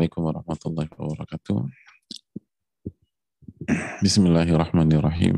عليكم 0.00 0.22
ورحمة 0.24 0.62
الله 0.66 0.88
وبركاته 0.96 1.56
بسم 4.00 4.22
الله 4.32 4.48
الرحمن 4.56 4.88
الرحيم 4.96 5.36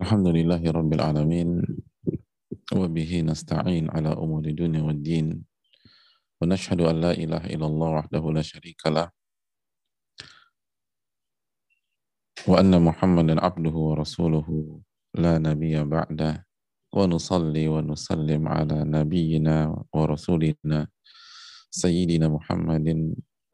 الحمد 0.00 0.26
لله 0.38 0.62
رب 0.70 0.90
العالمين 0.94 1.48
وبه 2.78 3.10
نستعين 3.26 3.90
على 3.90 4.14
أمور 4.14 4.44
الدنيا 4.46 4.82
والدين 4.86 5.42
ونشهد 6.38 6.80
أن 6.80 6.96
لا 7.02 7.10
إله 7.18 7.42
إلا 7.58 7.66
الله 7.66 7.88
وحده 7.90 8.22
لا 8.30 8.42
شريك 8.46 8.86
له 8.86 9.10
وأن 12.46 12.70
محمدا 12.70 13.34
عبده 13.44 13.74
ورسوله 13.74 14.46
لا 15.18 15.38
نبي 15.42 15.74
بعده 15.84 16.47
ونصلي 16.93 17.65
ونسلم 17.67 18.41
على 18.47 18.77
نبينا 18.85 19.57
ورسولنا 19.93 20.79
سيدنا 21.73 22.27
محمد 22.29 22.87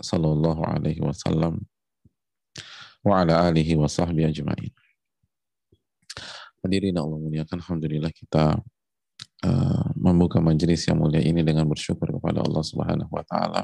صلى 0.01 0.27
الله 0.27 0.57
عليه 0.65 0.99
وسلم 1.01 1.53
وعلى 3.07 3.33
آله 3.49 3.69
وصحبه 3.79 4.27
أجمعين 4.27 4.73
Hadirin 6.59 6.91
Allah 6.99 7.15
muliakan, 7.15 7.63
Alhamdulillah 7.63 8.11
kita 8.11 8.59
uh, 9.47 9.87
membuka 9.95 10.43
majelis 10.43 10.83
yang 10.91 10.99
mulia 10.99 11.23
ini 11.23 11.39
dengan 11.39 11.63
bersyukur 11.63 12.11
kepada 12.19 12.43
Allah 12.43 12.59
Subhanahu 12.59 13.07
wa 13.07 13.23
taala 13.23 13.63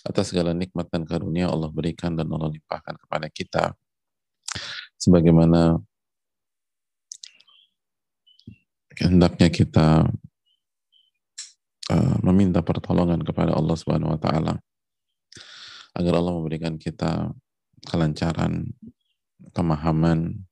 atas 0.00 0.32
segala 0.32 0.56
nikmat 0.56 0.88
dan 0.88 1.04
karunia 1.04 1.52
Allah 1.52 1.68
berikan 1.68 2.16
dan 2.16 2.32
Allah 2.32 2.48
limpahkan 2.48 2.96
kepada 2.96 3.28
kita 3.28 3.76
sebagaimana 4.96 5.84
hendaknya 9.01 9.47
kita 9.53 10.09
uh, 11.91 12.15
meminta 12.25 12.65
pertolongan 12.65 13.21
kepada 13.21 13.53
Allah 13.53 13.75
Subhanahu 13.77 14.17
wa 14.17 14.19
taala 14.19 14.53
agar 15.97 16.13
Allah 16.17 16.33
memberikan 16.37 16.77
kita 16.77 17.33
kelancaran, 17.89 18.69
pemahaman, 19.53 20.45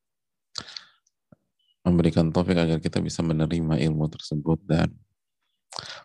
memberikan 1.86 2.34
taufik 2.34 2.58
agar 2.58 2.82
kita 2.82 2.98
bisa 2.98 3.22
menerima 3.22 3.78
ilmu 3.78 4.10
tersebut 4.10 4.58
dan 4.66 4.90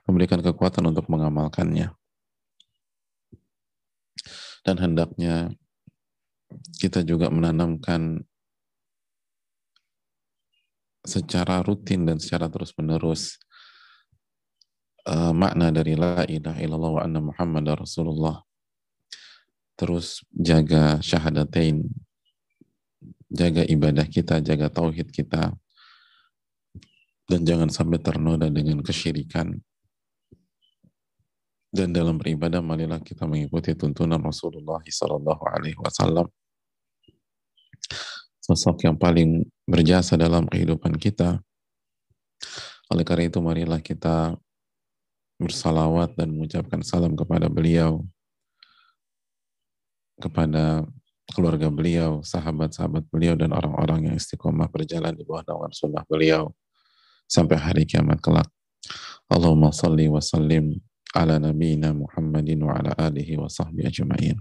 memberikan 0.04 0.44
kekuatan 0.44 0.92
untuk 0.92 1.08
mengamalkannya. 1.08 1.96
Dan 4.60 4.76
hendaknya 4.76 5.56
kita 6.76 7.00
juga 7.00 7.32
menanamkan 7.32 8.20
secara 11.04 11.64
rutin 11.64 12.04
dan 12.04 12.20
secara 12.20 12.52
terus-menerus 12.52 13.40
uh, 15.08 15.32
makna 15.32 15.72
dari 15.72 15.96
la 15.96 16.24
ilaha 16.28 16.60
illallah 16.60 16.92
wa 17.00 17.02
anna 17.02 17.20
muhammad 17.20 17.64
rasulullah. 17.76 18.44
Terus 19.80 20.20
jaga 20.28 21.00
syahadatain 21.00 21.88
jaga 23.30 23.62
ibadah 23.64 24.04
kita 24.04 24.42
jaga 24.44 24.68
tauhid 24.68 25.08
kita. 25.08 25.54
Dan 27.30 27.46
jangan 27.46 27.70
sampai 27.70 28.02
ternoda 28.02 28.50
dengan 28.50 28.82
kesyirikan. 28.82 29.54
Dan 31.70 31.94
dalam 31.94 32.18
beribadah 32.18 32.58
marilah 32.58 32.98
kita 32.98 33.22
mengikuti 33.30 33.70
tuntunan 33.78 34.18
Rasulullah 34.18 34.82
Sallallahu 34.82 35.44
Alaihi 35.46 35.78
Wasallam, 35.78 36.26
sosok 38.42 38.82
yang 38.82 38.98
paling 38.98 39.46
berjasa 39.70 40.18
dalam 40.18 40.50
kehidupan 40.50 40.98
kita. 40.98 41.38
Oleh 42.90 43.06
karena 43.06 43.30
itu 43.30 43.38
marilah 43.38 43.78
kita 43.78 44.34
bersalawat 45.38 46.18
dan 46.18 46.34
mengucapkan 46.34 46.82
salam 46.82 47.14
kepada 47.14 47.46
beliau, 47.46 48.02
kepada 50.18 50.84
keluarga 51.30 51.70
beliau, 51.70 52.20
sahabat-sahabat 52.26 53.06
beliau, 53.08 53.38
dan 53.38 53.54
orang-orang 53.54 54.10
yang 54.10 54.14
istiqomah 54.18 54.66
berjalan 54.68 55.14
di 55.14 55.22
bawah 55.22 55.46
naungan 55.46 55.72
sunnah 55.72 56.04
beliau 56.04 56.50
sampai 57.30 57.56
hari 57.56 57.86
kiamat 57.86 58.18
kelak. 58.18 58.50
Allahumma 59.30 59.70
salli 59.70 60.10
wa 60.10 60.18
sallim 60.18 60.82
ala 61.14 61.38
nabiyina 61.38 61.94
Muhammadin 61.94 62.58
wa 62.66 62.74
ala 62.74 62.90
alihi 62.98 63.38
wa 63.38 63.46
sahbihi 63.46 63.86
ajma'in. 63.86 64.36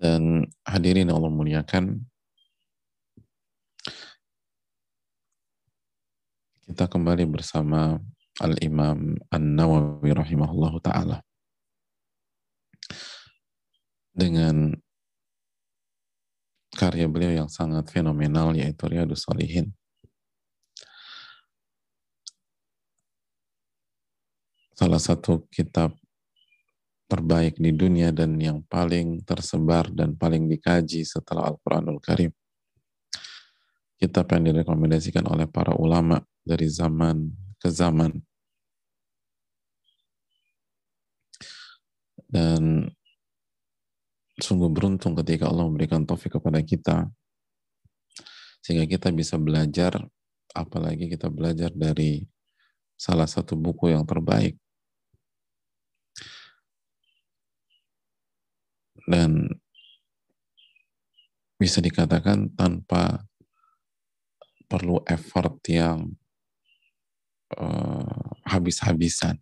Dan 0.00 0.48
hadirin 0.64 1.10
Allah 1.10 1.28
muliakan, 1.28 2.00
kita 6.70 6.86
kembali 6.86 7.26
bersama 7.26 7.98
Al-Imam 8.38 9.18
An-Nawawi 9.26 10.14
rahimahullah 10.14 10.78
ta'ala. 10.78 11.18
Dengan 14.14 14.78
karya 16.70 17.10
beliau 17.10 17.42
yang 17.42 17.50
sangat 17.50 17.90
fenomenal 17.90 18.54
yaitu 18.54 18.86
Riyadus 18.86 19.26
Salihin 19.26 19.74
salah 24.78 25.02
satu 25.02 25.50
kitab 25.50 25.98
terbaik 27.10 27.58
di 27.58 27.74
dunia 27.74 28.14
dan 28.14 28.38
yang 28.38 28.62
paling 28.70 29.26
tersebar 29.26 29.90
dan 29.90 30.14
paling 30.14 30.46
dikaji 30.46 31.02
setelah 31.02 31.50
Al-Quranul 31.50 31.98
Karim. 31.98 32.30
Kitab 33.98 34.30
yang 34.30 34.54
direkomendasikan 34.54 35.26
oleh 35.26 35.50
para 35.50 35.74
ulama 35.74 36.29
dari 36.44 36.66
zaman 36.68 37.28
ke 37.60 37.68
zaman. 37.68 38.12
Dan 42.30 42.86
sungguh 44.40 44.70
beruntung 44.72 45.12
ketika 45.20 45.46
Allah 45.46 45.68
memberikan 45.68 46.02
taufik 46.08 46.40
kepada 46.40 46.64
kita 46.64 47.10
sehingga 48.60 48.88
kita 48.88 49.08
bisa 49.12 49.36
belajar 49.40 49.96
apalagi 50.52 51.08
kita 51.08 51.28
belajar 51.32 51.70
dari 51.72 52.24
salah 52.96 53.28
satu 53.28 53.56
buku 53.56 53.92
yang 53.92 54.04
terbaik 54.04 54.56
dan 59.08 59.48
bisa 61.60 61.80
dikatakan 61.80 62.52
tanpa 62.56 63.24
perlu 64.68 65.02
effort 65.08 65.60
yang 65.68 66.19
uh, 67.56 68.30
habis-habisan. 68.46 69.38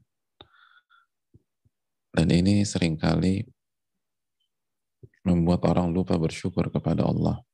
Dan 2.13 2.29
ini 2.33 2.65
sering 2.65 2.97
kali 2.97 3.45
membuat 5.23 5.69
orang 5.69 5.93
lupa 5.93 6.17
bersyukur 6.17 6.73
kepada 6.73 7.05
Allah. 7.05 7.45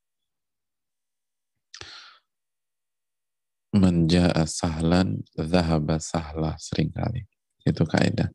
Menja'a 3.75 4.47
sahlan, 4.47 5.27
zahaba 5.35 5.99
sahlah 5.99 6.55
sering 6.63 6.95
kali. 6.95 7.27
Itu 7.67 7.83
kaidah. 7.83 8.31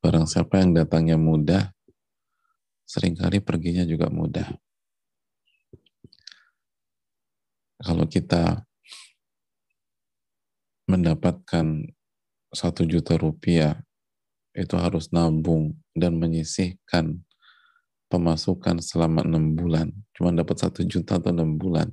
Barang 0.00 0.24
siapa 0.24 0.64
yang 0.64 0.72
datangnya 0.72 1.20
mudah, 1.20 1.68
sering 2.88 3.12
kali 3.12 3.44
perginya 3.44 3.84
juga 3.84 4.08
mudah. 4.08 4.48
Kalau 7.84 8.08
kita 8.08 8.64
mendapatkan 10.86 11.88
satu 12.54 12.86
juta 12.86 13.18
rupiah, 13.18 13.82
itu 14.54 14.78
harus 14.78 15.10
nabung 15.10 15.74
dan 15.96 16.14
menyisihkan 16.16 17.26
pemasukan 18.06 18.78
selama 18.78 19.26
enam 19.26 19.58
bulan. 19.58 19.90
Cuma 20.14 20.30
dapat 20.30 20.62
satu 20.62 20.86
juta 20.86 21.18
atau 21.18 21.34
enam 21.34 21.58
bulan. 21.58 21.90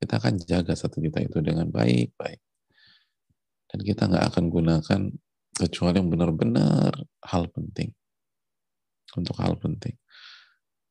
Kita 0.00 0.16
akan 0.16 0.40
jaga 0.40 0.72
satu 0.72 1.04
juta 1.04 1.20
itu 1.20 1.44
dengan 1.44 1.68
baik-baik. 1.68 2.40
Dan 3.68 3.78
kita 3.84 4.08
nggak 4.08 4.24
akan 4.32 4.44
gunakan 4.48 5.00
kecuali 5.56 5.96
yang 6.00 6.08
benar-benar 6.08 6.92
hal 7.28 7.48
penting 7.52 7.92
untuk 9.16 9.36
hal 9.40 9.56
penting. 9.56 9.96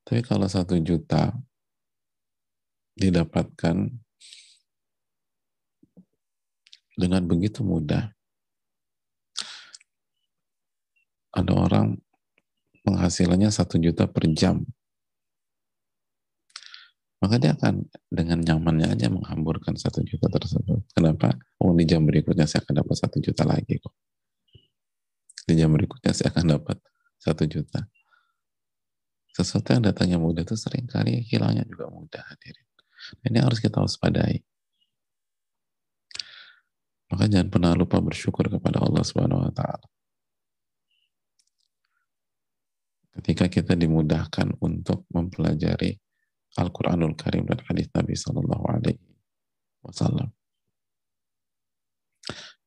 Tapi 0.06 0.22
kalau 0.22 0.46
satu 0.46 0.78
juta 0.78 1.34
didapatkan 2.94 4.05
dengan 6.96 7.22
begitu 7.28 7.60
mudah, 7.60 8.10
ada 11.36 11.52
orang 11.52 12.00
penghasilannya 12.82 13.52
satu 13.52 13.76
juta 13.76 14.08
per 14.08 14.24
jam, 14.32 14.64
maka 17.20 17.36
dia 17.36 17.52
akan 17.52 17.84
dengan 18.08 18.40
nyamannya 18.40 18.96
aja 18.96 19.12
menghamburkan 19.12 19.76
satu 19.76 20.00
juta 20.02 20.32
tersebut. 20.32 20.80
Kenapa? 20.96 21.36
Oh 21.60 21.76
di 21.76 21.84
jam 21.84 22.08
berikutnya 22.08 22.48
saya 22.48 22.64
akan 22.64 22.80
dapat 22.80 22.96
satu 22.96 23.20
juta 23.20 23.44
lagi 23.44 23.76
kok. 23.76 23.92
Di 25.46 25.54
jam 25.54 25.70
berikutnya 25.76 26.16
saya 26.16 26.32
akan 26.32 26.58
dapat 26.58 26.80
satu 27.20 27.44
juta 27.44 27.84
sesuatu 29.36 29.76
yang 29.76 29.84
datangnya 29.84 30.16
mudah 30.16 30.48
itu 30.48 30.56
sering 30.56 30.88
kali 30.88 31.20
hilangnya 31.28 31.68
juga 31.68 31.92
mudah 31.92 32.24
hadirin. 32.24 32.64
Ini 33.28 33.44
harus 33.44 33.60
kita 33.60 33.84
waspadai. 33.84 34.40
Maka 37.16 37.32
jangan 37.32 37.48
pernah 37.48 37.72
lupa 37.72 37.96
bersyukur 37.96 38.44
kepada 38.44 38.76
Allah 38.76 39.00
Subhanahu 39.00 39.48
wa 39.48 39.52
taala. 39.56 39.88
Ketika 43.16 43.48
kita 43.48 43.72
dimudahkan 43.72 44.60
untuk 44.60 45.08
mempelajari 45.08 45.96
Al-Qur'anul 46.60 47.16
Karim 47.16 47.48
dan 47.48 47.64
hadis 47.64 47.88
Nabi 47.96 48.12
Sallallahu 48.12 48.64
alaihi 48.68 49.00
wasallam. 49.80 50.28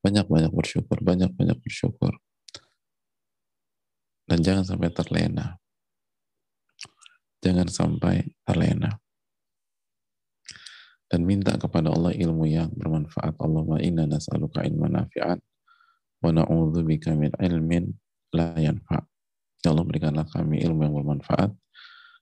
Banyak-banyak 0.01 0.49
bersyukur, 0.49 0.97
banyak-banyak 0.97 1.57
bersyukur. 1.61 2.17
Dan 4.25 4.41
jangan 4.41 4.65
sampai 4.65 4.89
terlena. 4.89 5.61
Jangan 7.45 7.69
sampai 7.69 8.33
terlena 8.41 8.97
dan 11.09 11.25
minta 11.25 11.57
kepada 11.57 11.89
Allah 11.89 12.13
ilmu 12.13 12.45
yang 12.45 12.69
bermanfaat. 12.77 13.33
Allahumma 13.41 13.81
inna 13.81 14.05
nas'aluka 14.05 14.61
ilman 14.61 14.93
nafi'an 14.93 15.41
wa 16.21 16.29
na'udzubika 16.29 17.17
min 17.17 17.33
ilmin 17.41 17.89
la 18.37 18.53
yanfa'. 18.53 19.01
Ya 19.65 19.73
Allah 19.73 19.85
berikanlah 19.89 20.29
kami 20.29 20.61
ilmu 20.61 20.85
yang 20.85 20.95
bermanfaat 20.95 21.51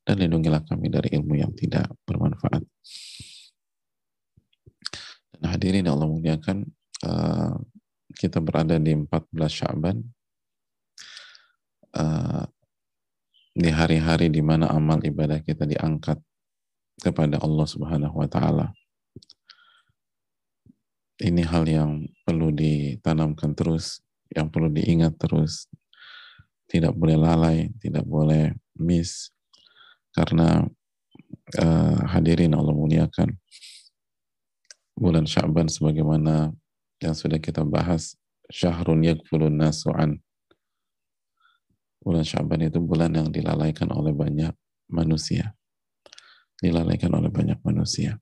dan 0.08 0.16
lindungilah 0.24 0.64
kami 0.64 0.88
dari 0.88 1.12
ilmu 1.20 1.36
yang 1.36 1.52
tidak 1.52 1.92
bermanfaat. 2.08 2.64
Dan 5.36 5.44
hadirin 5.44 5.84
yang 5.84 6.00
Allah 6.00 6.10
muliakan, 6.10 6.64
uh, 7.04 7.60
kita 8.16 8.40
berada 8.40 8.80
di 8.80 8.96
14 8.96 9.28
Syaban, 9.52 10.00
uh, 11.94 12.48
di 13.58 13.70
hari-hari 13.70 14.32
di 14.32 14.40
mana 14.40 14.72
amal 14.72 15.04
ibadah 15.04 15.44
kita 15.44 15.68
diangkat 15.68 16.18
kepada 17.02 17.38
Allah 17.42 17.68
Subhanahu 17.68 18.16
wa 18.18 18.28
taala. 18.30 18.74
Ini 21.18 21.42
hal 21.50 21.66
yang 21.66 22.06
perlu 22.22 22.54
ditanamkan 22.54 23.58
terus, 23.58 24.06
yang 24.30 24.54
perlu 24.54 24.70
diingat 24.70 25.18
terus. 25.18 25.66
Tidak 26.68 26.94
boleh 26.94 27.18
lalai, 27.18 27.72
tidak 27.82 28.06
boleh 28.06 28.54
miss 28.78 29.34
karena 30.14 30.66
uh, 31.62 32.00
hadirin 32.10 32.58
Allah 32.58 32.74
muliakan 32.74 33.38
bulan 34.98 35.30
Sya'ban 35.30 35.70
sebagaimana 35.70 36.54
yang 36.98 37.14
sudah 37.14 37.38
kita 37.38 37.62
bahas 37.62 38.18
syahrun 38.50 39.06
yakfulun 39.06 39.54
nasu'an 39.54 40.18
bulan 42.02 42.26
Sya'ban 42.26 42.66
itu 42.66 42.82
bulan 42.82 43.14
yang 43.14 43.30
dilalaikan 43.30 43.94
oleh 43.94 44.10
banyak 44.10 44.54
manusia 44.90 45.57
dilalaikan 46.58 47.14
oleh 47.14 47.30
banyak 47.30 47.60
manusia. 47.62 48.18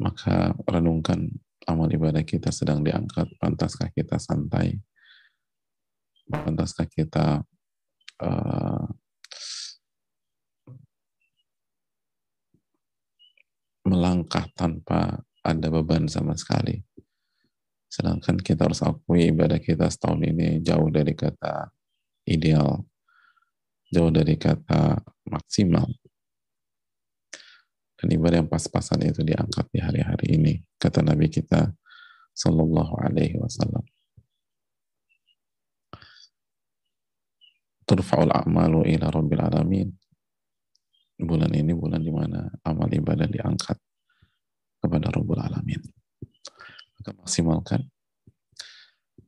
Maka 0.00 0.56
renungkan 0.64 1.28
amal 1.68 1.92
ibadah 1.92 2.24
kita 2.24 2.48
sedang 2.48 2.80
diangkat, 2.80 3.28
pantaskah 3.36 3.92
kita 3.92 4.16
santai, 4.16 4.80
pantaskah 6.32 6.88
kita 6.88 7.44
uh, 8.24 8.84
melangkah 13.84 14.48
tanpa 14.56 15.20
ada 15.44 15.68
beban 15.68 16.08
sama 16.08 16.32
sekali. 16.36 16.80
Sedangkan 17.90 18.38
kita 18.40 18.70
harus 18.70 18.80
akui 18.80 19.28
ibadah 19.34 19.60
kita 19.60 19.90
setahun 19.90 20.22
ini 20.24 20.62
jauh 20.62 20.88
dari 20.88 21.12
kata 21.12 21.68
ideal, 22.24 22.86
jauh 23.90 24.14
dari 24.14 24.38
kata 24.38 24.96
maksimal 25.26 25.90
dan 28.00 28.08
ibadah 28.16 28.40
yang 28.40 28.48
pas-pasan 28.48 29.04
itu 29.04 29.20
diangkat 29.20 29.68
di 29.68 29.84
hari-hari 29.84 30.40
ini 30.40 30.52
kata 30.80 31.04
Nabi 31.04 31.28
kita 31.28 31.68
Sallallahu 32.32 32.96
Alaihi 32.96 33.36
Wasallam. 33.36 33.84
Turfa'ul 37.84 38.32
a'malu 38.32 38.88
ila 38.96 39.12
rabbil 39.12 39.44
alamin. 39.44 39.92
Bulan 41.20 41.52
ini 41.52 41.76
bulan 41.76 42.00
di 42.00 42.08
mana 42.08 42.48
amal 42.64 42.88
ibadah 42.88 43.28
diangkat 43.28 43.76
kepada 44.80 45.12
Rabbul 45.12 45.36
Alamin. 45.36 45.84
Maka 46.96 47.12
maksimalkan 47.12 47.84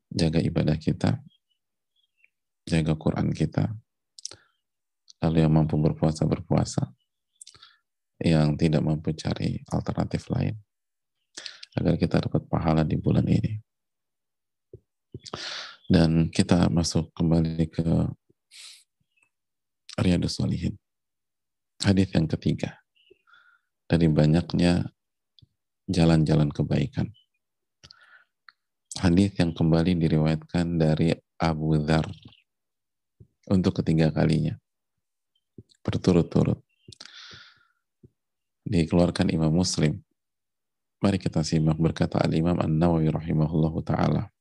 jaga 0.08 0.40
ibadah 0.40 0.80
kita 0.80 1.20
jaga 2.64 2.96
Quran 2.96 3.36
kita. 3.36 3.68
Lalu 5.20 5.44
yang 5.44 5.52
mampu 5.52 5.76
berpuasa 5.76 6.24
berpuasa 6.24 6.88
yang 8.22 8.54
tidak 8.54 8.82
mampu 8.82 9.10
cari 9.18 9.58
alternatif 9.70 10.30
lain 10.30 10.54
agar 11.74 11.94
kita 11.96 12.22
dapat 12.22 12.46
pahala 12.46 12.82
di 12.86 12.96
bulan 12.96 13.26
ini. 13.26 13.58
Dan 15.90 16.32
kita 16.32 16.72
masuk 16.72 17.12
kembali 17.12 17.68
ke 17.68 17.84
Riyadus 20.00 20.40
Salihin. 20.40 20.78
Hadis 21.82 22.08
yang 22.14 22.30
ketiga 22.30 22.80
dari 23.90 24.08
banyaknya 24.08 24.88
jalan-jalan 25.90 26.48
kebaikan. 26.48 27.12
Hadis 28.96 29.36
yang 29.36 29.52
kembali 29.52 29.98
diriwayatkan 29.98 30.80
dari 30.80 31.12
Abu 31.36 31.76
Dhar 31.82 32.06
untuk 33.50 33.82
ketiga 33.82 34.14
kalinya 34.14 34.54
berturut-turut 35.82 36.62
dikeluarkan 38.72 39.28
Imam 39.28 39.52
Muslim. 39.52 40.00
Mari 41.04 41.20
kita 41.20 41.44
simak 41.44 41.76
berkata 41.76 42.16
Al-Imam 42.24 42.56
An-Nawawi 42.56 43.12
rahimahullahu 43.12 43.84
ta'ala. 43.84 44.32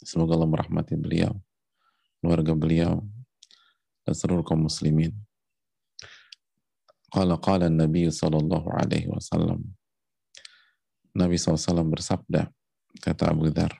Semoga 0.00 0.38
Allah 0.38 0.48
merahmati 0.48 0.96
beliau, 0.96 1.36
keluarga 2.22 2.56
beliau, 2.56 3.04
dan 4.06 4.14
seluruh 4.16 4.46
kaum 4.46 4.64
muslimin. 4.64 5.12
Qala 7.12 7.36
qala 7.36 7.68
Nabi 7.68 8.08
sallallahu 8.08 8.70
alaihi 8.70 9.10
wasallam. 9.12 9.66
Nabi 11.16 11.40
SAW 11.40 11.88
bersabda, 11.88 12.52
kata 13.00 13.32
Abu 13.32 13.48
Dhar, 13.48 13.72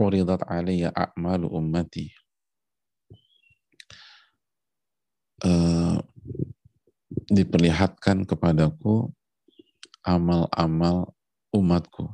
Uridat 0.00 0.46
alaiya 0.48 0.88
a'malu 0.94 1.50
ummati. 1.52 2.08
Uh, 5.44 6.00
diperlihatkan 7.30 8.26
kepadaku 8.26 9.08
amal-amal 10.02 11.14
umatku. 11.54 12.10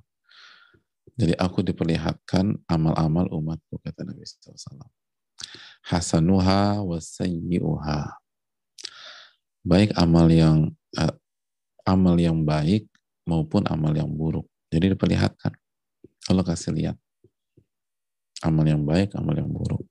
Jadi 1.16 1.32
aku 1.40 1.64
diperlihatkan 1.64 2.60
amal-amal 2.68 3.24
umatku, 3.32 3.80
kata 3.80 4.04
Nabi 4.04 4.20
SAW. 4.28 4.84
Hasanuha 5.88 6.84
wa. 6.84 6.98
Baik 9.66 9.90
amal 9.96 10.28
yang 10.28 10.70
uh, 11.00 11.14
amal 11.88 12.14
yang 12.20 12.44
baik 12.44 12.86
maupun 13.24 13.64
amal 13.66 13.96
yang 13.96 14.12
buruk. 14.12 14.44
Jadi 14.68 14.92
diperlihatkan. 14.92 15.56
Allah 16.28 16.44
kasih 16.44 16.76
lihat. 16.76 16.96
Amal 18.44 18.68
yang 18.68 18.84
baik, 18.84 19.16
amal 19.16 19.32
yang 19.32 19.48
buruk. 19.48 19.82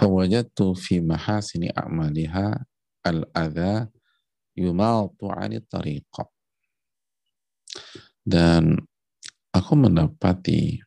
Fawajatu 0.00 0.72
fi 0.72 1.04
mahasini 1.04 1.68
a'maliha 1.68 2.56
al-adha 3.04 3.92
yumaltu 4.56 5.28
anit 5.32 5.66
tariqah. 5.68 6.28
Dan 8.22 8.78
aku 9.50 9.72
mendapati 9.74 10.78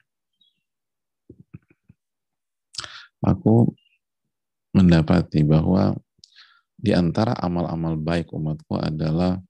aku 3.26 3.74
mendapati 4.76 5.42
bahwa 5.42 5.98
di 6.76 6.94
antara 6.94 7.34
amal-amal 7.42 7.98
baik 7.98 8.30
umatku 8.30 8.78
adalah 8.78 9.42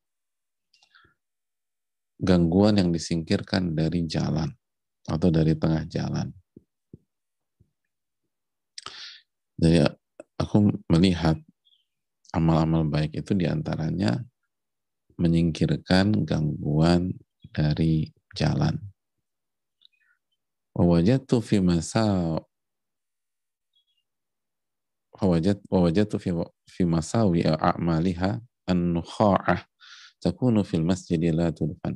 gangguan 2.15 2.79
yang 2.79 2.89
disingkirkan 2.95 3.75
dari 3.75 4.07
jalan 4.07 4.47
atau 5.03 5.27
dari 5.27 5.51
tengah 5.57 5.83
jalan. 5.91 6.31
Jadi 9.59 9.83
aku 10.39 10.71
melihat 10.91 11.39
amal-amal 12.35 12.83
baik 12.83 13.15
itu 13.15 13.31
di 13.31 13.47
antaranya 13.47 14.19
menyingkirkan 15.15 16.27
gangguan 16.27 17.15
dari 17.55 18.11
jalan. 18.35 18.75
Wawajatu 20.75 21.39
fi 21.39 21.63
masa 21.63 22.35
wawajatu 25.71 26.19
fi, 26.19 26.83
masawi 26.83 27.47
a'maliha 27.47 28.43
an-nukha'ah 28.67 29.63
takunu 30.19 30.67
fil 30.67 30.83
masjid 30.83 31.15
la 31.31 31.55
tudfan. 31.55 31.95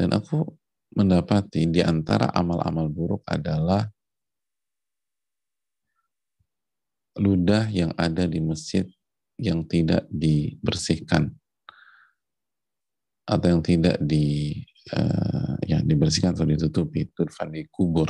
Dan 0.00 0.16
aku 0.16 0.40
mendapati 0.96 1.68
di 1.68 1.84
antara 1.84 2.32
amal-amal 2.32 2.88
buruk 2.88 3.20
adalah 3.28 3.84
ludah 7.16 7.68
yang 7.72 7.92
ada 7.96 8.28
di 8.28 8.40
masjid 8.40 8.84
yang 9.36 9.64
tidak 9.68 10.04
dibersihkan. 10.08 11.32
atau 13.26 13.58
yang 13.58 13.62
tidak 13.66 13.98
di 13.98 14.54
uh, 14.94 15.58
yang 15.66 15.82
dibersihkan 15.82 16.30
atau 16.30 16.46
ditutupi 16.46 17.10
turfan 17.10 17.50
kubur 17.74 18.06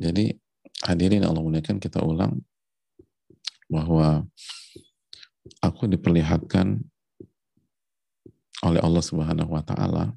jadi 0.00 0.32
hadirin 0.80 1.28
Allah 1.28 1.44
muliakan 1.44 1.76
kita 1.76 2.00
ulang 2.00 2.40
bahwa 3.68 4.24
aku 5.60 5.84
diperlihatkan 5.92 6.80
oleh 8.64 8.80
Allah 8.80 9.04
Subhanahu 9.04 9.52
wa 9.52 9.60
taala 9.60 10.16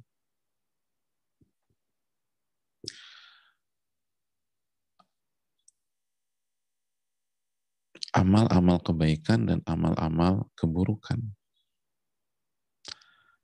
amal-amal 8.18 8.82
kebaikan 8.82 9.46
dan 9.46 9.62
amal-amal 9.70 10.50
keburukan 10.58 11.22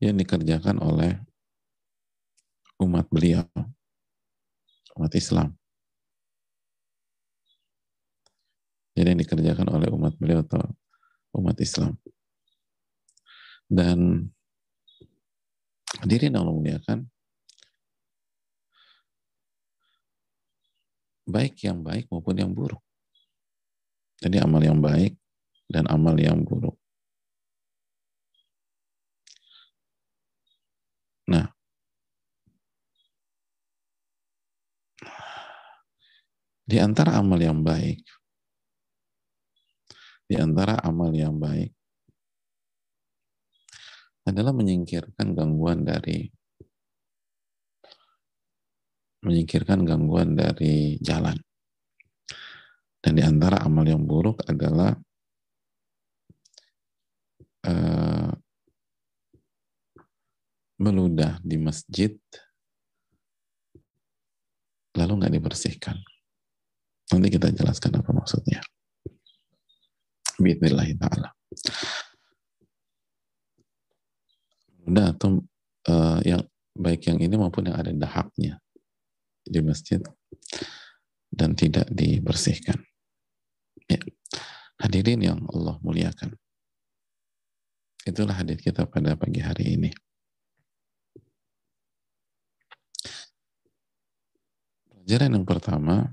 yang 0.01 0.17
dikerjakan 0.17 0.81
oleh 0.81 1.21
umat 2.81 3.05
beliau, 3.13 3.45
umat 4.97 5.13
Islam. 5.13 5.53
Jadi 8.97 9.07
yang 9.13 9.21
dikerjakan 9.21 9.69
oleh 9.69 9.89
umat 9.93 10.17
beliau 10.17 10.41
atau 10.41 10.61
umat 11.37 11.57
Islam. 11.61 11.97
Dan 13.69 14.29
hadirin 16.01 16.35
Allah 16.37 16.53
muliakan, 16.53 17.09
baik 21.25 21.57
yang 21.63 21.81
baik 21.81 22.05
maupun 22.11 22.37
yang 22.37 22.51
buruk. 22.53 22.81
Jadi 24.23 24.39
amal 24.39 24.63
yang 24.63 24.79
baik 24.79 25.19
dan 25.67 25.83
amal 25.91 26.15
yang 26.15 26.47
buruk. 26.47 26.79
Nah, 31.27 31.51
di 36.63 36.77
antara 36.79 37.19
amal 37.19 37.39
yang 37.43 37.59
baik, 37.59 37.99
di 40.23 40.35
antara 40.39 40.79
amal 40.87 41.11
yang 41.11 41.35
baik 41.35 41.75
adalah 44.23 44.55
menyingkirkan 44.55 45.35
gangguan 45.35 45.83
dari 45.83 46.31
menyingkirkan 49.23 49.83
gangguan 49.83 50.35
dari 50.35 50.99
jalan. 50.99 51.35
Dan 53.03 53.19
di 53.19 53.23
antara 53.23 53.59
amal 53.59 53.83
yang 53.83 53.99
buruk 54.07 54.39
adalah 54.47 54.95
uh, 57.67 58.31
meludah 60.79 61.35
di 61.43 61.59
masjid 61.59 62.15
lalu 64.95 65.11
nggak 65.19 65.33
dibersihkan. 65.35 65.97
Nanti 67.11 67.27
kita 67.27 67.51
jelaskan 67.51 67.99
apa 67.99 68.09
maksudnya. 68.15 68.63
Bismillah 70.39 70.87
ta'ala. 70.95 71.29
Meludah 74.79 75.07
atau 75.11 75.43
uh, 75.91 76.19
yang 76.23 76.41
baik 76.73 77.05
yang 77.11 77.19
ini 77.21 77.35
maupun 77.35 77.69
yang 77.69 77.77
ada 77.77 77.91
dahaknya 77.93 78.57
di 79.43 79.59
masjid 79.59 79.99
dan 81.29 81.53
tidak 81.53 81.85
dibersihkan. 81.91 82.79
Ya. 83.87 83.99
Hadirin 84.79 85.21
yang 85.23 85.39
Allah 85.51 85.79
muliakan. 85.79 86.35
Itulah 88.03 88.35
hadir 88.35 88.59
kita 88.59 88.83
pada 88.83 89.15
pagi 89.15 89.39
hari 89.39 89.79
ini. 89.79 89.91
Pelajaran 94.91 95.39
yang 95.39 95.47
pertama, 95.47 96.11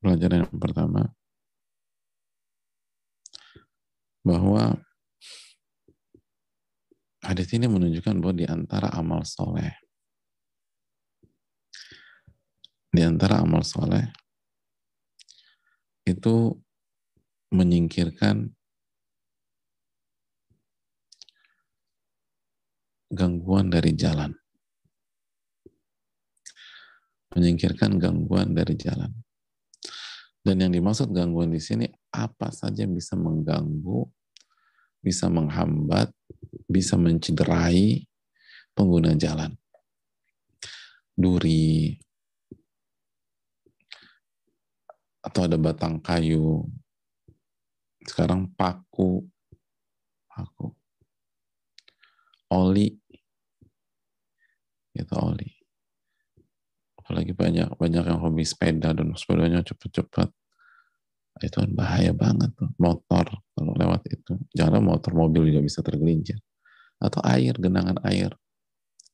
pelajaran 0.00 0.48
yang 0.48 0.56
pertama, 0.56 1.12
bahwa 4.24 4.80
hadis 7.20 7.48
ini 7.52 7.68
menunjukkan 7.68 8.16
bahwa 8.20 8.34
di 8.36 8.48
antara 8.48 8.88
amal 8.96 9.24
soleh, 9.24 9.76
di 12.92 13.04
antara 13.04 13.44
amal 13.44 13.60
soleh 13.60 14.08
itu 16.08 16.56
menyingkirkan 17.52 18.52
gangguan 23.12 23.72
dari 23.72 23.92
jalan. 23.96 24.32
Menyingkirkan 27.36 28.00
gangguan 28.00 28.56
dari 28.56 28.76
jalan. 28.76 29.12
Dan 30.40 30.64
yang 30.64 30.72
dimaksud 30.72 31.12
gangguan 31.12 31.52
di 31.52 31.60
sini 31.60 31.84
apa 32.08 32.48
saja 32.48 32.88
yang 32.88 32.96
bisa 32.96 33.12
mengganggu, 33.16 34.08
bisa 35.04 35.28
menghambat, 35.28 36.08
bisa 36.64 36.96
mencederai 36.96 38.08
pengguna 38.72 39.12
jalan. 39.12 39.52
Duri, 41.18 41.98
atau 45.28 45.44
ada 45.44 45.60
batang 45.60 46.00
kayu. 46.00 46.64
Sekarang 48.00 48.48
paku, 48.56 49.28
paku, 50.24 50.72
oli, 52.56 52.96
itu 54.96 55.14
oli. 55.20 55.52
Apalagi 56.96 57.36
banyak 57.36 57.76
banyak 57.76 58.04
yang 58.08 58.20
hobi 58.24 58.44
sepeda 58.48 58.96
dan 58.96 59.12
sepedanya 59.12 59.60
cepet-cepet. 59.60 60.32
Itu 61.44 61.56
kan 61.60 61.70
bahaya 61.76 62.16
banget 62.16 62.50
tuh. 62.56 62.72
Motor 62.80 63.28
kalau 63.52 63.72
lewat 63.76 64.08
itu. 64.08 64.40
Jangan 64.56 64.80
motor 64.80 65.12
mobil 65.12 65.52
juga 65.52 65.60
bisa 65.60 65.84
tergelincir. 65.84 66.40
Atau 66.98 67.22
air, 67.22 67.54
genangan 67.54 68.00
air 68.08 68.32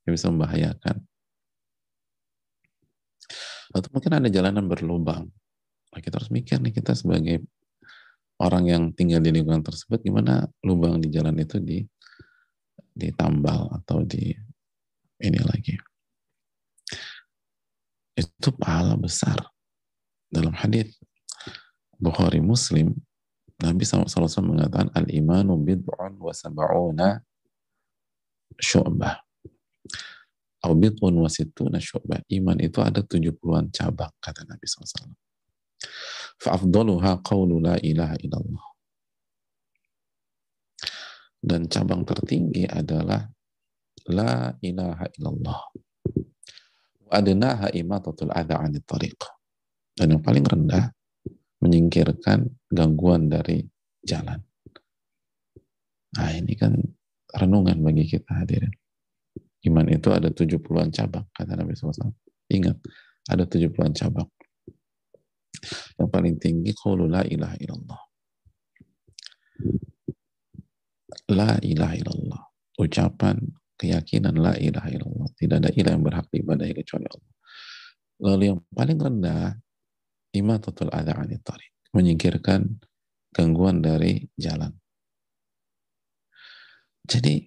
yang 0.07 0.13
bisa 0.15 0.31
membahayakan. 0.31 1.05
Atau 3.75 3.89
mungkin 3.91 4.11
ada 4.15 4.27
jalanan 4.31 4.65
berlubang 4.65 5.29
Nah, 5.95 6.03
kita 6.03 6.19
harus 6.19 6.27
mikir 6.27 6.59
nih 6.59 6.75
kita 6.75 6.91
sebagai 6.91 7.39
orang 8.43 8.67
yang 8.67 8.83
tinggal 8.91 9.23
di 9.23 9.31
lingkungan 9.31 9.63
tersebut 9.63 10.03
gimana 10.03 10.43
lubang 10.59 10.99
di 10.99 11.07
jalan 11.07 11.39
itu 11.39 11.55
di 11.63 11.79
ditambal 12.91 13.71
atau 13.79 14.03
di 14.03 14.35
ini 15.23 15.39
lagi. 15.39 15.79
Itu 18.11 18.51
pahala 18.59 18.99
besar. 18.99 19.39
Dalam 20.27 20.51
hadis 20.51 20.99
Bukhari 21.95 22.43
Muslim 22.43 22.91
Nabi 23.55 23.87
SAW 23.87 24.19
mengatakan 24.43 24.91
al-imanu 24.91 25.55
bid'un 25.55 26.19
wa 26.19 26.35
sab'una 26.35 27.23
syu'bah. 28.59 29.23
Au 30.59 30.75
bid'un 30.75 31.15
wa 31.15 31.31
syu'bah. 31.31 32.19
Iman 32.27 32.59
itu 32.59 32.83
ada 32.83 32.99
70-an 32.99 33.71
cabang 33.71 34.11
kata 34.19 34.43
Nabi 34.43 34.67
SAW. 34.67 35.24
Fa'afdaluha 36.39 37.23
qawlu 37.23 37.63
la 37.63 37.75
ilaha 37.79 38.15
illallah. 38.21 38.65
Dan 41.45 41.69
cabang 41.69 42.01
tertinggi 42.03 42.65
adalah 42.65 43.21
la 44.09 44.53
ilaha 44.61 45.05
illallah. 45.15 45.59
Adnaha 47.13 47.69
imatatul 47.71 48.33
adha 48.33 48.59
anit 48.59 48.83
tariq. 48.83 49.17
Dan 49.95 50.17
yang 50.17 50.23
paling 50.25 50.43
rendah 50.43 50.91
menyingkirkan 51.63 52.49
gangguan 52.67 53.31
dari 53.31 53.63
jalan. 54.03 54.41
Nah 56.15 56.29
ini 56.35 56.53
kan 56.59 56.75
renungan 57.35 57.79
bagi 57.79 58.03
kita 58.07 58.43
hadirin. 58.43 58.71
Iman 59.65 59.89
itu 59.89 60.13
ada 60.13 60.29
70-an 60.29 60.93
cabang, 60.93 61.25
kata 61.33 61.57
Nabi 61.57 61.73
SAW. 61.73 62.13
Ingat, 62.53 62.77
ada 63.25 63.43
70-an 63.49 63.91
cabang. 63.97 64.29
Yang 65.97 66.09
paling 66.09 66.35
tinggi 66.39 66.71
qawlu 66.75 67.09
la 67.09 67.21
ilaha 67.25 67.55
illallah. 67.59 68.01
La 71.31 71.51
ilaha 71.61 71.93
illallah. 71.97 72.41
Ucapan 72.75 73.39
keyakinan 73.79 74.35
la 74.39 74.53
ilaha 74.55 74.89
illallah. 74.91 75.29
Tidak 75.35 75.57
ada 75.59 75.69
ilah 75.71 75.91
yang 75.95 76.03
berhak 76.03 76.27
diibadahi 76.31 76.73
kecuali 76.75 77.05
Allah. 77.07 77.33
Lalu 78.15 78.43
yang 78.51 78.59
paling 78.71 78.99
rendah 78.99 79.51
imatatul 80.35 80.91
adha 80.91 81.15
anit. 81.19 81.43
Menyingkirkan 81.95 82.79
gangguan 83.31 83.83
dari 83.83 84.27
jalan. 84.35 84.71
Jadi 87.05 87.43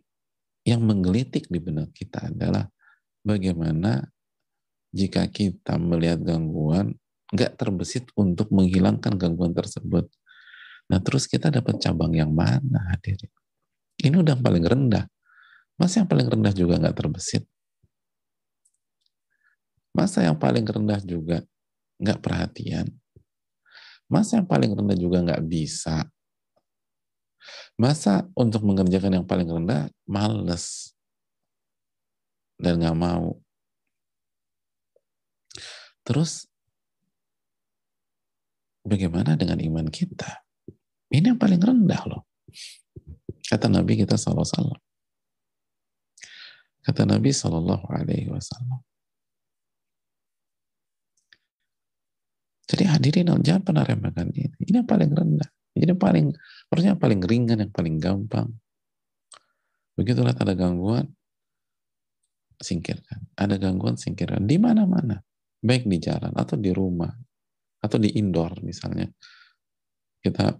yang 0.68 0.84
menggelitik 0.84 1.48
di 1.48 1.58
benak 1.58 1.96
kita 1.96 2.28
adalah 2.28 2.68
bagaimana 3.24 4.04
jika 4.92 5.24
kita 5.28 5.80
melihat 5.80 6.20
gangguan 6.20 6.96
nggak 7.34 7.60
terbesit 7.60 8.08
untuk 8.16 8.48
menghilangkan 8.52 9.16
gangguan 9.20 9.52
tersebut, 9.52 10.08
Nah 10.88 10.98
terus 11.04 11.28
kita 11.28 11.52
dapat 11.52 11.76
cabang 11.78 12.16
yang 12.16 12.32
mana 12.32 12.80
hadirin? 12.88 13.28
Ini 14.00 14.16
udah 14.24 14.40
paling 14.40 14.64
rendah. 14.64 15.04
Masa 15.76 16.02
yang 16.02 16.08
paling 16.08 16.26
rendah 16.26 16.52
juga 16.56 16.80
nggak 16.80 16.96
terbesit? 16.96 17.44
Masa 19.92 20.24
yang 20.24 20.40
paling 20.40 20.64
rendah 20.64 21.00
juga 21.04 21.44
nggak 22.00 22.18
perhatian? 22.24 22.88
Masa 24.08 24.40
yang 24.40 24.48
paling 24.48 24.72
rendah 24.72 24.96
juga 24.96 25.20
nggak 25.20 25.44
bisa? 25.44 26.08
Masa 27.76 28.26
untuk 28.32 28.64
mengerjakan 28.64 29.22
yang 29.22 29.26
paling 29.28 29.46
rendah 29.46 29.92
males 30.08 30.96
dan 32.56 32.80
nggak 32.80 32.96
mau? 32.96 33.36
Terus 36.02 36.48
bagaimana 38.84 39.34
dengan 39.34 39.58
iman 39.58 39.86
kita? 39.88 40.44
Ini 41.08 41.34
yang 41.34 41.40
paling 41.40 41.60
rendah 41.60 42.02
loh. 42.06 42.22
Kata 43.48 43.72
Nabi 43.72 43.96
kita 43.96 44.20
SAW. 44.20 44.76
Kata 46.84 47.02
Nabi 47.04 47.32
Sallallahu 47.32 47.84
Alaihi 47.88 48.28
Wasallam. 48.28 48.80
Jadi 52.68 52.84
hadirin 52.84 53.32
jangan 53.40 53.64
pernah 53.64 53.84
remehkan 53.84 54.28
ini. 54.36 54.52
Ini 54.60 54.84
yang 54.84 54.88
paling 54.88 55.10
rendah. 55.12 55.48
Ini 55.72 55.94
yang 55.94 56.00
paling, 56.00 56.26
harusnya 56.68 56.92
yang 56.96 57.00
paling 57.00 57.20
ringan, 57.24 57.58
yang 57.64 57.72
paling 57.72 57.96
gampang. 57.96 58.48
Begitulah 59.96 60.36
ada 60.36 60.52
gangguan, 60.52 61.08
singkirkan. 62.60 63.24
Ada 63.38 63.56
gangguan, 63.56 63.96
singkirkan. 63.96 64.44
Di 64.44 64.60
mana-mana. 64.60 65.22
Baik 65.58 65.90
di 65.90 65.98
jalan, 65.98 66.30
atau 66.38 66.54
di 66.54 66.70
rumah, 66.70 67.10
atau 67.78 67.98
di 67.98 68.14
indoor 68.18 68.62
misalnya. 68.62 69.06
Kita, 70.18 70.50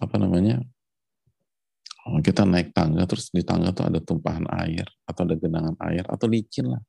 apa 0.00 0.16
namanya, 0.16 0.56
oh, 2.08 2.18
kita 2.24 2.48
naik 2.48 2.72
tangga, 2.72 3.04
terus 3.04 3.28
di 3.28 3.44
tangga 3.44 3.76
tuh 3.76 3.92
ada 3.92 4.00
tumpahan 4.00 4.48
air, 4.64 4.88
atau 5.04 5.28
ada 5.28 5.36
genangan 5.36 5.76
air, 5.84 6.04
atau 6.08 6.26
licin 6.26 6.72
lah. 6.72 6.82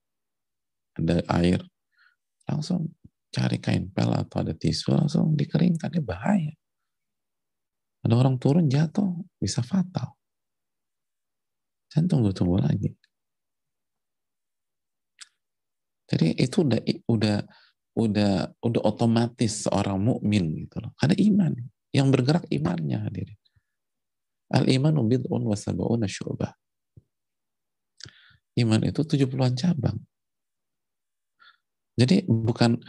Ada 0.96 1.20
air. 1.36 1.60
Langsung 2.48 2.96
cari 3.34 3.58
kain 3.58 3.90
pel 3.90 4.14
atau 4.14 4.46
ada 4.46 4.54
tisu 4.54 4.94
langsung 4.94 5.34
dikeringkan 5.34 5.90
ini 5.98 6.02
bahaya 6.06 6.54
ada 8.06 8.14
orang 8.14 8.38
turun 8.38 8.70
jatuh 8.70 9.10
bisa 9.42 9.66
fatal 9.66 10.14
saya 11.90 12.06
tunggu-tunggu 12.06 12.62
lagi 12.62 12.94
jadi 16.06 16.38
itu 16.38 16.62
udah 16.62 16.80
udah 17.10 17.38
udah 17.94 18.58
udah 18.62 18.82
otomatis 18.84 19.70
seorang 19.70 20.02
mukmin 20.02 20.66
gitu 20.66 20.82
loh 20.82 20.92
ada 20.98 21.14
iman 21.14 21.54
yang 21.94 22.10
bergerak 22.10 22.46
imannya 22.50 23.06
hadirin 23.06 23.40
al 24.54 24.66
iman 24.66 25.06
bid'un 25.06 25.44
wa 25.46 25.54
sab'una 25.54 26.10
syu'bah 26.10 26.54
iman 28.58 28.82
itu 28.86 29.02
70-an 29.06 29.54
cabang 29.54 29.98
jadi 31.94 32.26
bukan 32.26 32.82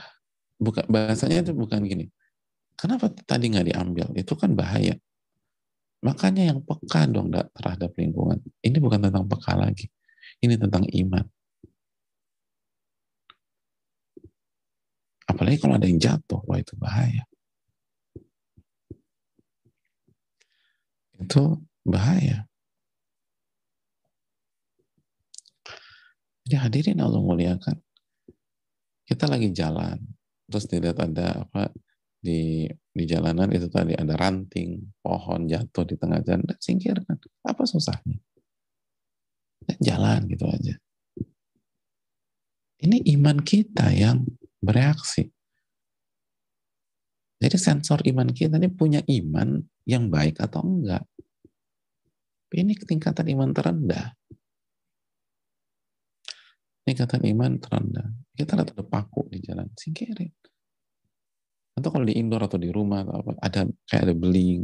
bukan 0.56 0.84
bahasanya 0.88 1.44
itu 1.44 1.52
bukan 1.52 1.84
gini. 1.84 2.08
Kenapa 2.74 3.12
tadi 3.12 3.52
nggak 3.52 3.66
diambil? 3.70 4.06
Itu 4.16 4.34
kan 4.34 4.56
bahaya. 4.56 4.96
Makanya 6.04 6.52
yang 6.52 6.60
peka 6.64 7.08
dong 7.08 7.32
terhadap 7.32 7.96
lingkungan. 7.96 8.40
Ini 8.60 8.76
bukan 8.80 9.08
tentang 9.08 9.24
peka 9.28 9.56
lagi. 9.56 9.88
Ini 10.40 10.56
tentang 10.60 10.84
iman. 10.88 11.24
Apalagi 15.24 15.56
kalau 15.58 15.80
ada 15.80 15.88
yang 15.88 16.00
jatuh, 16.00 16.40
wah 16.44 16.60
itu 16.60 16.74
bahaya. 16.76 17.24
Itu 21.16 21.64
bahaya. 21.84 22.44
Jadi 26.44 26.56
hadirin 26.60 27.00
Allah 27.00 27.24
muliakan. 27.24 27.80
Kita 29.04 29.24
lagi 29.28 29.48
jalan, 29.52 29.96
terus 30.48 30.68
dilihat 30.68 31.00
ada 31.00 31.48
apa 31.48 31.72
di 32.24 32.64
di 32.88 33.04
jalanan 33.04 33.52
itu 33.52 33.68
tadi 33.68 33.92
ada 33.92 34.16
ranting 34.16 34.80
pohon 35.04 35.44
jatuh 35.44 35.84
di 35.84 36.00
tengah 36.00 36.24
jalan 36.24 36.40
dan 36.48 36.56
singkirkan 36.56 37.20
apa 37.44 37.62
susahnya 37.68 38.16
dan 39.68 39.78
jalan 39.84 40.24
gitu 40.32 40.48
aja 40.48 40.74
ini 42.80 43.04
iman 43.12 43.44
kita 43.44 43.92
yang 43.92 44.24
bereaksi. 44.64 45.28
Jadi 47.44 47.56
sensor 47.60 48.00
iman 48.08 48.32
kita 48.32 48.56
ini 48.56 48.72
punya 48.72 49.04
iman 49.04 49.60
yang 49.84 50.08
baik 50.08 50.40
atau 50.40 50.64
enggak? 50.64 51.04
Ini 52.54 52.72
ketingkatan 52.72 53.26
iman 53.34 53.50
terendah. 53.50 54.14
Tingkatan 56.86 57.20
iman 57.34 57.58
terendah. 57.58 58.06
Kita 58.32 58.54
lihat 58.54 58.72
ada 58.72 58.84
paku 58.86 59.26
di 59.28 59.42
jalan 59.42 59.68
singkirin. 59.74 60.30
Atau 61.74 61.90
kalau 61.90 62.06
di 62.06 62.14
indoor 62.14 62.46
atau 62.46 62.56
di 62.56 62.70
rumah 62.70 63.02
atau 63.02 63.18
apa 63.18 63.32
ada 63.42 63.60
kayak 63.90 64.02
ada 64.06 64.14
beling 64.14 64.62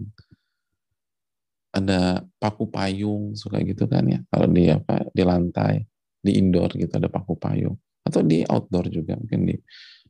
ada 1.74 2.22
paku 2.38 2.70
payung 2.70 3.34
suka 3.34 3.58
gitu 3.66 3.90
kan 3.90 4.06
ya. 4.06 4.22
Kalau 4.30 4.46
di 4.46 4.70
apa 4.70 5.10
di 5.10 5.22
lantai 5.26 5.82
di 6.22 6.38
indoor 6.38 6.70
gitu 6.78 6.96
ada 6.96 7.10
paku 7.10 7.34
payung 7.34 7.74
atau 8.06 8.20
di 8.24 8.42
outdoor 8.46 8.88
juga 8.88 9.16
mungkin 9.16 9.50
di 9.50 9.56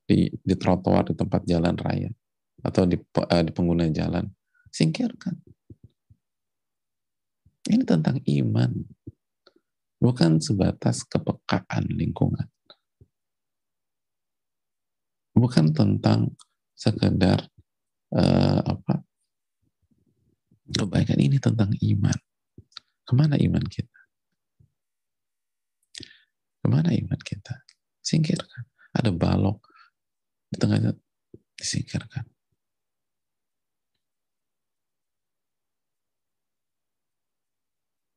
di 0.07 0.19
di 0.31 0.55
trotoar 0.59 1.11
di 1.11 1.15
tempat 1.15 1.43
jalan 1.47 1.75
raya 1.79 2.11
atau 2.61 2.85
di 2.85 2.97
uh, 2.97 3.43
di 3.43 3.53
pengguna 3.55 3.91
jalan 3.91 4.27
singkirkan 4.71 5.35
ini 7.71 7.85
tentang 7.87 8.19
iman 8.25 8.73
bukan 10.01 10.41
sebatas 10.41 11.05
kepekaan 11.07 11.87
lingkungan 11.91 12.49
bukan 15.37 15.73
tentang 15.73 16.35
sekedar 16.75 17.49
uh, 18.17 18.61
apa 18.65 19.05
kebaikan 20.71 21.19
ini 21.19 21.37
tentang 21.43 21.75
iman. 21.75 22.19
Ke 23.03 23.13
mana 23.19 23.35
iman 23.35 23.65
kita? 23.67 24.01
Ke 26.63 26.67
mana 26.71 26.95
iman 26.95 27.21
kita? 27.21 27.55
Singkirkan. 28.11 28.67
Ada 28.91 29.15
balok 29.15 29.63
di 30.51 30.59
tengahnya 30.59 30.91
disingkirkan. 31.55 32.27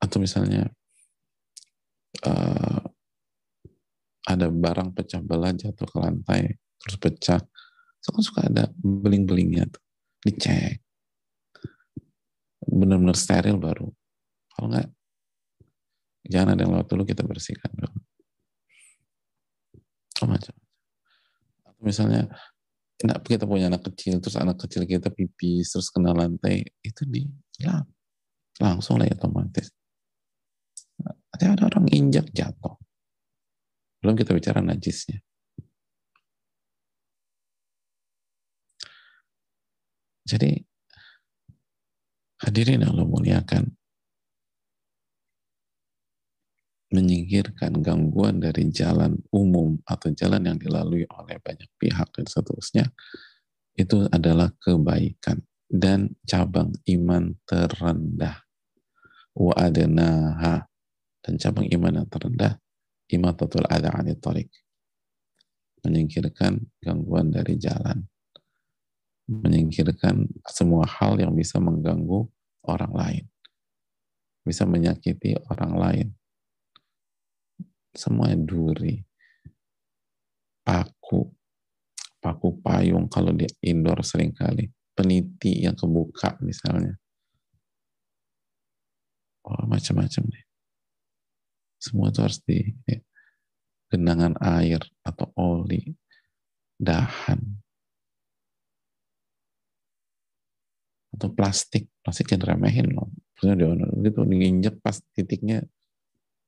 Atau 0.01 0.17
misalnya 0.17 0.65
uh, 2.25 2.81
ada 4.23 4.47
barang 4.47 4.95
pecah 4.95 5.21
belah 5.21 5.53
jatuh 5.53 5.87
ke 5.87 5.97
lantai 5.99 6.41
terus 6.79 6.97
pecah 6.99 7.41
so 7.99 8.11
kan 8.11 8.23
suka 8.23 8.41
ada 8.47 8.67
beling-belingnya 8.79 9.67
tuh 9.71 9.83
dicek 10.23 10.79
benar-benar 12.63 13.15
steril 13.15 13.59
baru 13.59 13.87
kalau 14.55 14.67
enggak 14.71 14.87
jangan 16.27 16.55
ada 16.55 16.61
yang 16.63 16.71
lewat 16.75 16.87
dulu 16.87 17.03
kita 17.03 17.23
bersihkan 17.27 17.71
dulu 17.75 17.95
macam 20.25 20.55
misalnya 21.83 22.31
kita 23.27 23.43
punya 23.43 23.67
anak 23.67 23.83
kecil 23.91 24.23
terus 24.23 24.39
anak 24.39 24.55
kecil 24.63 24.87
kita 24.87 25.11
pipis 25.11 25.75
terus 25.75 25.91
kena 25.91 26.15
lantai 26.15 26.63
itu 26.79 27.03
di 27.03 27.27
lap 27.65 27.83
langsung 28.61 29.01
lah 29.01 29.09
ya 29.09 29.17
otomatis. 29.17 29.73
Nanti 31.01 31.45
ada 31.49 31.65
orang 31.65 31.89
injak 31.89 32.29
jatuh. 32.29 32.77
Belum 34.03 34.13
kita 34.13 34.35
bicara 34.35 34.61
najisnya. 34.61 35.23
Jadi 40.23 40.55
hadirin 42.43 42.87
Allah 42.87 43.03
muliakan 43.03 43.67
menyingkirkan 46.93 47.81
gangguan 47.81 48.37
dari 48.37 48.69
jalan 48.69 49.17
umum 49.33 49.81
atau 49.89 50.13
jalan 50.13 50.45
yang 50.45 50.57
dilalui 50.61 51.09
oleh 51.09 51.41
banyak 51.41 51.67
pihak 51.81 52.07
dan 52.13 52.25
seterusnya 52.29 52.85
itu 53.73 54.05
adalah 54.13 54.53
kebaikan 54.61 55.41
dan 55.65 56.13
cabang 56.29 56.69
iman 56.85 57.33
terendah. 57.49 58.45
Wa 59.33 59.65
dan 59.73 61.33
cabang 61.41 61.65
iman 61.73 61.93
yang 61.97 62.07
terendah 62.13 62.61
imatatul 63.09 63.65
ada 63.69 63.89
anit 63.97 64.21
menyingkirkan 65.83 66.63
gangguan 66.79 67.29
dari 67.29 67.59
jalan. 67.59 68.07
Menyingkirkan 69.23 70.27
semua 70.51 70.83
hal 70.83 71.15
yang 71.15 71.31
bisa 71.31 71.55
mengganggu 71.59 72.27
orang 72.67 72.91
lain, 72.91 73.25
bisa 74.43 74.67
menyakiti 74.67 75.39
orang 75.47 75.73
lain. 75.79 76.07
Semua 77.93 78.33
duri, 78.33 78.97
paku, 80.65 81.29
paku 82.17 82.49
payung 82.59 83.05
kalau 83.05 83.29
di 83.29 83.45
indoor 83.61 84.01
sering 84.01 84.33
kali, 84.33 84.65
peniti 84.97 85.61
yang 85.61 85.77
kebuka 85.77 86.41
misalnya, 86.41 86.97
oh 89.45 89.63
macam-macam 89.69 90.23
deh. 90.25 90.45
Semua 91.77 92.09
itu 92.09 92.19
harus 92.23 92.39
di 92.47 92.63
ya, 92.87 92.97
genangan 93.91 94.33
air 94.41 94.81
atau 95.05 95.29
oli. 95.35 95.83
Dahan. 96.79 97.39
Atau 101.13 101.29
plastik. 101.31 101.91
Plastik 102.01 102.31
jangan 102.33 102.57
remehin 102.57 102.91
loh. 102.91 103.13
Maksudnya 103.37 103.55
gitu 104.01 104.25
diinjek 104.25 104.81
pas 104.81 104.97
titiknya 105.13 105.61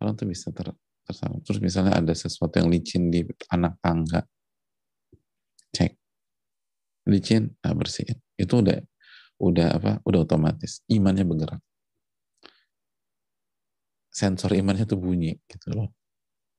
orang 0.01 0.17
tuh 0.17 0.27
bisa 0.27 0.49
ter, 0.55 0.73
tersangkut 1.05 1.45
terus 1.45 1.61
misalnya 1.61 2.01
ada 2.01 2.13
sesuatu 2.17 2.57
yang 2.57 2.67
licin 2.67 3.13
di 3.13 3.21
anak 3.53 3.77
tangga. 3.79 4.25
Cek. 5.71 5.93
Licin 7.07 7.53
nah 7.61 7.73
bersihin. 7.77 8.17
Itu 8.33 8.65
udah 8.65 8.81
udah 9.39 9.67
apa 9.77 9.91
udah 10.01 10.19
otomatis. 10.25 10.81
Imannya 10.89 11.23
bergerak. 11.23 11.61
Sensor 14.09 14.57
imannya 14.57 14.89
tuh 14.89 14.97
bunyi 14.97 15.37
gitu 15.45 15.75
loh. 15.77 15.93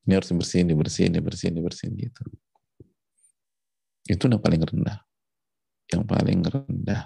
Ini 0.06 0.22
harus 0.22 0.30
dibersihin 0.30 0.70
dibersihin 0.70 1.12
dibersihin 1.18 1.54
dibersihin 1.58 1.92
gitu. 1.98 2.22
Itu 4.06 4.30
udah 4.30 4.38
paling 4.38 4.62
rendah. 4.62 5.02
Yang 5.90 6.02
paling 6.06 6.40
rendah. 6.46 7.02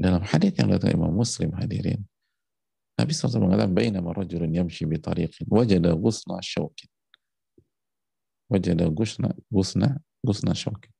Dalam 0.00 0.24
hadis 0.24 0.56
yang 0.56 0.72
datang 0.72 0.96
Imam 0.96 1.12
Muslim 1.12 1.52
hadirin 1.60 2.08
Nabi 3.00 3.16
SAW 3.16 3.48
mengatakan 3.48 3.72
bainama 3.72 4.12
rajulun 4.12 4.52
yamshi 4.52 4.84
bi 4.84 5.00
tariqin 5.00 5.48
wajada 5.48 5.96
ghusna 5.96 6.36
syaukin 6.44 6.92
wajada 8.52 8.84
ghusna 8.92 9.32
ghusna 9.48 9.88
ghusna 10.20 10.52
syaukin 10.52 10.92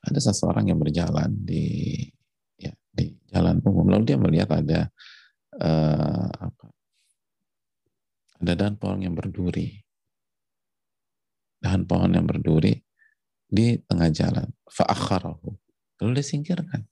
ada 0.00 0.18
seseorang 0.18 0.72
yang 0.72 0.80
berjalan 0.80 1.28
di 1.44 2.08
ya, 2.56 2.72
di 2.88 3.12
jalan 3.28 3.60
umum. 3.60 3.92
Lalu 3.92 4.04
dia 4.08 4.18
melihat 4.18 4.48
ada 4.56 4.88
uh, 5.60 6.28
apa 6.40 6.66
ada 8.40 8.52
dahan 8.56 8.80
pohon 8.80 9.04
yang 9.04 9.12
berduri. 9.12 9.84
Dahan 11.60 11.84
pohon 11.84 12.16
yang 12.16 12.24
berduri 12.24 12.80
di 13.44 13.76
tengah 13.84 14.08
jalan. 14.08 14.48
Fa'akharahu 14.64 15.52
lalu 16.00 16.12
disingkirkan 16.24 16.88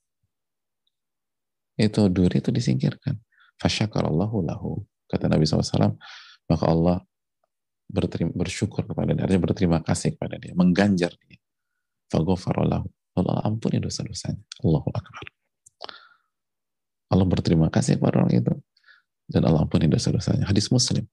itu 1.79 2.11
duri 2.11 2.43
itu 2.43 2.51
disingkirkan. 2.51 3.15
Fasyakarallahu 3.59 4.43
lahu 4.45 4.83
kata 5.07 5.31
Nabi 5.31 5.47
SAW 5.47 5.97
maka 6.51 6.65
Allah 6.67 7.03
berterima, 7.89 8.35
bersyukur 8.35 8.85
kepada 8.85 9.15
dia 9.15 9.25
artinya 9.25 9.43
berterima 9.43 9.79
kasih 9.81 10.19
kepada 10.19 10.37
dia 10.37 10.53
mengganjar 10.53 11.15
dia. 11.25 11.39
Fagofarallahu 12.11 12.89
Allah 13.19 13.43
ampuni 13.43 13.83
dosa-dosanya. 13.83 14.39
Allahu 14.63 14.89
Akbar. 14.95 15.27
Allah 17.09 17.27
berterima 17.27 17.67
kasih 17.73 17.99
kepada 17.99 18.23
orang 18.23 18.33
itu. 18.37 18.55
Dan 19.29 19.45
Allah 19.45 19.65
ampuni 19.67 19.91
dosa-dosanya. 19.91 20.49
Hadis 20.49 20.71
muslim. 20.73 21.05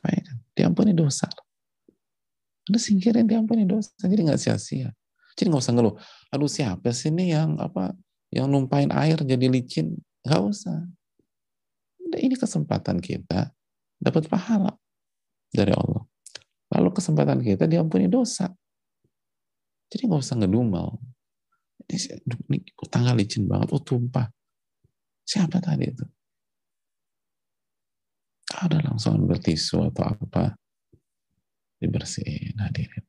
Baik, 0.00 0.22
kan? 0.22 0.36
diampuni 0.54 0.94
dosa. 0.94 1.26
Ada 2.70 2.78
singkirin 2.78 3.26
diampuni 3.26 3.66
dosa. 3.66 3.90
Jadi 3.98 4.20
nggak 4.28 4.40
sia-sia. 4.40 4.94
Jadi 5.34 5.48
nggak 5.50 5.62
usah 5.64 5.74
ngeluh. 5.74 5.94
Aduh 6.30 6.50
siapa 6.50 6.92
sih 6.92 7.10
ini 7.10 7.34
yang 7.34 7.56
apa 7.58 7.96
yang 8.32 8.48
numpain 8.48 8.88
air 8.92 9.16
jadi 9.20 9.46
licin? 9.48 9.96
Nggak 10.24 10.42
usah. 10.44 10.78
Ini 12.08 12.34
kesempatan 12.36 13.00
kita 13.00 13.52
dapat 14.00 14.28
pahala 14.28 14.72
dari 15.52 15.72
Allah. 15.72 16.04
Lalu 16.72 16.88
kesempatan 16.92 17.40
kita 17.40 17.64
diampuni 17.64 18.08
dosa. 18.08 18.48
Jadi 19.88 20.02
nggak 20.04 20.20
usah 20.20 20.36
ngedumel. 20.40 21.00
Ini, 21.88 22.20
ini 22.52 22.58
tangga 22.92 23.16
licin 23.16 23.48
banget. 23.48 23.72
Oh 23.72 23.80
tumpah. 23.80 24.28
Siapa 25.24 25.60
tadi 25.60 25.88
itu? 25.88 26.04
Ada 28.48 28.80
langsung 28.80 29.24
ambil 29.24 29.40
tisu 29.40 29.92
atau 29.92 30.04
apa. 30.08 30.56
Dibersihin 31.78 32.58
hadirin. 32.58 33.08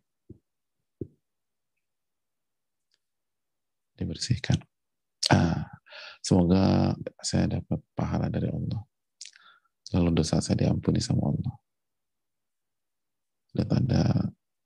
dibersihkan. 4.00 4.69
Ah, 5.28 5.68
semoga 6.24 6.96
saya 7.20 7.60
dapat 7.60 7.84
pahala 7.92 8.32
dari 8.32 8.48
Allah. 8.48 8.82
Lalu 9.92 10.24
dosa 10.24 10.40
saya 10.40 10.56
diampuni 10.56 11.04
sama 11.04 11.28
Allah. 11.28 11.54
Dan 13.52 13.68
ada 13.68 14.04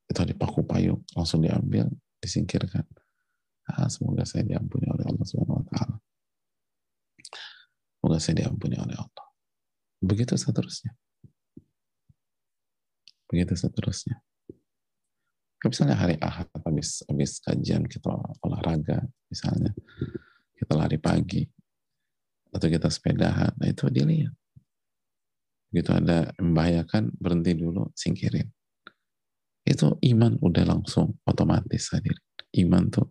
itu 0.05 0.19
ada 0.19 0.35
paku 0.37 0.61
payung 0.67 1.01
langsung 1.17 1.41
diambil, 1.41 1.89
disingkirkan. 2.21 2.85
Ah, 3.65 3.89
semoga 3.89 4.27
saya 4.29 4.45
diampuni 4.45 4.85
oleh 4.91 5.07
Allah 5.09 5.25
Subhanahu 5.25 5.63
wa 5.63 5.65
taala. 5.71 5.97
Semoga 7.97 8.17
saya 8.19 8.35
diampuni 8.45 8.75
oleh 8.77 8.95
Allah. 8.99 9.27
Begitu 10.03 10.35
seterusnya. 10.35 10.93
Begitu 13.31 13.55
seterusnya 13.55 14.21
misalnya 15.69 15.95
hari 15.95 16.15
Ahad 16.19 16.51
habis 16.67 17.07
habis 17.07 17.39
kajian 17.39 17.87
kita 17.87 18.11
olahraga 18.43 19.07
misalnya 19.31 19.71
kita 20.63 20.79
lari 20.79 20.95
pagi 20.95 21.43
atau 22.55 22.67
kita 22.71 22.87
sepedahan. 22.87 23.51
Nah 23.59 23.67
itu 23.67 23.91
dilihat 23.91 24.31
begitu 25.73 25.89
ada 25.89 26.29
membahayakan 26.37 27.17
berhenti 27.17 27.57
dulu 27.57 27.89
singkirin. 27.97 28.45
Itu 29.65 29.97
iman 29.97 30.37
udah 30.37 30.63
langsung 30.69 31.17
otomatis 31.25 31.89
hadir. 31.89 32.13
Iman 32.53 32.93
tuh 32.93 33.09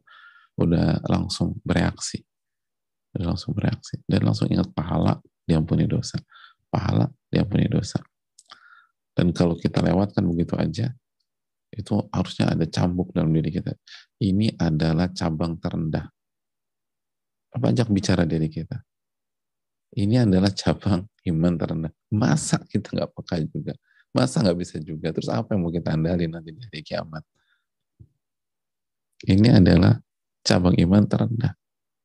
udah 0.63 1.03
langsung 1.11 1.59
bereaksi. 1.67 2.23
Udah 3.19 3.35
langsung 3.35 3.59
bereaksi. 3.59 3.99
Dan 4.07 4.23
langsung 4.23 4.47
ingat 4.47 4.71
pahala 4.71 5.19
diampuni 5.43 5.91
dosa. 5.91 6.23
Pahala 6.71 7.11
diampuni 7.27 7.67
dosa. 7.67 7.99
Dan 9.11 9.35
kalau 9.35 9.59
kita 9.59 9.83
lewatkan 9.83 10.23
begitu 10.25 10.55
aja 10.55 10.87
itu 11.73 11.99
harusnya 12.15 12.53
ada 12.53 12.69
cambuk 12.69 13.11
dalam 13.11 13.33
diri 13.33 13.49
kita. 13.49 13.75
Ini 14.23 14.55
adalah 14.61 15.11
cabang 15.11 15.59
terendah. 15.59 16.07
Apa 17.53 17.69
bicara 17.93 18.25
diri 18.25 18.49
kita? 18.49 18.81
Ini 19.93 20.25
adalah 20.25 20.49
cabang 20.57 21.05
iman 21.29 21.53
terendah. 21.61 21.93
Masa 22.17 22.57
kita 22.65 22.97
nggak 22.97 23.13
peka 23.13 23.37
juga? 23.45 23.77
Masa 24.17 24.41
nggak 24.41 24.57
bisa 24.57 24.77
juga? 24.81 25.13
Terus 25.13 25.29
apa 25.29 25.53
yang 25.53 25.69
mau 25.69 25.73
kita 25.73 25.93
andalin 25.93 26.33
nanti 26.33 26.57
di 26.57 26.61
hari 26.65 26.81
kiamat? 26.81 27.21
Ini 29.29 29.61
adalah 29.61 30.01
cabang 30.41 30.81
iman 30.81 31.05
terendah. 31.05 31.53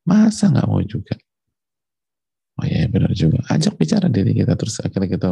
Masa 0.03 0.51
nggak 0.51 0.67
mau 0.67 0.83
juga? 0.83 1.15
Oh 2.59 2.65
iya 2.67 2.91
benar 2.91 3.15
juga. 3.15 3.39
Ajak 3.47 3.79
bicara 3.79 4.11
diri 4.11 4.35
kita 4.35 4.59
terus 4.59 4.83
akhirnya 4.83 5.07
kita 5.07 5.29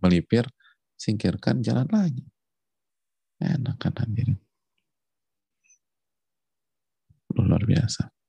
melipir, 0.00 0.48
singkirkan 0.96 1.60
jalan 1.60 1.88
lagi. 1.92 2.24
Enak 3.40 3.76
kan 3.76 3.92
hadirin. 4.00 4.40
Luar 7.36 7.64
biasa. 7.64 8.19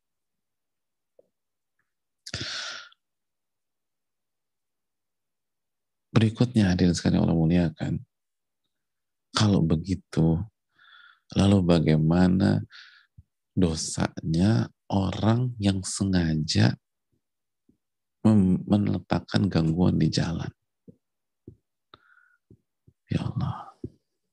Berikutnya 6.12 6.76
hadirin 6.76 6.92
sekalian 6.92 7.24
Allah 7.24 7.40
muliakan. 7.40 8.04
Kalau 9.32 9.64
begitu, 9.64 10.44
lalu 11.40 11.64
bagaimana 11.64 12.60
dosanya 13.56 14.68
orang 14.92 15.56
yang 15.56 15.80
sengaja 15.88 16.76
meletakkan 18.68 19.48
gangguan 19.48 19.96
di 19.96 20.12
jalan? 20.12 20.52
Ya 23.08 23.24
Allah 23.24 23.72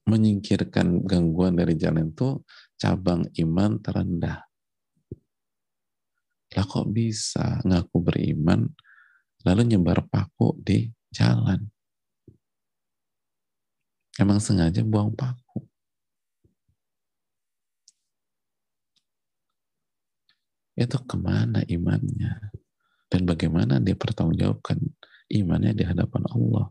menyingkirkan 0.08 1.04
gangguan 1.04 1.54
dari 1.60 1.76
jalan 1.76 2.08
itu 2.10 2.40
cabang 2.80 3.28
iman 3.28 3.76
terendah. 3.84 4.48
Lah 6.56 6.64
kok 6.64 6.88
bisa 6.88 7.60
ngaku 7.60 7.96
beriman 8.00 8.64
lalu 9.44 9.76
nyebar 9.76 10.08
paku 10.08 10.56
di 10.56 10.88
jalan? 11.14 11.68
Emang 14.18 14.42
sengaja 14.42 14.82
buang 14.82 15.14
paku. 15.14 15.62
Itu 20.78 20.98
ke 21.02 21.16
mana 21.18 21.62
imannya? 21.66 22.54
Dan 23.10 23.24
bagaimana 23.24 23.80
dia 23.82 23.96
pertanggungjawabkan 23.98 24.78
imannya 25.30 25.72
di 25.74 25.84
hadapan 25.86 26.22
Allah? 26.30 26.66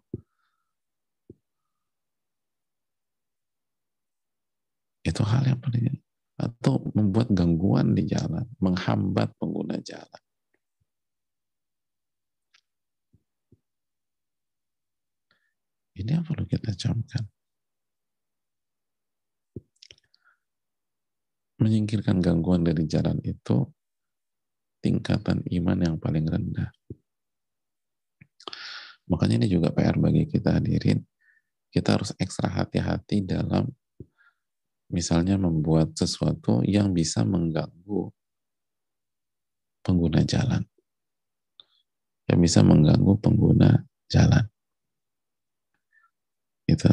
Itu 5.03 5.23
hal 5.23 5.47
yang 5.47 5.59
paling 5.63 6.03
atau 6.37 6.85
membuat 6.93 7.33
gangguan 7.33 7.97
di 7.97 8.05
jalan, 8.05 8.45
menghambat 8.61 9.33
pengguna 9.41 9.81
jalan. 9.81 10.21
Ini 15.97 16.21
yang 16.21 16.25
perlu 16.25 16.45
kita 16.45 16.77
camkan. 16.77 17.25
Menyingkirkan 21.57 22.21
gangguan 22.21 22.61
dari 22.61 22.85
jalan 22.85 23.17
itu 23.25 23.65
tingkatan 24.77 25.41
iman 25.41 25.77
yang 25.81 25.95
paling 25.97 26.29
rendah. 26.29 26.69
Makanya 29.09 29.41
ini 29.41 29.47
juga 29.49 29.73
PR 29.73 29.97
bagi 29.97 30.29
kita 30.29 30.61
hadirin. 30.61 31.01
Kita 31.73 31.97
harus 31.97 32.13
ekstra 32.21 32.53
hati-hati 32.53 33.25
dalam 33.25 33.65
misalnya 34.93 35.35
membuat 35.41 35.97
sesuatu 35.97 36.61
yang 36.61 36.93
bisa 36.93 37.25
mengganggu 37.25 38.13
pengguna 39.81 40.21
jalan. 40.29 40.61
Yang 42.29 42.39
bisa 42.43 42.59
mengganggu 42.61 43.13
pengguna 43.17 43.81
jalan. 44.13 44.45
Gitu. 46.67 46.91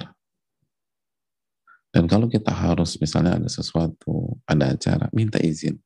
Dan 1.94 2.10
kalau 2.10 2.26
kita 2.26 2.50
harus 2.50 2.98
misalnya 2.98 3.38
ada 3.38 3.50
sesuatu, 3.50 4.38
ada 4.46 4.74
acara, 4.74 5.06
minta 5.14 5.38
izin. 5.38 5.78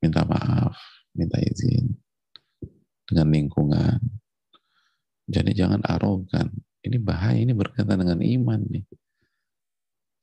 Minta 0.00 0.24
maaf, 0.28 0.76
minta 1.16 1.40
izin 1.40 1.96
dengan 3.08 3.28
lingkungan. 3.30 4.00
Jadi 5.24 5.56
jangan 5.56 5.80
arogan. 5.84 6.52
Ini 6.84 7.00
bahaya, 7.00 7.40
ini 7.40 7.56
berkaitan 7.56 8.04
dengan 8.04 8.20
iman 8.20 8.60
nih. 8.68 8.84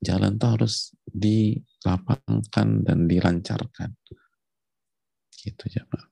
Jalan 0.02 0.38
itu 0.38 0.46
harus 0.46 0.74
dilapangkan 1.06 2.68
dan 2.86 2.98
dilancarkan. 3.10 3.90
Gitu 5.34 5.64
Pak. 5.90 6.04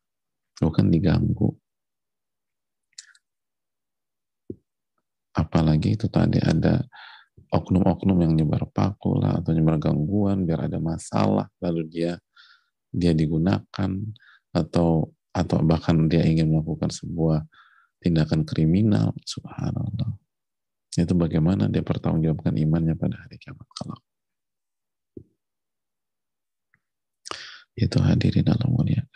Bukan 0.59 0.91
diganggu. 0.91 1.55
Apalagi 5.35 5.95
itu 5.95 6.11
tadi 6.11 6.43
ada 6.43 6.83
oknum-oknum 7.51 8.19
yang 8.23 8.33
nyebar 8.35 8.67
paku 8.71 9.19
lah 9.19 9.43
atau 9.43 9.51
nyebar 9.51 9.79
gangguan 9.83 10.47
biar 10.47 10.71
ada 10.71 10.79
masalah 10.79 11.51
lalu 11.59 11.83
dia 11.91 12.13
dia 12.91 13.11
digunakan 13.15 13.91
atau 14.55 15.11
atau 15.31 15.59
bahkan 15.63 16.11
dia 16.11 16.27
ingin 16.27 16.51
melakukan 16.51 16.91
sebuah 16.91 17.47
tindakan 18.03 18.43
kriminal. 18.43 19.15
Subhanallah. 19.23 20.19
Itu 20.91 21.15
bagaimana 21.15 21.71
dia 21.71 21.87
pertanggungjawabkan 21.87 22.59
imannya 22.59 22.99
pada 22.99 23.15
hari 23.23 23.39
kiamat 23.39 23.67
kelak. 23.79 24.03
Itu 27.79 28.03
hadirin 28.03 28.51
Allah 28.51 28.67
muliakan 28.67 29.10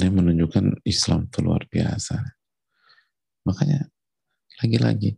yang 0.00 0.16
menunjukkan 0.18 0.82
Islam 0.88 1.28
itu 1.28 1.38
luar 1.44 1.62
biasa. 1.68 2.16
Makanya 3.44 3.86
lagi-lagi 4.64 5.14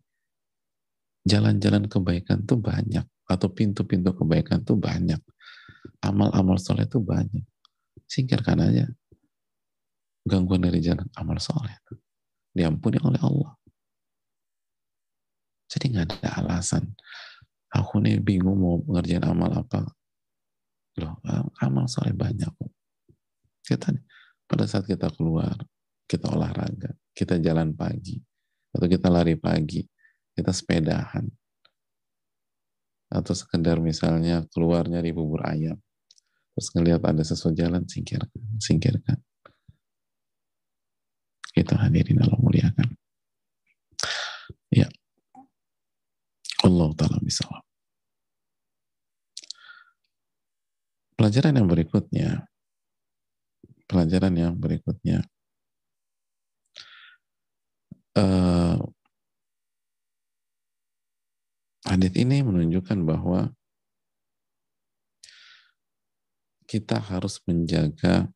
jalan-jalan 1.27 1.87
kebaikan 1.87 2.43
tuh 2.45 2.59
banyak 2.59 3.07
atau 3.27 3.49
pintu-pintu 3.51 4.15
kebaikan 4.15 4.63
tuh 4.67 4.79
banyak. 4.79 5.19
Amal-amal 6.03 6.59
soleh 6.59 6.87
tuh 6.91 7.03
banyak. 7.03 7.43
Singkirkan 8.07 8.63
aja 8.63 8.87
gangguan 10.27 10.67
dari 10.67 10.83
jalan 10.83 11.07
amal 11.15 11.39
soleh. 11.39 11.75
Diampuni 12.51 12.99
oleh 12.99 13.21
Allah. 13.23 13.55
Jadi 15.71 15.85
nggak 15.95 16.23
ada 16.23 16.31
alasan. 16.43 16.95
Aku 17.75 17.99
nih 18.03 18.23
bingung 18.23 18.59
mau 18.59 18.79
ngerjain 18.87 19.27
amal 19.27 19.51
apa. 19.51 19.83
Loh, 21.03 21.21
amal 21.61 21.87
soleh 21.91 22.15
banyak. 22.15 22.49
Kita 23.67 23.91
nih, 23.91 24.03
pada 24.47 24.65
saat 24.67 24.87
kita 24.87 25.11
keluar, 25.15 25.55
kita 26.07 26.31
olahraga, 26.31 26.95
kita 27.13 27.43
jalan 27.43 27.75
pagi, 27.75 28.23
atau 28.71 28.87
kita 28.87 29.11
lari 29.11 29.35
pagi, 29.35 29.83
kita 30.33 30.55
sepedahan, 30.55 31.27
atau 33.11 33.35
sekedar 33.35 33.83
misalnya 33.83 34.47
keluarnya 34.51 35.03
di 35.03 35.11
bubur 35.11 35.43
ayam, 35.47 35.79
terus 36.55 36.71
ngelihat 36.75 37.03
ada 37.03 37.23
sesuatu 37.27 37.55
jalan, 37.59 37.83
singkirkan, 37.87 38.43
singkirkan. 38.63 39.19
Kita 41.57 41.73
hadirin 41.81 42.21
Allah 42.21 42.37
muliakan. 42.37 42.89
Ya. 44.69 44.87
Allah 46.61 46.91
Ta'ala 46.93 47.17
misal. 47.25 47.49
Pelajaran 51.17 51.57
yang 51.57 51.65
berikutnya, 51.65 52.45
pelajaran 53.87 54.35
yang 54.35 54.55
berikutnya. 54.59 55.23
Uh, 58.17 58.81
hadis 61.87 62.13
ini 62.17 62.43
menunjukkan 62.43 62.99
bahwa 63.07 63.53
kita 66.67 66.99
harus 66.99 67.39
menjaga 67.47 68.27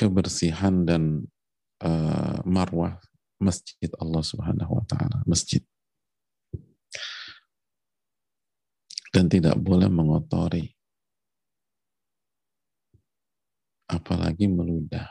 kebersihan 0.00 0.88
dan 0.88 1.28
uh, 1.84 2.40
marwah 2.48 2.96
masjid 3.36 3.90
Allah 4.00 4.22
Subhanahu 4.24 4.80
wa 4.80 4.84
taala, 4.88 5.20
masjid. 5.28 5.60
Dan 9.12 9.28
tidak 9.28 9.60
boleh 9.60 9.92
mengotori 9.92 10.72
apalagi 13.92 14.48
meludah. 14.48 15.06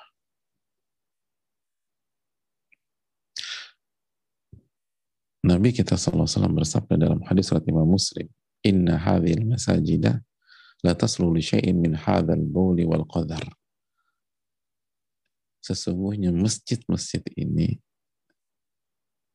Nabi 5.41 5.73
kita 5.73 5.97
SAW 5.97 6.25
bersabda 6.53 7.01
dalam 7.01 7.21
hadis 7.25 7.49
surat 7.49 7.65
Imam 7.65 7.85
Muslim, 7.89 8.29
Inna 8.61 8.97
hadhil 9.01 9.41
masajidah 9.41 10.21
la 10.85 10.93
taslu 10.93 11.33
li 11.33 11.41
syai'in 11.41 11.81
min 11.81 11.97
hadzal 11.97 12.45
bawli 12.45 12.85
wal 12.85 13.05
qadar. 13.09 13.41
Sesungguhnya 15.61 16.33
masjid-masjid 16.33 17.21
ini 17.37 17.77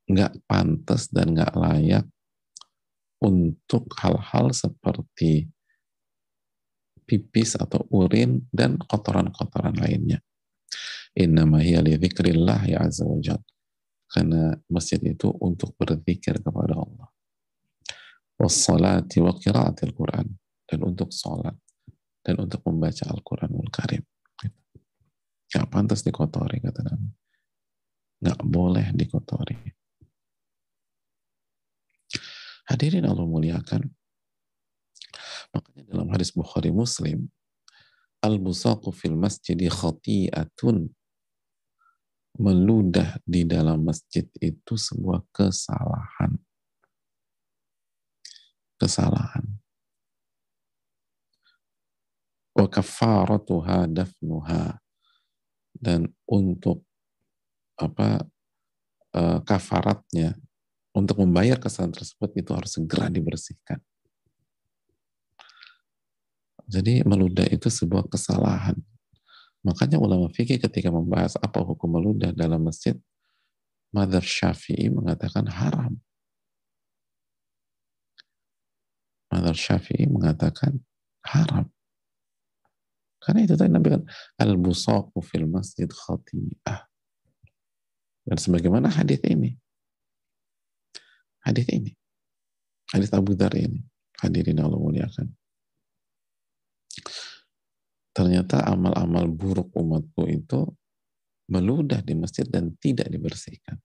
nggak 0.06 0.46
pantas 0.46 1.10
dan 1.10 1.34
nggak 1.34 1.54
layak 1.58 2.06
untuk 3.18 3.90
hal-hal 3.98 4.54
seperti 4.54 5.50
pipis 7.06 7.54
atau 7.54 7.86
urin 7.94 8.42
dan 8.50 8.76
kotoran-kotoran 8.76 9.78
lainnya. 9.78 10.18
Innama 11.16 11.62
hiya 11.62 11.80
li 11.80 11.96
ya 11.96 12.78
azza 12.82 13.06
wa 13.06 13.16
jal. 13.22 13.40
Karena 14.06 14.52
masjid 14.68 15.00
itu 15.00 15.32
untuk 15.40 15.72
berzikir 15.78 16.42
kepada 16.42 16.76
Allah. 16.76 17.08
Wassalati 18.36 19.22
wa 19.22 19.32
qiraatil 19.32 19.94
Quran. 19.96 20.28
Dan 20.66 20.78
untuk 20.82 21.14
sholat. 21.14 21.54
Dan 22.20 22.42
untuk 22.42 22.60
membaca 22.66 23.06
Al-Quranul 23.06 23.70
Karim. 23.70 24.02
Gak 25.46 25.66
pantas 25.70 26.02
dikotori, 26.02 26.58
kata 26.58 26.82
Nabi. 26.82 27.08
Gak 28.18 28.40
boleh 28.42 28.90
dikotori. 28.90 29.56
Hadirin 32.66 33.06
Allah 33.06 33.26
muliakan. 33.30 33.86
Makanya 35.54 35.82
dalam 35.86 36.08
hadis 36.10 36.30
Bukhari 36.34 36.70
Muslim, 36.74 37.28
al-busaqu 38.22 38.90
fil 38.90 39.14
masjidi 39.18 39.70
khati'atun. 39.70 40.90
Meludah 42.36 43.16
di 43.24 43.48
dalam 43.48 43.80
masjid 43.80 44.28
itu 44.44 44.76
sebuah 44.76 45.24
kesalahan. 45.32 46.36
Kesalahan. 48.76 49.56
Wa 52.52 52.68
kafaratuha 52.68 53.88
dafnuha. 53.88 54.76
Dan 55.72 56.12
untuk 56.28 56.84
apa 57.80 58.24
uh, 59.16 59.40
kafaratnya 59.44 60.36
untuk 60.96 61.20
membayar 61.24 61.60
kesalahan 61.60 61.92
tersebut 61.92 62.36
itu 62.36 62.50
harus 62.56 62.72
segera 62.76 63.12
dibersihkan. 63.12 63.80
Jadi 66.66 67.06
meludah 67.06 67.46
itu 67.46 67.70
sebuah 67.70 68.10
kesalahan. 68.10 68.74
Makanya 69.62 70.02
ulama 70.02 70.26
fikih 70.30 70.58
ketika 70.58 70.90
membahas 70.90 71.38
apa 71.38 71.62
hukum 71.62 71.98
meludah 71.98 72.34
dalam 72.34 72.66
masjid, 72.66 72.98
Mother 73.94 74.22
Syafi'i 74.22 74.90
mengatakan 74.90 75.46
haram. 75.46 75.94
Mother 79.30 79.54
Syafi'i 79.54 80.10
mengatakan 80.10 80.82
haram. 81.22 81.70
Karena 83.22 83.46
itu 83.46 83.54
tadi 83.58 83.70
Nabi 83.70 83.94
kan 83.94 84.02
al-busaqu 84.42 85.18
fil 85.22 85.46
masjid 85.50 85.86
khati'ah. 85.86 86.86
Dan 88.26 88.38
sebagaimana 88.42 88.90
hadis 88.90 89.22
ini. 89.22 89.54
Hadis 91.46 91.66
ini. 91.70 91.94
Hadis 92.90 93.14
Abu 93.14 93.38
Dhar 93.38 93.54
ini. 93.54 93.82
Hadirin 94.18 94.58
Allah 94.62 94.78
muliakan 94.78 95.30
Ternyata 98.16 98.64
amal-amal 98.64 99.28
buruk 99.28 99.72
umatku 99.76 100.24
itu 100.28 100.64
meludah 101.52 102.00
di 102.00 102.16
masjid 102.16 102.48
dan 102.48 102.74
tidak 102.80 103.06
dibersihkan. 103.12 103.76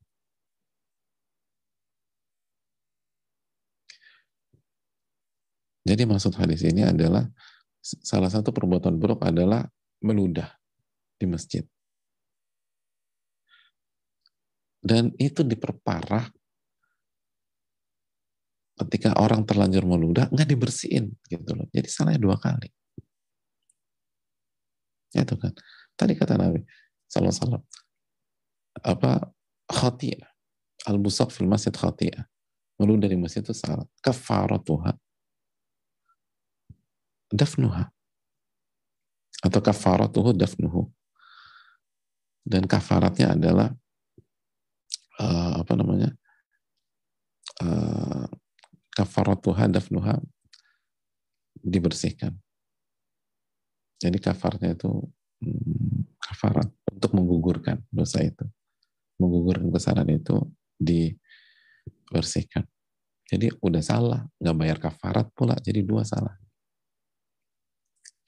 Jadi 5.81 6.03
maksud 6.05 6.37
hadis 6.37 6.61
ini 6.61 6.85
adalah 6.85 7.25
salah 7.81 8.29
satu 8.29 8.53
perbuatan 8.53 9.01
buruk 9.01 9.25
adalah 9.25 9.65
meludah 10.05 10.47
di 11.17 11.25
masjid. 11.25 11.65
Dan 14.81 15.13
itu 15.21 15.45
diperparah 15.45 16.25
ketika 18.81 19.13
orang 19.21 19.45
terlanjur 19.45 19.85
meludah 19.85 20.25
nggak 20.33 20.49
dibersihin 20.49 21.13
gitu 21.29 21.53
loh. 21.53 21.69
Jadi 21.69 21.85
salahnya 21.85 22.21
dua 22.21 22.37
kali. 22.41 22.80
Itu 25.11 25.35
kan. 25.35 25.51
Tadi 25.95 26.15
kata 26.15 26.39
Nabi 26.39 26.63
sallallahu 27.11 27.31
alaihi 27.31 27.43
wasallam 27.43 27.63
apa 28.81 29.11
khati'ah. 29.67 30.29
Al-busaq 30.87 31.29
fil 31.29 31.51
masjid 31.51 31.73
khati'ah. 31.75 32.25
Meludah 32.79 33.11
di 33.11 33.19
masjid 33.19 33.43
itu 33.45 33.53
salah 33.53 33.85
kafaratuha. 34.01 34.95
Dafnuha. 37.29 37.91
Atau 39.41 39.59
kafaratuhu 39.61 40.33
dafnuhu. 40.33 40.89
Dan 42.41 42.65
kafaratnya 42.65 43.37
adalah 43.37 43.69
uh, 45.21 45.61
apa 45.61 45.73
namanya 45.77 46.09
uh, 47.61 48.25
kafaratuha 48.97 49.69
dafnuha 49.69 50.17
dibersihkan 51.61 52.33
jadi 54.01 54.17
kafarnya 54.17 54.73
itu 54.73 54.89
hmm, 55.45 56.17
kafarat 56.17 56.73
untuk 56.89 57.11
menggugurkan 57.13 57.85
dosa 57.93 58.25
itu 58.25 58.49
menggugurkan 59.21 59.69
kesalahan 59.69 60.09
itu 60.17 60.41
dibersihkan 60.81 62.65
jadi 63.29 63.53
udah 63.61 63.83
salah 63.85 64.25
nggak 64.41 64.57
bayar 64.57 64.77
kafarat 64.81 65.29
pula 65.37 65.53
jadi 65.61 65.85
dua 65.85 66.01
salah 66.01 66.41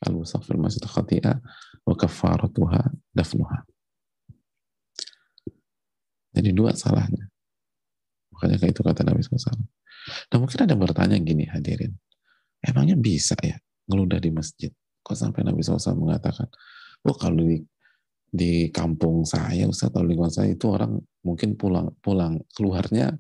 al-wusaq 0.04 0.44
fil 0.44 0.60
masjid 0.60 0.84
khati'ah 0.84 1.40
wa 1.88 1.96
kafaratuha 1.96 2.92
dafnuha. 3.16 3.64
Jadi 6.34 6.50
dua 6.52 6.74
salahnya. 6.74 7.30
Makanya 8.34 8.58
kayak 8.58 8.74
itu 8.74 8.82
kata 8.82 9.06
Nabi 9.06 9.22
SAW. 9.22 9.54
Nah 10.34 10.38
mungkin 10.42 10.60
ada 10.66 10.76
bertanya 10.76 11.18
gini 11.22 11.46
hadirin. 11.46 11.94
Emangnya 12.60 12.98
bisa 12.98 13.38
ya 13.40 13.56
ngeludah 13.88 14.18
di 14.18 14.34
masjid? 14.34 14.72
Kok 15.04 15.16
sampai 15.16 15.44
Nabi 15.44 15.60
SAW 15.60 16.00
mengatakan, 16.00 16.48
oh 17.04 17.16
kalau 17.16 17.44
di, 17.44 17.60
di 18.32 18.72
kampung 18.72 19.28
saya, 19.28 19.68
Ustaz, 19.68 19.92
atau 19.92 20.02
lingkungan 20.02 20.32
saya 20.32 20.56
itu 20.56 20.66
orang 20.72 20.98
mungkin 21.22 21.60
pulang 21.60 21.92
pulang 22.00 22.40
keluarnya 22.56 23.16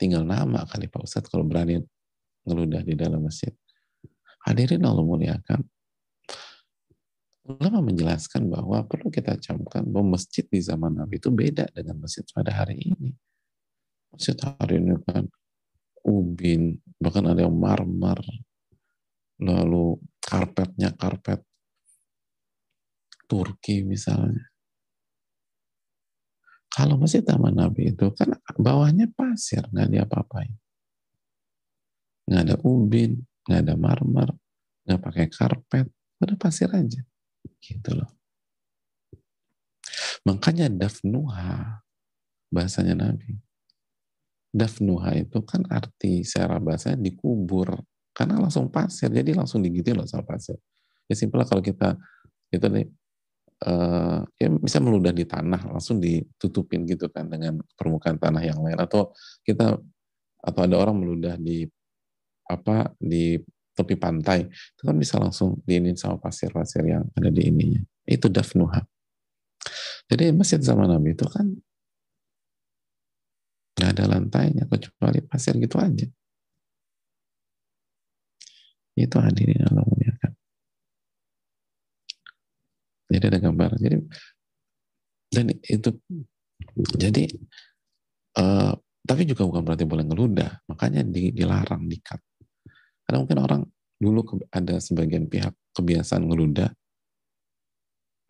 tinggal 0.00 0.24
nama 0.24 0.64
kali 0.64 0.88
Pak 0.88 1.04
Ustadz 1.04 1.28
kalau 1.28 1.44
berani 1.44 1.80
ngeludah 2.48 2.80
di 2.80 2.94
dalam 2.96 3.20
masjid. 3.20 3.52
Hadirin 4.40 4.80
Allah 4.88 5.04
muliakan, 5.04 5.60
ulama 7.44 7.84
menjelaskan 7.84 8.48
bahwa 8.48 8.80
perlu 8.88 9.12
kita 9.12 9.36
camkan 9.36 9.84
bahwa 9.84 10.16
masjid 10.16 10.48
di 10.48 10.60
zaman 10.64 10.96
Nabi 10.96 11.20
itu 11.20 11.28
beda 11.28 11.68
dengan 11.76 12.00
masjid 12.00 12.24
pada 12.32 12.52
hari 12.54 12.80
ini. 12.80 13.12
Masjid 14.16 14.36
hari 14.40 14.80
ini 14.80 14.96
kan 15.04 15.28
ubin, 16.00 16.80
bahkan 16.96 17.28
ada 17.28 17.44
yang 17.44 17.52
marmer, 17.52 18.16
lalu 19.36 20.00
karpetnya 20.20 20.94
karpet 20.94 21.42
Turki 23.30 23.86
misalnya. 23.86 24.50
Kalau 26.70 26.98
masjid 26.98 27.22
zaman 27.22 27.54
Nabi 27.54 27.94
itu 27.94 28.10
kan 28.14 28.30
bawahnya 28.58 29.10
pasir, 29.10 29.66
nggak 29.70 29.90
diapa-apain. 29.90 30.54
Nggak 32.30 32.42
ada 32.46 32.56
ubin, 32.62 33.18
nggak 33.46 33.60
ada 33.66 33.74
marmer, 33.74 34.30
nggak 34.86 35.00
pakai 35.02 35.26
karpet, 35.30 35.86
udah 36.22 36.36
pasir 36.38 36.70
aja. 36.70 37.02
Gitu 37.58 37.90
loh. 37.90 38.10
Makanya 40.26 40.70
dafnuha 40.70 41.82
bahasanya 42.54 42.94
Nabi. 42.98 43.34
Dafnuha 44.50 45.14
itu 45.18 45.38
kan 45.46 45.66
arti 45.70 46.26
secara 46.26 46.58
bahasa 46.58 46.98
dikubur 46.98 47.78
karena 48.20 48.36
langsung 48.36 48.68
pasir 48.68 49.08
jadi 49.08 49.32
langsung 49.32 49.64
digitu 49.64 49.96
loh 49.96 50.04
sama 50.04 50.28
pasir. 50.28 50.60
Ya 51.08 51.16
simpel 51.16 51.40
kalau 51.48 51.64
kita 51.64 51.96
itu 52.52 52.68
nih 52.68 52.84
uh, 53.64 54.20
ya 54.36 54.52
bisa 54.60 54.76
meludah 54.76 55.08
di 55.08 55.24
tanah 55.24 55.72
langsung 55.72 56.04
ditutupin 56.04 56.84
gitu 56.84 57.08
kan 57.08 57.32
dengan 57.32 57.64
permukaan 57.80 58.20
tanah 58.20 58.44
yang 58.44 58.60
lain. 58.60 58.76
Atau 58.76 59.16
kita 59.40 59.80
atau 60.36 60.60
ada 60.60 60.76
orang 60.76 61.00
meludah 61.00 61.40
di 61.40 61.64
apa 62.44 62.92
di 63.00 63.40
tepi 63.72 63.96
pantai 63.96 64.44
itu 64.44 64.82
kan 64.84 64.96
bisa 65.00 65.16
langsung 65.16 65.56
diinin 65.64 65.96
sama 65.96 66.20
pasir-pasir 66.20 66.84
yang 66.84 67.08
ada 67.16 67.32
di 67.32 67.48
ininya. 67.48 67.80
Itu 68.04 68.28
dafnuha. 68.28 68.84
Jadi 70.12 70.28
masjid 70.36 70.60
zaman 70.60 70.92
Nabi 70.92 71.16
itu 71.16 71.24
kan 71.24 71.48
nggak 73.80 73.96
ada 73.96 74.04
lantainya 74.12 74.68
kecuali 74.68 75.24
pasir 75.24 75.56
gitu 75.56 75.80
aja 75.80 76.04
itu 79.06 79.16
hadirin 79.20 79.64
Allah 79.64 79.84
muliakan. 79.86 80.32
Jadi 83.10 83.24
ada 83.26 83.38
gambar. 83.38 83.70
Jadi 83.80 83.96
dan 85.30 85.46
itu 85.62 85.90
jadi 86.98 87.24
uh, 88.36 88.74
tapi 89.06 89.22
juga 89.24 89.46
bukan 89.48 89.62
berarti 89.64 89.84
boleh 89.88 90.04
ngeludah. 90.06 90.50
Makanya 90.68 91.06
dilarang 91.08 91.88
dikat. 91.88 92.20
Karena 93.06 93.26
mungkin 93.26 93.38
orang 93.42 93.62
dulu 94.00 94.40
ada 94.48 94.80
sebagian 94.80 95.28
pihak 95.28 95.52
kebiasaan 95.76 96.24
ngeludah, 96.24 96.72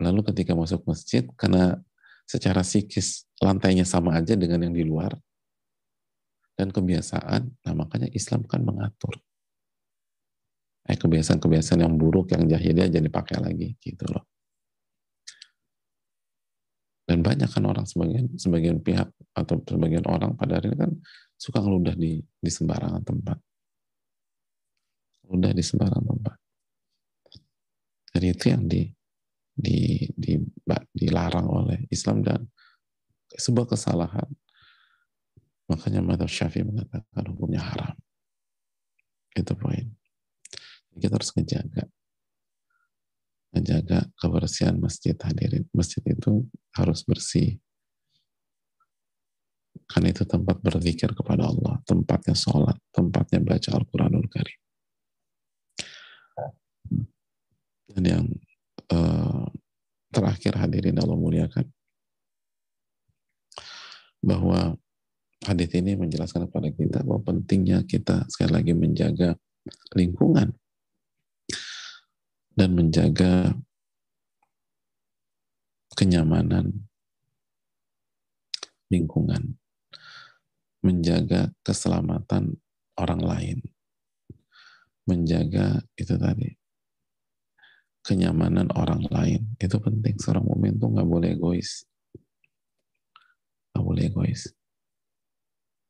lalu 0.02 0.26
ketika 0.32 0.56
masuk 0.58 0.82
masjid, 0.82 1.22
karena 1.38 1.78
secara 2.26 2.66
psikis 2.66 3.28
lantainya 3.38 3.86
sama 3.86 4.18
aja 4.18 4.34
dengan 4.34 4.66
yang 4.66 4.74
di 4.74 4.82
luar, 4.82 5.14
dan 6.58 6.74
kebiasaan, 6.74 7.54
nah 7.62 7.74
makanya 7.76 8.10
Islam 8.10 8.44
kan 8.50 8.66
mengatur. 8.66 9.14
Eh, 10.90 10.98
kebiasaan-kebiasaan 10.98 11.86
yang 11.86 11.94
buruk, 11.94 12.34
yang 12.34 12.50
jahiliyah 12.50 12.90
jadi 12.90 13.06
pakai 13.06 13.38
lagi, 13.38 13.78
gitu 13.78 14.10
loh. 14.10 14.26
Dan 17.06 17.22
banyak 17.22 17.50
kan 17.50 17.62
orang 17.66 17.86
sebagian 17.86 18.26
sebagian 18.38 18.78
pihak 18.82 19.10
atau 19.34 19.58
sebagian 19.62 20.06
orang 20.06 20.34
pada 20.34 20.58
hari 20.58 20.70
ini 20.70 20.78
kan 20.78 20.90
suka 21.34 21.58
ngeludah 21.58 21.94
di 21.98 22.22
di 22.22 22.50
sembarangan 22.50 23.02
tempat 23.02 23.38
mudah 25.30 25.54
di 25.54 25.62
sembarang 25.62 26.02
tempat. 26.02 26.36
Jadi 28.10 28.26
itu 28.26 28.44
yang 28.50 28.66
di, 28.66 28.82
di, 29.54 30.02
di, 30.10 30.34
dilarang 30.90 31.46
oleh 31.46 31.78
Islam 31.94 32.26
dan 32.26 32.42
sebuah 33.30 33.70
kesalahan. 33.70 34.26
Makanya 35.70 36.02
Madhab 36.02 36.26
Syafi'i 36.26 36.66
mengatakan 36.66 37.30
hukumnya 37.30 37.62
haram. 37.62 37.94
Itu 39.38 39.54
poin. 39.54 39.99
Kita 40.96 41.14
harus 41.14 41.32
menjaga 41.36 41.84
menjaga 43.50 44.06
kebersihan 44.18 44.78
masjid 44.78 45.14
hadirin. 45.18 45.66
Masjid 45.74 46.02
itu 46.06 46.46
harus 46.74 47.02
bersih. 47.02 47.58
Karena 49.90 50.14
itu 50.14 50.22
tempat 50.22 50.62
berzikir 50.62 51.10
kepada 51.18 51.50
Allah, 51.50 51.82
tempatnya 51.82 52.34
sholat, 52.38 52.78
tempatnya 52.94 53.42
baca 53.42 53.70
Al-Quranul 53.74 54.26
Karim. 54.30 54.60
Dan 57.90 58.02
yang 58.06 58.26
uh, 58.94 59.50
terakhir 60.14 60.54
hadirin 60.62 60.94
Allah 61.02 61.18
muliakan 61.18 61.66
bahwa 64.22 64.78
hadis 65.42 65.74
ini 65.74 65.98
menjelaskan 65.98 66.46
kepada 66.46 66.70
kita 66.70 67.02
bahwa 67.02 67.26
pentingnya 67.26 67.82
kita 67.82 68.30
sekali 68.30 68.52
lagi 68.54 68.72
menjaga 68.78 69.34
lingkungan 69.98 70.54
dan 72.60 72.76
menjaga 72.76 73.56
kenyamanan 75.96 76.84
lingkungan, 78.92 79.56
menjaga 80.84 81.56
keselamatan 81.64 82.60
orang 83.00 83.22
lain, 83.24 83.58
menjaga 85.08 85.80
itu 85.96 86.20
tadi 86.20 86.52
kenyamanan 88.04 88.68
orang 88.76 89.08
lain. 89.08 89.56
Itu 89.56 89.80
penting. 89.80 90.20
Seorang 90.20 90.44
mukmin 90.44 90.76
tuh 90.76 90.92
nggak 90.92 91.08
boleh 91.08 91.32
egois. 91.32 91.88
Nggak 93.72 93.84
boleh 93.88 94.02
egois. 94.04 94.52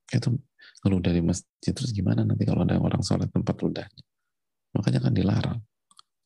Itu 0.07 0.39
kalau 0.87 1.03
dari 1.03 1.19
masjid 1.19 1.75
terus 1.75 1.91
gimana 1.91 2.23
nanti 2.23 2.47
kalau 2.47 2.63
ada 2.63 2.79
orang 2.79 3.03
sholat 3.03 3.27
tempat 3.27 3.59
ludahnya? 3.59 4.07
Makanya 4.71 5.03
kan 5.03 5.11
dilarang 5.19 5.59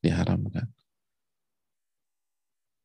diharamkan 0.04 0.68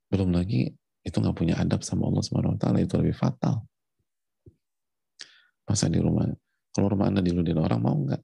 belum 0.10 0.32
lagi 0.32 0.72
itu 1.04 1.18
nggak 1.20 1.38
punya 1.38 1.60
adab 1.60 1.84
sama 1.84 2.08
Allah 2.08 2.24
Subhanahu 2.24 2.56
Wa 2.56 2.60
Taala 2.64 2.80
itu 2.82 2.96
lebih 2.96 3.14
fatal 3.14 3.62
masa 5.68 5.86
di 5.92 6.00
rumah 6.02 6.26
kalau 6.74 6.88
rumah 6.90 7.12
anda 7.12 7.22
diludin 7.22 7.60
orang 7.60 7.80
mau 7.84 7.94
nggak 7.94 8.24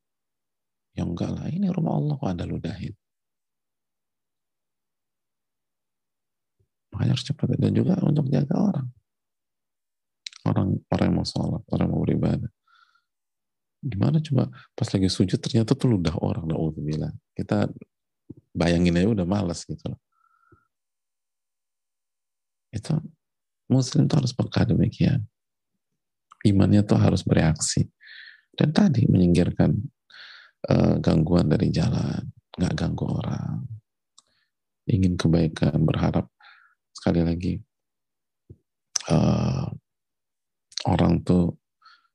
Ya 0.96 1.04
enggak 1.04 1.28
lah, 1.36 1.52
ini 1.52 1.68
rumah 1.68 2.00
Allah 2.00 2.16
kok 2.16 2.32
Anda 2.32 2.48
ludahin. 2.48 2.96
Makanya 6.96 7.12
harus 7.12 7.28
cepat. 7.28 7.60
Dan 7.60 7.76
juga 7.76 8.00
untuk 8.00 8.32
jaga 8.32 8.56
orang. 8.56 8.88
Orang, 10.48 10.68
orang 10.88 11.06
yang 11.12 11.18
mau 11.20 11.28
sholat, 11.28 11.62
orang 11.68 11.86
yang 11.91 11.93
mau 12.00 12.04
beribadah. 12.08 12.52
Gimana 13.86 14.24
coba 14.24 14.50
pas 14.72 14.88
lagi 14.88 15.12
sujud 15.12 15.38
ternyata 15.43 15.76
tuh 15.76 16.00
ludah 16.00 16.16
orang. 16.24 16.48
Na'udzubillah. 16.48 17.12
Kita 17.36 17.68
bayangin 18.56 18.95
aja 18.95 19.12
udah 19.12 19.28
males 19.28 19.68
gitu 19.68 19.84
loh. 19.91 19.99
Itu 22.72 22.95
muslim 23.68 24.08
tuh 24.08 24.24
harus 24.24 24.32
peka 24.32 24.64
demikian. 24.64 25.28
Imannya 26.47 26.82
tuh 26.88 26.97
harus 26.97 27.22
bereaksi. 27.22 27.86
Dan 28.56 28.72
tadi 28.72 29.03
menyingkirkan 29.12 29.72
uh, 30.72 30.95
gangguan 31.03 31.51
dari 31.51 31.68
jalan, 31.76 32.24
nggak 32.56 32.74
ganggu 32.74 33.06
orang, 33.12 33.68
ingin 34.88 35.20
kebaikan, 35.20 35.76
berharap 35.84 36.32
sekali 36.95 37.22
lagi 37.26 37.53
uh, 39.12 39.68
orang 40.88 41.20
tuh 41.26 41.60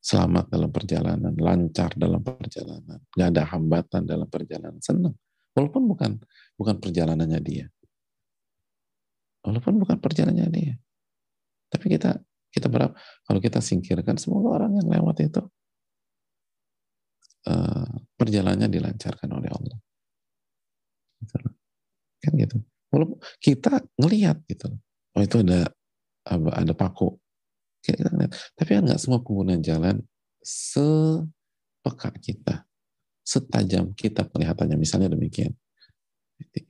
selamat 0.00 0.48
dalam 0.48 0.70
perjalanan, 0.72 1.34
lancar 1.36 1.92
dalam 1.92 2.24
perjalanan, 2.24 3.04
nggak 3.12 3.28
ada 3.36 3.44
hambatan 3.52 4.02
dalam 4.08 4.28
perjalanan, 4.30 4.80
senang. 4.80 5.12
Walaupun 5.56 5.82
bukan 5.90 6.12
bukan 6.54 6.76
perjalanannya 6.78 7.40
dia, 7.42 7.66
walaupun 9.42 9.82
bukan 9.82 9.98
perjalanannya 9.98 10.48
dia, 10.54 10.74
tapi 11.70 11.90
kita 11.90 12.22
kita 12.50 12.66
berapa 12.66 12.94
kalau 13.26 13.40
kita 13.42 13.62
singkirkan 13.62 14.18
semoga 14.18 14.62
orang 14.62 14.78
yang 14.78 14.88
lewat 14.90 15.16
itu 15.22 15.42
uh, 17.46 17.90
perjalanannya 18.18 18.68
dilancarkan 18.70 19.30
oleh 19.30 19.50
Allah. 19.50 19.78
Gitu. 21.22 21.34
Kan 22.20 22.32
gitu. 22.36 22.56
Walaupun 22.90 23.18
kita 23.38 23.80
ngelihat 23.96 24.42
gitu. 24.50 24.66
Oh 25.14 25.22
itu 25.22 25.42
ada 25.46 25.70
ada 26.26 26.72
paku. 26.74 27.16
Kita 27.80 28.12
ngeliat. 28.12 28.34
Tapi 28.54 28.70
kan 28.76 28.82
nggak 28.84 29.00
semua 29.00 29.22
pengguna 29.22 29.56
jalan 29.62 30.02
sepeka 30.40 32.10
kita, 32.20 32.64
setajam 33.30 33.94
kita 33.94 34.26
kelihatannya. 34.26 34.74
Misalnya 34.74 35.14
demikian. 35.14 35.54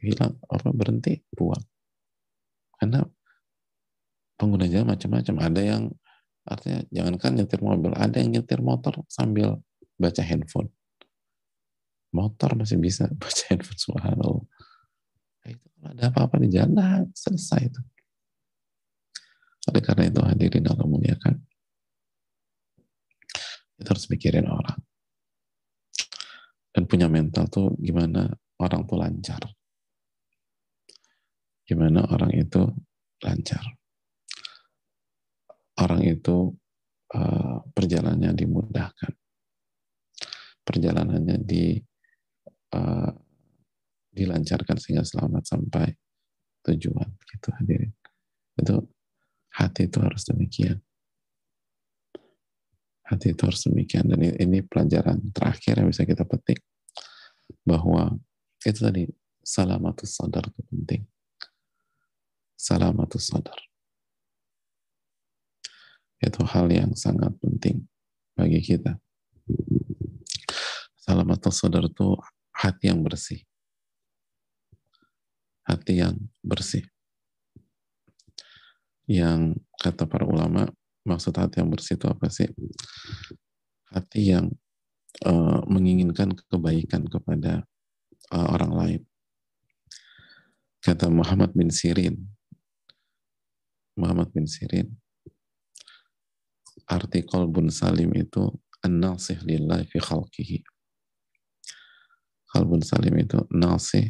Hilang, 0.05 0.37
orang 0.53 0.77
berhenti, 0.77 1.25
buang. 1.33 1.65
Karena 2.77 3.01
pengguna 4.37 4.69
jalan 4.69 4.93
macam-macam. 4.93 5.37
Ada 5.41 5.61
yang 5.65 5.83
artinya 6.45 6.81
jangankan 6.93 7.31
nyetir 7.41 7.61
mobil, 7.65 7.93
ada 7.97 8.17
yang 8.21 8.31
nyetir 8.37 8.61
motor 8.61 9.01
sambil 9.09 9.61
baca 9.97 10.21
handphone. 10.21 10.69
Motor 12.11 12.59
masih 12.59 12.77
bisa 12.77 13.09
baca 13.23 13.43
handphone, 13.49 13.81
subhanallah. 13.81 14.45
Nah, 15.41 15.49
itu 15.49 15.65
kalau 15.73 15.89
ada 15.97 16.03
apa-apa 16.13 16.37
di 16.45 16.49
jalan, 16.53 16.77
nah, 16.77 17.01
selesai 17.17 17.61
itu. 17.73 17.81
Oleh 19.71 19.83
karena 19.85 20.05
itu 20.09 20.21
hadirin 20.25 20.67
Allah 20.69 20.89
muliakan. 20.89 21.35
Kita 23.81 23.89
harus 23.97 24.09
mikirin 24.13 24.45
orang. 24.45 24.90
Dan 26.71 26.87
punya 26.87 27.11
mental 27.11 27.51
tuh 27.51 27.75
gimana 27.83 28.31
orang 28.63 28.87
tuh 28.87 28.97
lancar. 28.99 29.43
Gimana 31.67 32.07
orang 32.07 32.31
itu 32.35 32.63
lancar. 33.23 33.63
Orang 35.81 36.03
itu 36.07 36.55
uh, 37.15 37.59
perjalanannya 37.75 38.37
dimudahkan 38.37 39.13
perjalanannya 40.71 41.43
di 41.43 41.75
uh, 42.79 43.13
dilancarkan 44.15 44.77
sehingga 44.79 45.03
selamat 45.03 45.43
sampai 45.43 45.91
tujuan 46.63 47.11
gitu 47.27 47.49
hadirin 47.59 47.91
itu 48.55 48.77
hati 49.51 49.91
itu 49.91 49.99
harus 49.99 50.23
demikian 50.29 50.79
hati 53.11 53.35
itu 53.35 53.43
harus 53.43 53.67
demikian 53.67 54.07
dan 54.07 54.23
ini 54.23 54.63
pelajaran 54.63 55.19
terakhir 55.35 55.83
yang 55.83 55.91
bisa 55.91 56.07
kita 56.07 56.23
petik 56.23 56.63
bahwa 57.67 58.15
itu 58.63 58.79
tadi 58.79 59.11
salamatus 59.43 60.15
sadar 60.15 60.47
itu 60.47 60.63
penting 60.71 61.03
salamatus 62.55 63.27
sadar 63.27 63.59
itu 66.23 66.41
hal 66.47 66.71
yang 66.71 66.95
sangat 66.95 67.35
penting 67.43 67.83
bagi 68.39 68.63
kita 68.63 68.95
Salamat 71.01 71.43
sadar 71.51 71.91
itu 71.91 72.15
hati 72.55 72.87
yang 72.87 73.03
bersih. 73.03 73.43
Hati 75.67 75.99
yang 75.99 76.15
bersih. 76.39 76.87
Yang 79.11 79.59
kata 79.75 80.07
para 80.07 80.23
ulama, 80.23 80.71
maksud 81.05 81.33
hati 81.37 81.61
yang 81.61 81.71
bersih 81.73 81.97
itu 81.97 82.07
apa 82.09 82.27
sih? 82.29 82.49
Hati 83.91 84.21
yang 84.37 84.47
uh, 85.27 85.61
menginginkan 85.67 86.37
kebaikan 86.49 87.09
kepada 87.09 87.65
uh, 88.33 88.47
orang 88.55 88.73
lain. 88.73 89.03
Kata 90.81 91.13
Muhammad 91.13 91.53
bin 91.53 91.69
Sirin, 91.69 92.17
Muhammad 94.01 94.33
bin 94.33 94.49
Sirin, 94.49 94.97
arti 96.89 97.21
kolbun 97.21 97.69
salim 97.69 98.17
itu 98.17 98.49
an-nasih 98.81 99.45
lillahi 99.45 99.85
fi 99.85 99.99
khalqihi. 100.01 100.59
Qalbun 102.51 102.81
salim 102.81 103.15
itu 103.21 103.45
nasih 103.53 104.09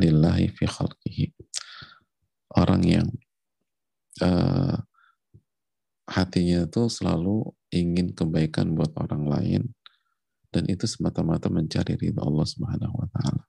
lillahi 0.00 0.48
fi 0.50 0.64
khalqihi. 0.64 1.36
Orang 2.56 2.82
yang 2.88 3.08
uh, 4.24 4.80
hatinya 6.06 6.66
itu 6.66 6.86
selalu 6.86 7.50
ingin 7.74 8.14
kebaikan 8.14 8.72
buat 8.78 8.94
orang 8.98 9.26
lain 9.26 9.62
dan 10.54 10.64
itu 10.70 10.86
semata-mata 10.86 11.50
mencari 11.50 11.98
ridha 11.98 12.22
Allah 12.22 12.46
Subhanahu 12.46 12.94
wa 12.94 13.08
taala. 13.10 13.44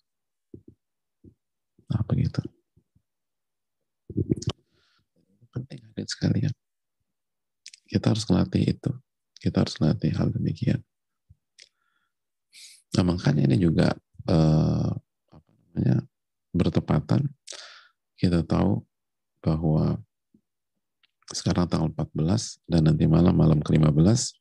Nah, 1.88 2.03
begitu. 2.03 2.41
Penting 5.53 5.80
sekali 5.88 6.05
sekalian. 6.05 6.53
Kita 7.88 8.12
harus 8.12 8.28
melatih 8.28 8.64
itu. 8.76 8.91
Kita 9.38 9.64
harus 9.64 9.80
latih 9.80 10.12
hal 10.18 10.34
demikian. 10.34 10.84
Nah 12.97 13.03
makanya 13.05 13.45
ini 13.45 13.62
juga 13.62 13.93
eh, 14.26 14.89
apa 15.30 15.49
namanya 15.53 16.01
bertepatan 16.51 17.30
kita 18.18 18.41
tahu 18.41 18.82
bahwa 19.45 20.01
sekarang 21.32 21.67
tanggal 21.67 21.91
14 21.91 22.63
dan 22.71 22.82
nanti 22.88 23.03
malam 23.03 23.36
malam 23.36 23.59
ke-15 23.59 24.39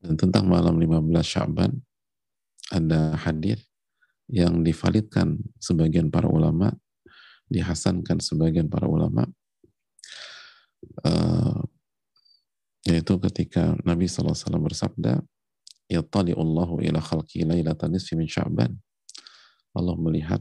dan 0.00 0.14
tentang 0.16 0.48
malam 0.48 0.80
15 0.80 1.12
Syaban 1.20 1.76
ada 2.72 3.18
hadir 3.20 3.60
yang 4.30 4.62
divalidkan 4.64 5.36
sebagian 5.60 6.08
para 6.08 6.30
ulama 6.30 6.72
dihasankan 7.50 8.22
sebagian 8.22 8.70
para 8.70 8.86
ulama 8.86 9.26
uh, 11.04 11.60
yaitu 12.86 13.18
ketika 13.28 13.76
Nabi 13.84 14.08
SAW 14.08 14.32
bersabda 14.62 15.20
Allahu 15.90 16.78
ila 16.80 17.02
khalqi 17.02 17.42
lailatan 17.42 17.98
min 18.16 18.30
sya'ban 18.30 18.70
Allah 19.74 19.94
melihat 19.98 20.40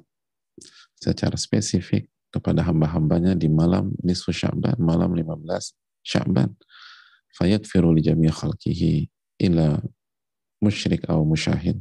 secara 1.01 1.36
spesifik 1.36 2.05
kepada 2.30 2.61
hamba-hambanya 2.65 3.34
di 3.34 3.49
malam 3.49 3.93
nisfu 4.05 4.30
sya'ban 4.30 4.77
malam 4.77 5.13
15 5.13 5.45
sya'ban 6.05 6.53
fayakfiru 7.34 7.93
li 7.93 8.05
jami' 8.05 8.30
khalqihi 8.30 9.09
ila 9.49 9.82
musyrik 10.61 11.05
atau 11.09 11.25
musyahid 11.25 11.77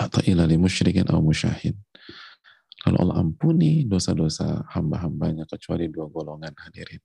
atau 0.00 0.20
ila 0.24 0.44
li 0.44 0.56
musyrikin 0.60 1.08
atau 1.08 1.24
musyahid 1.24 1.76
lalu 2.84 2.96
Allah 2.96 3.16
ampuni 3.20 3.84
dosa-dosa 3.84 4.64
hamba-hambanya 4.72 5.44
kecuali 5.48 5.88
dua 5.88 6.08
golongan 6.08 6.52
hadirin 6.56 7.00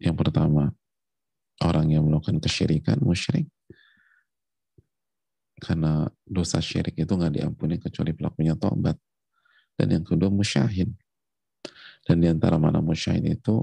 yang 0.00 0.16
pertama, 0.16 0.72
orang 1.60 1.92
yang 1.92 2.06
melakukan 2.06 2.40
kesyirikan 2.40 3.02
musyrik. 3.02 3.50
Karena 5.62 6.08
dosa 6.26 6.58
syirik 6.58 6.96
itu 6.98 7.12
nggak 7.12 7.38
diampuni 7.38 7.78
kecuali 7.78 8.16
pelakunya 8.16 8.56
tobat. 8.56 8.96
Dan 9.76 10.00
yang 10.00 10.04
kedua 10.04 10.28
musyahid. 10.28 10.92
Dan 12.02 12.16
di 12.18 12.28
antara 12.28 12.58
mana 12.58 12.82
musyahid 12.82 13.24
itu 13.24 13.62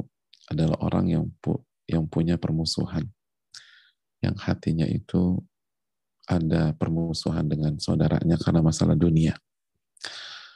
adalah 0.49 0.80
orang 0.82 1.05
yang 1.12 1.26
pu 1.39 1.60
yang 1.89 2.05
punya 2.05 2.38
permusuhan. 2.38 3.05
Yang 4.20 4.36
hatinya 4.45 4.86
itu 4.86 5.39
ada 6.30 6.76
permusuhan 6.78 7.49
dengan 7.49 7.78
saudaranya 7.82 8.38
karena 8.38 8.62
masalah 8.62 8.93
dunia. 8.93 9.34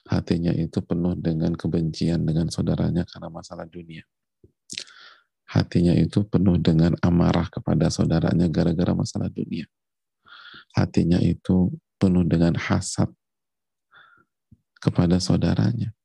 Hatinya 0.06 0.52
itu 0.54 0.84
penuh 0.84 1.16
dengan 1.18 1.56
kebencian 1.56 2.22
dengan 2.28 2.52
saudaranya 2.52 3.08
karena 3.08 3.32
masalah 3.32 3.66
dunia 3.66 4.04
hatinya 5.54 5.94
itu 5.94 6.26
penuh 6.26 6.58
dengan 6.58 6.98
amarah 7.06 7.46
kepada 7.46 7.94
saudaranya 7.94 8.50
gara-gara 8.50 8.98
masalah 8.98 9.30
dunia. 9.30 9.70
hatinya 10.74 11.22
itu 11.22 11.70
penuh 12.02 12.26
dengan 12.26 12.58
hasad 12.58 13.14
kepada 14.84 15.16
saudaranya. 15.24 15.96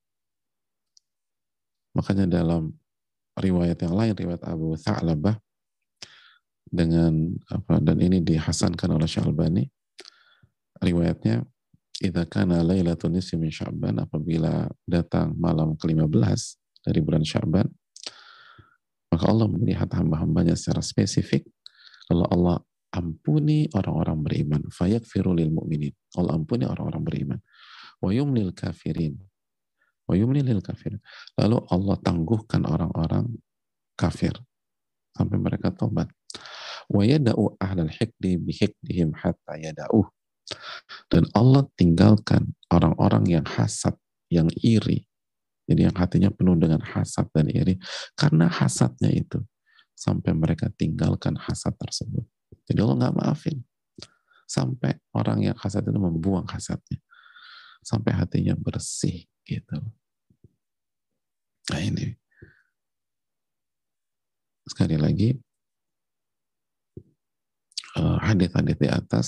Makanya 1.91 2.31
dalam 2.31 2.71
riwayat 3.35 3.83
yang 3.83 3.95
lain, 3.99 4.15
riwayat 4.15 4.47
Abu 4.47 4.79
Tha'labah, 4.79 5.35
dengan 6.69 7.33
apa 7.49 7.81
dan 7.81 7.97
ini 7.97 8.21
dihasankan 8.21 8.93
oleh 8.93 9.09
Syalbani 9.09 9.65
riwayatnya 10.77 11.41
idza 11.97 12.29
kana 12.29 12.61
lailatul 12.61 13.09
nisfi 13.09 13.35
min 13.41 13.49
Sya'ban 13.49 13.97
apabila 13.97 14.69
datang 14.85 15.33
malam 15.33 15.73
ke-15 15.75 16.39
dari 16.85 17.01
bulan 17.01 17.25
Sya'ban 17.25 17.65
maka 19.09 19.25
Allah 19.25 19.49
melihat 19.49 19.89
hamba-hambanya 19.89 20.53
secara 20.53 20.85
spesifik. 20.85 21.49
Kalau 22.05 22.29
Allah 22.29 22.61
ampuni 22.93 23.65
orang-orang 23.73 24.21
beriman. 24.21 24.61
Fayakfiru 24.69 25.33
lil 25.33 25.49
mu'minin. 25.49 25.89
Allah 26.13 26.37
ampuni 26.37 26.69
orang-orang 26.69 27.01
beriman 27.01 27.39
wa 27.99 28.09
yumlil 28.11 28.55
kafirin. 28.55 29.19
Wa 30.07 30.15
yumlil 30.15 30.63
kafirin. 30.63 30.99
Lalu 31.37 31.57
Allah 31.69 31.95
tangguhkan 32.01 32.65
orang-orang 32.65 33.29
kafir 33.99 34.33
sampai 35.13 35.35
mereka 35.35 35.75
tobat 35.75 36.07
wa 36.89 37.03
yada'u 37.03 37.59
ahlal 37.59 37.91
hikdi 37.91 38.39
bihikdihim 38.39 39.13
hatta 39.13 39.59
yada'uh. 39.59 40.07
Dan 41.11 41.29
Allah 41.37 41.69
tinggalkan 41.77 42.57
orang-orang 42.73 43.29
yang 43.29 43.45
hasad 43.45 43.93
yang 44.33 44.49
iri. 44.57 45.05
Jadi 45.69 45.85
yang 45.85 45.93
hatinya 45.93 46.33
penuh 46.33 46.57
dengan 46.57 46.81
hasad 46.81 47.29
dan 47.29 47.45
iri. 47.45 47.77
Karena 48.17 48.49
hasadnya 48.49 49.13
itu 49.13 49.37
sampai 49.93 50.33
mereka 50.33 50.73
tinggalkan 50.73 51.37
hasad 51.37 51.77
tersebut. 51.77 52.25
Jadi 52.65 52.81
Allah 52.81 52.97
nggak 53.05 53.15
maafin. 53.21 53.61
Sampai 54.49 54.97
orang 55.13 55.45
yang 55.45 55.57
hasad 55.61 55.85
itu 55.85 55.99
membuang 56.01 56.49
hasadnya 56.49 56.97
sampai 57.83 58.13
hatinya 58.15 58.53
bersih 58.57 59.25
gitu 59.47 59.79
nah 61.69 61.81
ini 61.81 62.17
sekali 64.69 64.97
lagi 64.97 65.37
uh, 67.97 68.17
hadis-hadis 68.21 68.77
di 68.77 68.89
atas 68.89 69.27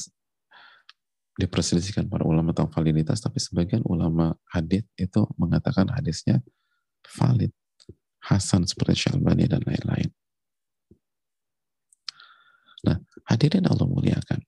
diperselisihkan 1.39 2.05
para 2.05 2.27
ulama 2.27 2.51
tentang 2.51 2.69
validitas, 2.69 3.23
tapi 3.23 3.41
sebagian 3.41 3.81
ulama 3.87 4.35
hadis 4.51 4.85
itu 4.99 5.25
mengatakan 5.39 5.89
hadisnya 5.89 6.43
valid, 7.17 7.49
Hasan 8.21 8.69
seperti 8.69 9.09
Syalbani 9.09 9.49
dan 9.49 9.65
lain-lain. 9.65 10.13
Nah, 12.85 12.97
hadirin 13.25 13.65
Allah 13.65 13.89
muliakan. 13.89 14.45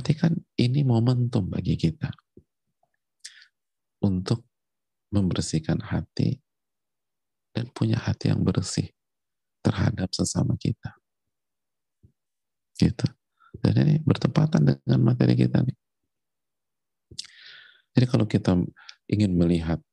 Berarti 0.00 0.16
kan 0.16 0.32
ini 0.56 0.80
momentum 0.80 1.52
bagi 1.52 1.76
kita 1.76 2.08
untuk 4.00 4.48
membersihkan 5.12 5.76
hati 5.76 6.40
dan 7.52 7.68
punya 7.76 8.00
hati 8.00 8.32
yang 8.32 8.40
bersih 8.40 8.88
terhadap 9.60 10.08
sesama 10.16 10.56
kita. 10.56 10.96
Gitu. 12.80 13.04
Dan 13.60 13.76
ini 13.76 13.94
bertepatan 14.00 14.72
dengan 14.80 15.04
materi 15.04 15.36
kita 15.36 15.60
nih. 15.60 15.76
Jadi 17.92 18.06
kalau 18.08 18.24
kita 18.24 18.56
ingin 19.04 19.36
melihat 19.36 19.84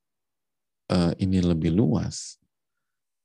uh, 0.88 1.12
ini 1.20 1.44
lebih 1.44 1.76
luas, 1.76 2.40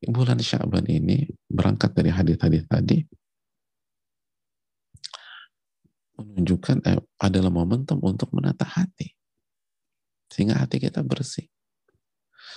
bulan 0.03 0.43
Syaban 0.43 0.91
ini 0.91 1.31
berangkat 1.47 1.95
dari 1.95 2.11
hadis-hadis 2.11 2.67
tadi 2.67 3.07
menunjukkan 6.19 6.85
eh, 6.89 7.01
adalah 7.21 7.49
momentum 7.49 7.99
untuk 8.05 8.31
menata 8.37 8.65
hati 8.69 9.13
sehingga 10.33 10.65
hati 10.65 10.81
kita 10.81 11.05
bersih. 11.05 11.45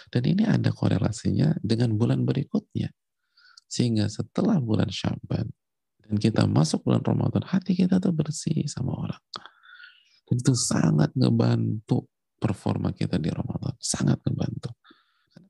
Dan 0.08 0.24
ini 0.24 0.48
ada 0.48 0.72
korelasinya 0.72 1.60
dengan 1.60 2.00
bulan 2.00 2.24
berikutnya. 2.24 2.88
Sehingga 3.68 4.08
setelah 4.08 4.64
bulan 4.64 4.88
Syaban, 4.88 5.52
dan 6.06 6.16
kita 6.16 6.48
masuk 6.48 6.88
bulan 6.88 7.04
Ramadan, 7.04 7.44
hati 7.44 7.76
kita 7.76 8.00
tuh 8.00 8.16
bersih 8.16 8.64
sama 8.72 8.96
orang. 8.96 9.24
Dan 10.24 10.40
itu 10.40 10.54
sangat 10.56 11.12
ngebantu 11.18 12.08
performa 12.40 12.96
kita 12.96 13.20
di 13.20 13.28
Ramadan. 13.34 13.76
Sangat 13.82 14.24
ngebantu. 14.24 14.72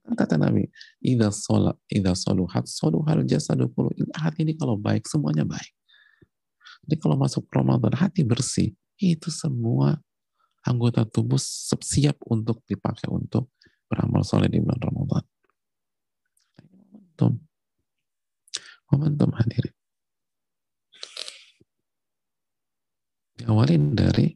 Kata 0.06 0.38
Nabi, 0.38 0.66
Ida 1.02 1.34
sholat, 1.34 1.76
ida 1.90 2.14
soluhat, 2.14 2.70
soluhal 2.70 3.26
jasadu 3.26 3.74
Hati 4.14 4.46
ini 4.46 4.54
kalau 4.54 4.78
baik, 4.78 5.06
semuanya 5.10 5.44
baik. 5.44 5.74
Jadi 6.86 6.96
kalau 7.02 7.18
masuk 7.18 7.50
Ramadan, 7.50 7.98
hati 7.98 8.22
bersih. 8.22 8.74
Itu 8.96 9.34
semua 9.34 9.98
anggota 10.64 11.04
tubuh 11.04 11.42
siap 11.82 12.22
untuk 12.30 12.64
dipakai 12.70 13.12
untuk 13.12 13.52
beramal 13.90 14.24
soleh 14.24 14.48
di 14.48 14.62
bulan 14.62 14.82
Ramadan. 14.82 15.24
Momentum. 16.62 17.32
Momentum 18.94 19.30
hadirin. 19.36 19.76
diawali 23.36 23.76
dari 23.94 24.28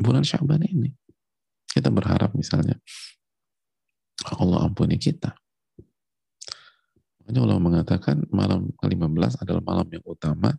bulan 0.00 0.24
Syaban 0.24 0.64
ini. 0.64 0.90
Kita 1.70 1.92
berharap 1.92 2.34
misalnya 2.34 2.74
Allah 4.34 4.66
ampuni 4.66 4.98
kita. 4.98 5.30
Makanya 7.22 7.40
Allah 7.46 7.58
mengatakan 7.62 8.26
malam 8.34 8.74
ke-15 8.74 9.38
adalah 9.38 9.62
malam 9.62 9.86
yang 9.94 10.02
utama, 10.02 10.50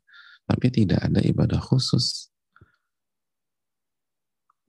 tapi 0.45 0.67
tidak 0.73 1.01
ada 1.03 1.19
ibadah 1.21 1.61
khusus. 1.61 2.31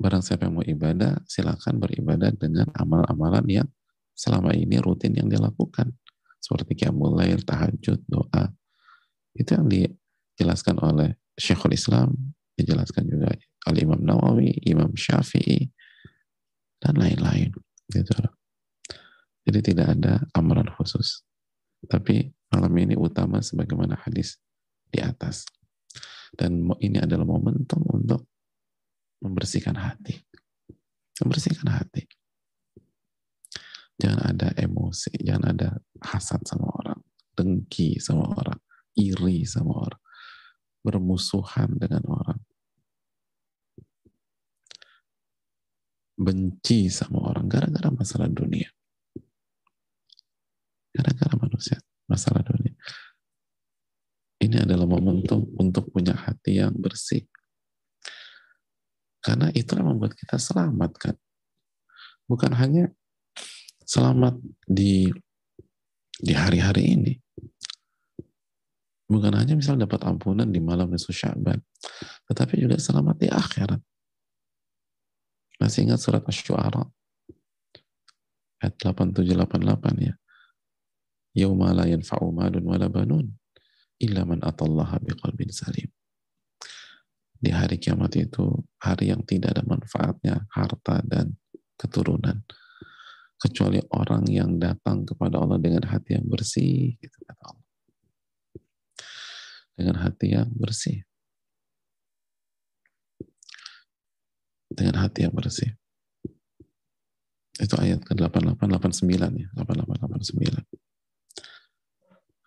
Barang 0.01 0.25
siapa 0.25 0.51
yang 0.51 0.59
mau 0.59 0.66
ibadah, 0.66 1.23
silakan 1.31 1.79
beribadah 1.79 2.35
dengan 2.35 2.66
amal-amalan 2.75 3.47
yang 3.47 3.68
selama 4.16 4.51
ini 4.53 4.83
rutin 4.83 5.14
yang 5.14 5.31
dilakukan. 5.31 5.95
Seperti 6.43 6.75
qiyamul 6.75 7.14
lail, 7.14 7.39
tahajud, 7.47 8.03
doa. 8.11 8.51
Itu 9.39 9.55
yang 9.55 9.70
dijelaskan 9.70 10.83
oleh 10.83 11.14
Syekhul 11.39 11.73
Islam 11.73 12.12
dijelaskan 12.59 13.09
juga 13.09 13.33
Al-Imam 13.64 14.03
Nawawi, 14.03 14.53
Imam 14.66 14.93
Syafi'i, 14.93 15.70
dan 16.83 16.99
lain-lain. 16.99 17.55
Gitu 17.89 18.12
Jadi 19.43 19.59
tidak 19.62 19.99
ada 19.99 20.23
amalan 20.37 20.68
khusus. 20.77 21.23
Tapi 21.87 22.31
malam 22.53 22.73
ini 22.79 22.95
utama 22.95 23.43
sebagaimana 23.43 23.99
hadis 24.03 24.39
di 24.91 25.03
atas. 25.03 25.47
Dan 26.33 26.64
ini 26.80 26.97
adalah 26.97 27.28
momentum 27.28 27.85
untuk 27.93 28.24
membersihkan 29.20 29.76
hati. 29.76 30.16
Membersihkan 31.20 31.68
hati. 31.68 32.09
Jangan 34.01 34.35
ada 34.35 34.49
emosi, 34.57 35.12
jangan 35.20 35.55
ada 35.55 35.68
hasad 36.03 36.43
sama 36.49 36.66
orang, 36.83 36.99
dengki 37.37 38.01
sama 38.03 38.26
orang, 38.35 38.59
iri 38.99 39.47
sama 39.47 39.87
orang, 39.87 40.03
bermusuhan 40.83 41.76
dengan 41.78 42.03
orang. 42.11 42.41
benci 46.22 46.87
sama 46.93 47.35
orang 47.35 47.51
gara-gara 47.51 47.91
masalah 47.91 48.30
dunia. 48.30 48.70
Gara-gara 50.93 51.35
manusia, 51.41 51.80
masalah 52.07 52.45
dunia. 52.45 52.76
Ini 54.43 54.66
adalah 54.66 54.90
momentum 54.90 55.47
untuk 55.55 55.95
punya 55.95 56.18
hati 56.18 56.59
yang 56.59 56.74
bersih. 56.74 57.22
Karena 59.22 59.55
itu 59.55 59.78
yang 59.78 59.95
membuat 59.95 60.18
kita 60.18 60.34
selamat 60.34 60.93
kan. 60.99 61.16
Bukan 62.26 62.51
hanya 62.59 62.90
selamat 63.86 64.43
di 64.66 65.07
di 66.18 66.34
hari-hari 66.34 66.99
ini. 66.99 67.14
Bukan 69.07 69.30
hanya 69.38 69.55
misal 69.55 69.78
dapat 69.78 70.03
ampunan 70.03 70.51
di 70.51 70.59
malam 70.59 70.90
nisfu 70.90 71.14
Sya'ban, 71.14 71.62
tetapi 72.26 72.59
juga 72.59 72.80
selamat 72.82 73.16
di 73.22 73.28
akhirat. 73.30 73.80
Masih 75.62 75.86
ingat 75.86 76.03
surat 76.03 76.26
Asy-Syu'ara? 76.26 76.82
Ayat 78.59 78.74
8788 78.74 80.03
ya. 80.03 80.14
Yauma 81.38 81.70
la 81.70 81.86
yanfa'u 81.86 82.34
malun 82.34 82.64
wala 82.66 82.90
banun 82.90 83.30
illa 84.03 84.27
man 84.27 84.43
atallaha 84.43 84.99
biqalbin 84.99 85.55
salim. 85.55 85.89
Di 87.43 87.51
hari 87.51 87.79
kiamat 87.79 88.15
itu 88.19 88.55
hari 88.79 89.11
yang 89.11 89.23
tidak 89.27 89.59
ada 89.59 89.63
manfaatnya 89.67 90.47
harta 90.51 91.03
dan 91.07 91.35
keturunan 91.75 92.43
kecuali 93.39 93.83
orang 93.91 94.27
yang 94.31 94.59
datang 94.63 95.03
kepada 95.03 95.43
Allah 95.43 95.59
dengan 95.59 95.83
hati 95.87 96.15
yang 96.15 96.27
bersih 96.31 96.95
gitu 96.99 97.17
kata 97.27 97.43
Allah. 97.51 97.69
Dengan 99.75 99.97
hati 100.07 100.27
yang 100.31 100.51
bersih. 100.55 101.03
dengan 104.75 105.05
hati 105.05 105.29
yang 105.29 105.35
bersih. 105.37 105.77
Itu 107.61 107.77
ayat 107.79 108.01
ke-8889 108.03 109.13
ya, 109.37 109.49
8889. 109.55 110.65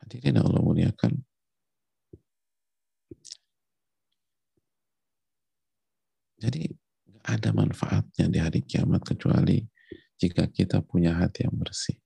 Hadirin 0.01 0.37
Allah 0.41 0.61
muliakan. 0.65 1.13
Jadi 6.35 6.67
ada 7.25 7.49
manfaatnya 7.55 8.29
di 8.29 8.37
hari 8.37 8.61
kiamat 8.61 9.01
kecuali 9.01 9.63
jika 10.19 10.47
kita 10.51 10.83
punya 10.85 11.15
hati 11.15 11.47
yang 11.47 11.55
bersih. 11.55 11.97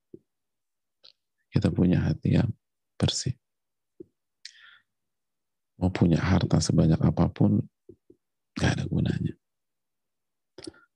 Kita 1.49 1.73
punya 1.73 2.05
hati 2.05 2.37
yang 2.37 2.49
bersih. 2.95 3.33
Mau 5.79 5.89
punya 5.89 6.19
harta 6.19 6.59
sebanyak 6.59 6.99
apa 6.99 7.31
pun, 7.31 7.63
gak 8.59 8.77
ada 8.77 8.85
gunanya. 8.85 9.33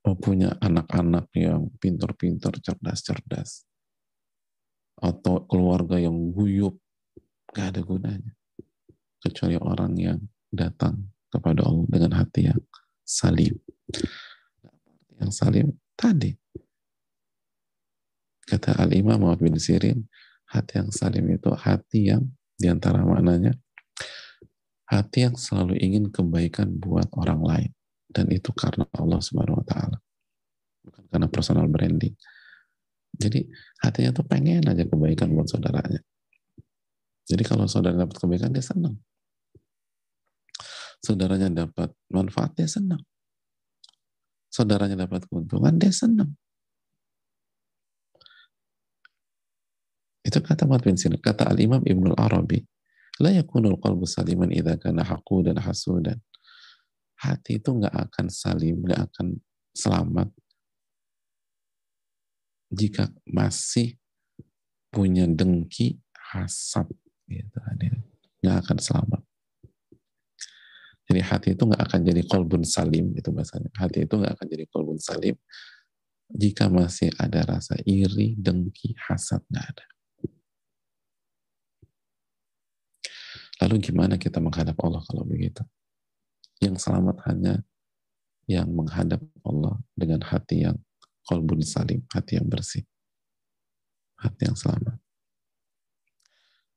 Mau 0.04 0.14
punya 0.20 0.52
anak-anak 0.60 1.32
yang 1.32 1.72
pintar-pintar, 1.80 2.52
cerdas-cerdas, 2.60 3.64
atau 5.00 5.48
keluarga 5.48 5.96
yang 5.96 6.12
guyup, 6.36 6.76
gak 7.56 7.72
ada 7.74 7.80
gunanya. 7.80 8.32
Kecuali 9.24 9.56
orang 9.56 9.96
yang 9.96 10.20
datang 10.52 11.08
kepada 11.32 11.64
Allah 11.64 11.88
dengan 11.88 12.12
hati 12.20 12.52
yang 12.52 12.60
salim. 13.04 13.54
Yang 15.20 15.32
salim 15.36 15.66
tadi. 15.94 16.32
Kata 18.44 18.76
Al-Imam 18.76 19.20
Muhammad 19.20 19.40
bin 19.40 19.56
Sirin, 19.56 20.04
hati 20.52 20.80
yang 20.80 20.90
salim 20.92 21.24
itu 21.32 21.48
hati 21.52 22.12
yang 22.12 22.28
di 22.60 22.68
antara 22.68 23.00
maknanya 23.00 23.56
hati 24.84 25.24
yang 25.24 25.36
selalu 25.36 25.80
ingin 25.80 26.12
kebaikan 26.12 26.76
buat 26.76 27.08
orang 27.16 27.40
lain. 27.40 27.70
Dan 28.04 28.28
itu 28.30 28.52
karena 28.52 28.84
Allah 28.94 29.18
Subhanahu 29.18 29.64
wa 29.64 29.66
taala. 29.66 29.98
Bukan 30.84 31.04
karena 31.08 31.28
personal 31.32 31.66
branding. 31.66 32.12
Jadi 33.14 33.48
hatinya 33.80 34.10
tuh 34.12 34.26
pengen 34.26 34.66
aja 34.68 34.84
kebaikan 34.84 35.32
buat 35.32 35.48
saudaranya. 35.48 36.02
Jadi 37.24 37.42
kalau 37.42 37.64
saudara 37.64 38.04
dapat 38.04 38.20
kebaikan 38.20 38.52
dia 38.52 38.60
senang 38.60 39.00
saudaranya 41.04 41.52
dapat 41.52 41.92
manfaat 42.08 42.56
dia 42.56 42.64
senang. 42.64 43.04
Saudaranya 44.48 45.04
dapat 45.04 45.28
keuntungan 45.28 45.76
dia 45.76 45.92
senang. 45.92 46.32
Itu 50.24 50.40
kata 50.40 50.64
Mat 50.64 50.80
bin 50.80 50.96
Sinan 50.96 51.20
kata 51.20 51.44
Al 51.52 51.60
Imam 51.60 51.84
Ibnu 51.84 52.16
Arabi 52.16 52.64
La 53.22 53.30
yakunul 53.30 53.78
qalbu 53.78 54.08
saliman 54.08 54.50
idha 54.50 54.74
kana 54.74 55.06
dan 55.46 55.58
hasudan. 55.62 56.18
Hati 57.14 57.62
itu 57.62 57.70
nggak 57.70 57.94
akan 57.94 58.26
salim, 58.26 58.82
nggak 58.82 59.06
akan 59.06 59.38
selamat 59.70 60.34
jika 62.74 63.06
masih 63.22 63.94
punya 64.90 65.30
dengki 65.30 66.02
hasad 66.10 66.90
gitu. 67.30 67.58
Nggak 68.42 68.56
akan 68.66 68.78
selamat 68.82 69.22
jadi 71.04 71.20
hati 71.20 71.48
itu 71.52 71.62
nggak 71.68 71.82
akan 71.90 72.00
jadi 72.04 72.22
kolbun 72.24 72.62
salim 72.64 73.12
itu 73.16 73.28
bahasanya 73.28 73.70
hati 73.76 74.08
itu 74.08 74.14
nggak 74.16 74.32
akan 74.40 74.46
jadi 74.48 74.64
kolbun 74.72 74.98
salim 75.00 75.36
jika 76.32 76.72
masih 76.72 77.12
ada 77.20 77.44
rasa 77.44 77.76
iri 77.84 78.34
dengki 78.40 78.96
hasad 78.96 79.44
nggak 79.52 79.66
ada 79.76 79.84
Lalu 83.62 83.80
gimana 83.80 84.18
kita 84.18 84.42
menghadap 84.42 84.74
Allah 84.82 85.02
kalau 85.06 85.22
begitu? 85.22 85.62
Yang 86.58 86.84
selamat 86.84 87.16
hanya 87.30 87.64
yang 88.44 88.68
menghadap 88.68 89.24
Allah 89.40 89.80
dengan 89.96 90.20
hati 90.20 90.68
yang 90.68 90.76
kolbun 91.24 91.64
salim, 91.64 92.04
hati 92.12 92.36
yang 92.36 92.44
bersih, 92.44 92.84
hati 94.20 94.50
yang 94.50 94.58
selamat. 94.58 95.00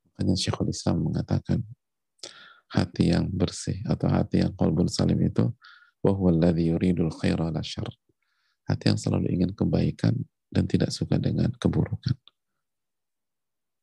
Makanya 0.07 0.35
Syekhul 0.39 0.71
Islam 0.71 1.11
mengatakan 1.11 1.59
hati 2.71 3.15
yang 3.15 3.31
bersih 3.31 3.79
atau 3.87 4.11
hati 4.11 4.43
yang 4.43 4.51
kolbun 4.55 4.91
salim 4.91 5.19
itu 5.23 5.47
bahwa 6.03 6.31
yuridul 6.55 7.11
khaira. 7.11 7.51
Hati 8.67 8.83
yang 8.91 8.99
selalu 8.99 9.31
ingin 9.31 9.51
kebaikan 9.55 10.13
dan 10.51 10.67
tidak 10.67 10.91
suka 10.91 11.15
dengan 11.15 11.51
keburukan. 11.55 12.15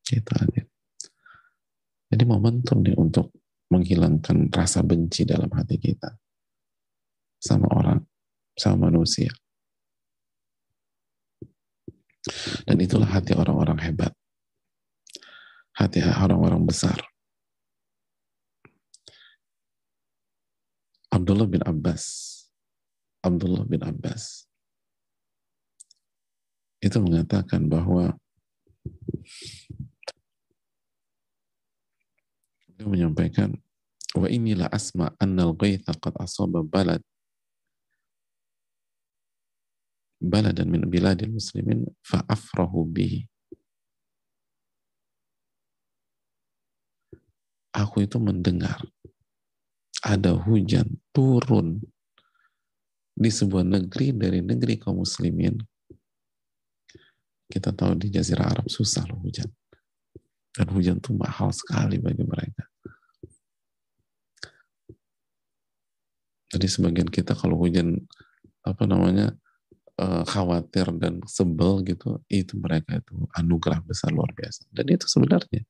Itu 0.05 0.31
hadir. 0.37 0.69
Jadi 2.13 2.23
momentum 2.29 2.85
nih 2.85 2.93
untuk 2.93 3.33
menghilangkan 3.73 4.53
rasa 4.53 4.85
benci 4.85 5.25
dalam 5.25 5.49
hati 5.49 5.81
kita 5.81 6.13
sama 7.41 7.65
orang, 7.73 7.99
sama 8.53 8.89
manusia. 8.89 9.33
Dan 12.65 12.81
itulah 12.81 13.09
hati 13.09 13.37
orang-orang 13.37 13.77
hebat. 13.85 14.13
Hati 15.77 16.01
orang-orang 16.01 16.65
besar. 16.65 16.97
Abdullah 21.13 21.45
bin 21.45 21.61
Abbas. 21.61 22.33
Abdullah 23.25 23.65
bin 23.65 23.81
Abbas. 23.81 24.45
Itu 26.77 27.01
mengatakan 27.01 27.65
bahwa 27.65 28.13
Beliau 32.75 32.91
menyampaikan, 32.91 33.55
wa 34.19 34.27
inilah 34.27 34.67
asma 34.67 35.15
annal 35.15 35.55
ghaitha 35.55 35.95
qad 35.95 36.11
asaba 36.19 36.59
balad 36.59 36.99
baladan 40.19 40.67
min 40.67 40.83
biladil 40.91 41.31
muslimin 41.31 41.87
fa'afrahu 42.03 42.83
bihi. 42.91 43.31
Aku 47.71 48.03
itu 48.03 48.19
mendengar 48.19 48.83
ada 50.03 50.35
hujan 50.35 50.99
turun 51.15 51.79
di 53.15 53.31
sebuah 53.31 53.63
negeri 53.63 54.11
dari 54.11 54.43
negeri 54.43 54.75
kaum 54.75 54.99
muslimin. 54.99 55.55
Kita 57.47 57.71
tahu 57.71 57.95
di 57.95 58.11
Jazirah 58.11 58.51
Arab 58.51 58.67
susah 58.67 59.07
loh 59.07 59.23
hujan. 59.23 59.47
Dan 60.51 60.67
hujan 60.71 60.99
itu 60.99 61.15
mahal 61.15 61.55
sekali 61.55 61.95
bagi 61.99 62.23
mereka. 62.27 62.67
Jadi 66.51 66.67
sebagian 66.67 67.07
kita 67.11 67.35
kalau 67.35 67.59
hujan 67.59 67.99
apa 68.63 68.83
namanya 68.87 69.35
uh, 69.99 70.23
khawatir 70.23 70.87
dan 70.95 71.19
sebel 71.27 71.83
gitu, 71.83 72.23
itu 72.31 72.55
mereka 72.59 72.99
itu 72.99 73.15
anugerah 73.35 73.83
besar 73.83 74.11
luar 74.15 74.31
biasa. 74.31 74.67
Dan 74.71 74.87
itu 74.91 75.07
sebenarnya 75.07 75.63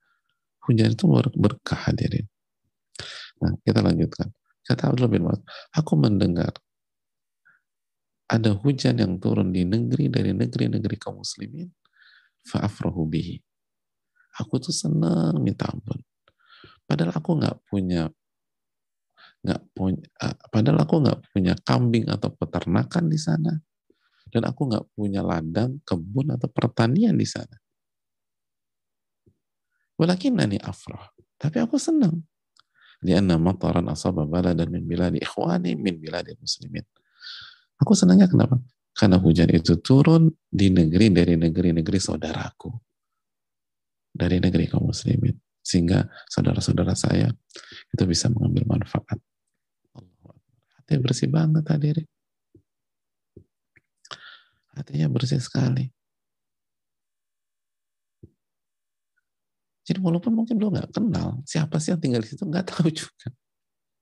hujan 0.65 0.93
itu 0.93 1.05
berkah 1.37 1.89
hadirin. 1.89 2.25
Nah, 3.41 3.53
kita 3.61 3.81
lanjutkan. 3.81 4.29
Kata 4.65 4.89
Abdullah 4.89 5.11
bin 5.11 5.23
Mas'ud, 5.29 5.45
aku 5.77 5.93
mendengar 5.93 6.53
ada 8.25 8.57
hujan 8.57 8.97
yang 8.97 9.21
turun 9.21 9.53
di 9.53 9.61
negeri 9.65 10.09
dari 10.09 10.33
negeri-negeri 10.33 10.95
kaum 10.97 11.21
muslimin 11.21 11.69
fa'afrahu 12.45 13.05
bihi. 13.05 13.37
Aku 14.41 14.57
tuh 14.59 14.73
seneng 14.73 15.37
minta 15.39 15.69
ampun. 15.69 16.01
Padahal 16.85 17.13
aku 17.13 17.37
nggak 17.37 17.57
punya 17.69 18.09
nggak 19.45 19.61
punya 19.77 20.01
padahal 20.49 20.79
aku 20.81 20.95
nggak 21.05 21.19
punya 21.29 21.53
kambing 21.61 22.09
atau 22.09 22.33
peternakan 22.33 23.05
di 23.07 23.19
sana. 23.21 23.53
Dan 24.25 24.41
aku 24.43 24.67
nggak 24.67 24.85
punya 24.97 25.21
ladang 25.21 25.79
kebun 25.85 26.33
atau 26.33 26.49
pertanian 26.49 27.15
di 27.15 27.29
sana. 27.29 27.55
Walakin 29.95 30.35
nani 30.35 30.59
afrah. 30.59 31.13
Tapi 31.39 31.61
aku 31.61 31.79
senang 31.79 32.25
lianna 33.05 33.37
mataran 33.37 33.85
asaba 33.91 34.25
baladan 34.25 34.65
min 34.71 34.81
biladi 34.87 35.21
ikhwani 35.21 35.77
min 35.77 36.01
biladi 36.01 36.33
muslimin 36.39 36.85
aku 37.81 37.91
senangnya 37.97 38.29
kenapa 38.29 38.59
karena 38.95 39.19
hujan 39.19 39.51
itu 39.51 39.75
turun 39.83 40.31
di 40.47 40.71
negeri 40.71 41.11
dari 41.11 41.35
negeri-negeri 41.35 41.99
saudaraku 41.99 42.71
dari 44.15 44.39
negeri 44.39 44.71
kaum 44.71 44.87
muslimin 44.87 45.35
sehingga 45.65 46.05
saudara-saudara 46.29 46.93
saya 46.93 47.27
itu 47.89 48.03
bisa 48.05 48.29
mengambil 48.29 48.77
manfaat. 48.77 49.17
Hati 50.77 51.01
bersih 51.01 51.25
banget 51.33 51.65
hadirin. 51.65 52.05
Hatinya 54.77 55.09
bersih 55.09 55.41
sekali. 55.41 55.89
Jadi 59.85 59.99
walaupun 60.01 60.33
mungkin 60.37 60.61
lo 60.61 60.69
nggak 60.69 60.93
kenal 60.93 61.41
siapa 61.45 61.81
sih 61.81 61.93
yang 61.93 62.01
tinggal 62.01 62.21
di 62.21 62.29
situ 62.29 62.45
nggak 62.45 62.69
tahu 62.69 62.93
juga. 62.93 63.33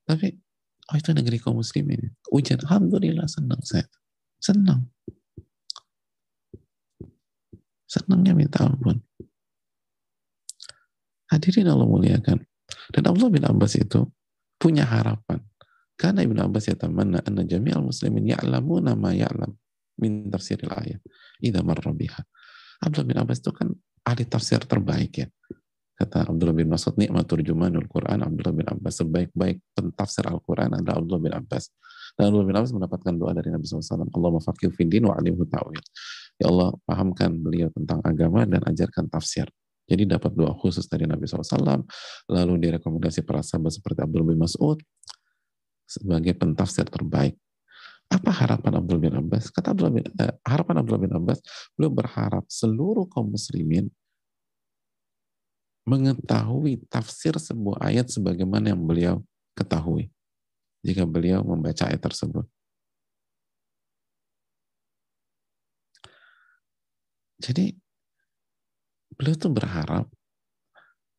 Tapi 0.04 0.36
oh 0.94 0.98
itu 1.02 1.10
negeri 1.10 1.42
kaum 1.42 1.58
muslimin. 1.58 2.14
Ujian, 2.30 2.62
alhamdulillah 2.62 3.26
senang 3.26 3.58
saya. 3.66 3.90
Senang. 4.38 4.94
Senangnya 7.90 8.38
minta 8.38 8.62
ampun. 8.62 9.02
Hadirin 11.34 11.66
Allah 11.66 11.90
muliakan. 11.90 12.46
Dan 12.94 13.04
Abdullah 13.10 13.34
bin 13.34 13.46
Abbas 13.50 13.74
itu 13.74 14.06
punya 14.62 14.86
harapan. 14.86 15.42
Karena 15.98 16.22
Ibn 16.22 16.46
Abbas 16.46 16.70
ya 16.70 16.78
tamanna 16.78 17.22
anna 17.26 17.42
jami'al 17.42 17.82
muslimin 17.82 18.30
ya'lamuna 18.30 18.94
ma 18.94 19.14
ya'lam 19.14 19.50
min 19.98 20.30
tafsiril 20.30 20.74
ayat. 20.74 21.02
Marra 21.66 21.90
biha. 21.90 22.22
Abdullah 22.86 23.08
bin 23.10 23.18
Abbas 23.18 23.42
itu 23.42 23.50
kan 23.50 23.74
ahli 24.06 24.26
tafsir 24.30 24.62
terbaik 24.66 25.26
ya. 25.26 25.28
Kata 25.94 26.26
Abdullah 26.26 26.58
bin 26.58 26.74
Mas'ud, 26.74 26.98
nikmat 26.98 27.30
turjumanul 27.30 27.86
Quran, 27.86 28.26
Abdullah 28.26 28.54
bin 28.54 28.66
Abbas, 28.66 28.98
sebaik-baik 29.06 29.62
pentafsir 29.78 30.26
Al-Quran 30.26 30.74
adalah 30.74 30.98
Abdullah 30.98 31.22
bin 31.22 31.34
Abbas. 31.38 31.70
Dan 32.18 32.34
Abdullah 32.34 32.48
bin 32.50 32.56
Abbas 32.58 32.72
mendapatkan 32.74 33.14
doa 33.14 33.32
dari 33.38 33.54
Nabi 33.54 33.64
SAW. 33.70 34.10
Allah 34.10 34.32
findin 34.74 35.06
wa 35.06 35.14
alimhu 35.14 35.46
ta'wil. 35.46 35.82
Ya 36.42 36.50
Allah, 36.50 36.74
pahamkan 36.90 37.30
beliau 37.38 37.70
tentang 37.70 38.02
agama 38.02 38.42
dan 38.50 38.66
ajarkan 38.66 39.06
tafsir. 39.06 39.46
Jadi 39.86 40.10
dapat 40.10 40.34
doa 40.34 40.58
khusus 40.58 40.90
dari 40.90 41.06
Nabi 41.06 41.30
SAW, 41.30 41.86
lalu 42.32 42.54
direkomendasi 42.58 43.22
para 43.22 43.46
sahabat 43.46 43.78
seperti 43.78 44.02
Abdul 44.02 44.34
bin 44.34 44.42
Mas'ud 44.42 44.82
sebagai 45.86 46.34
pentafsir 46.34 46.90
terbaik. 46.90 47.38
Apa 48.10 48.34
harapan 48.34 48.82
Abdul 48.82 48.98
bin 48.98 49.14
Abbas? 49.14 49.54
Kata 49.54 49.78
Abdul 49.78 49.90
bin, 49.94 50.04
eh, 50.10 50.34
harapan 50.42 50.82
Abdul 50.82 50.98
bin 51.06 51.12
Abbas, 51.14 51.38
beliau 51.78 51.94
berharap 51.94 52.50
seluruh 52.50 53.06
kaum 53.10 53.30
muslimin 53.30 53.94
mengetahui 55.84 56.80
tafsir 56.88 57.36
sebuah 57.36 57.84
ayat 57.84 58.08
sebagaimana 58.08 58.72
yang 58.72 58.84
beliau 58.84 59.16
ketahui 59.54 60.10
jika 60.84 61.04
beliau 61.08 61.44
membaca 61.44 61.88
ayat 61.88 62.00
tersebut. 62.00 62.48
Jadi 67.44 67.76
beliau 69.20 69.36
tuh 69.36 69.52
berharap 69.52 70.08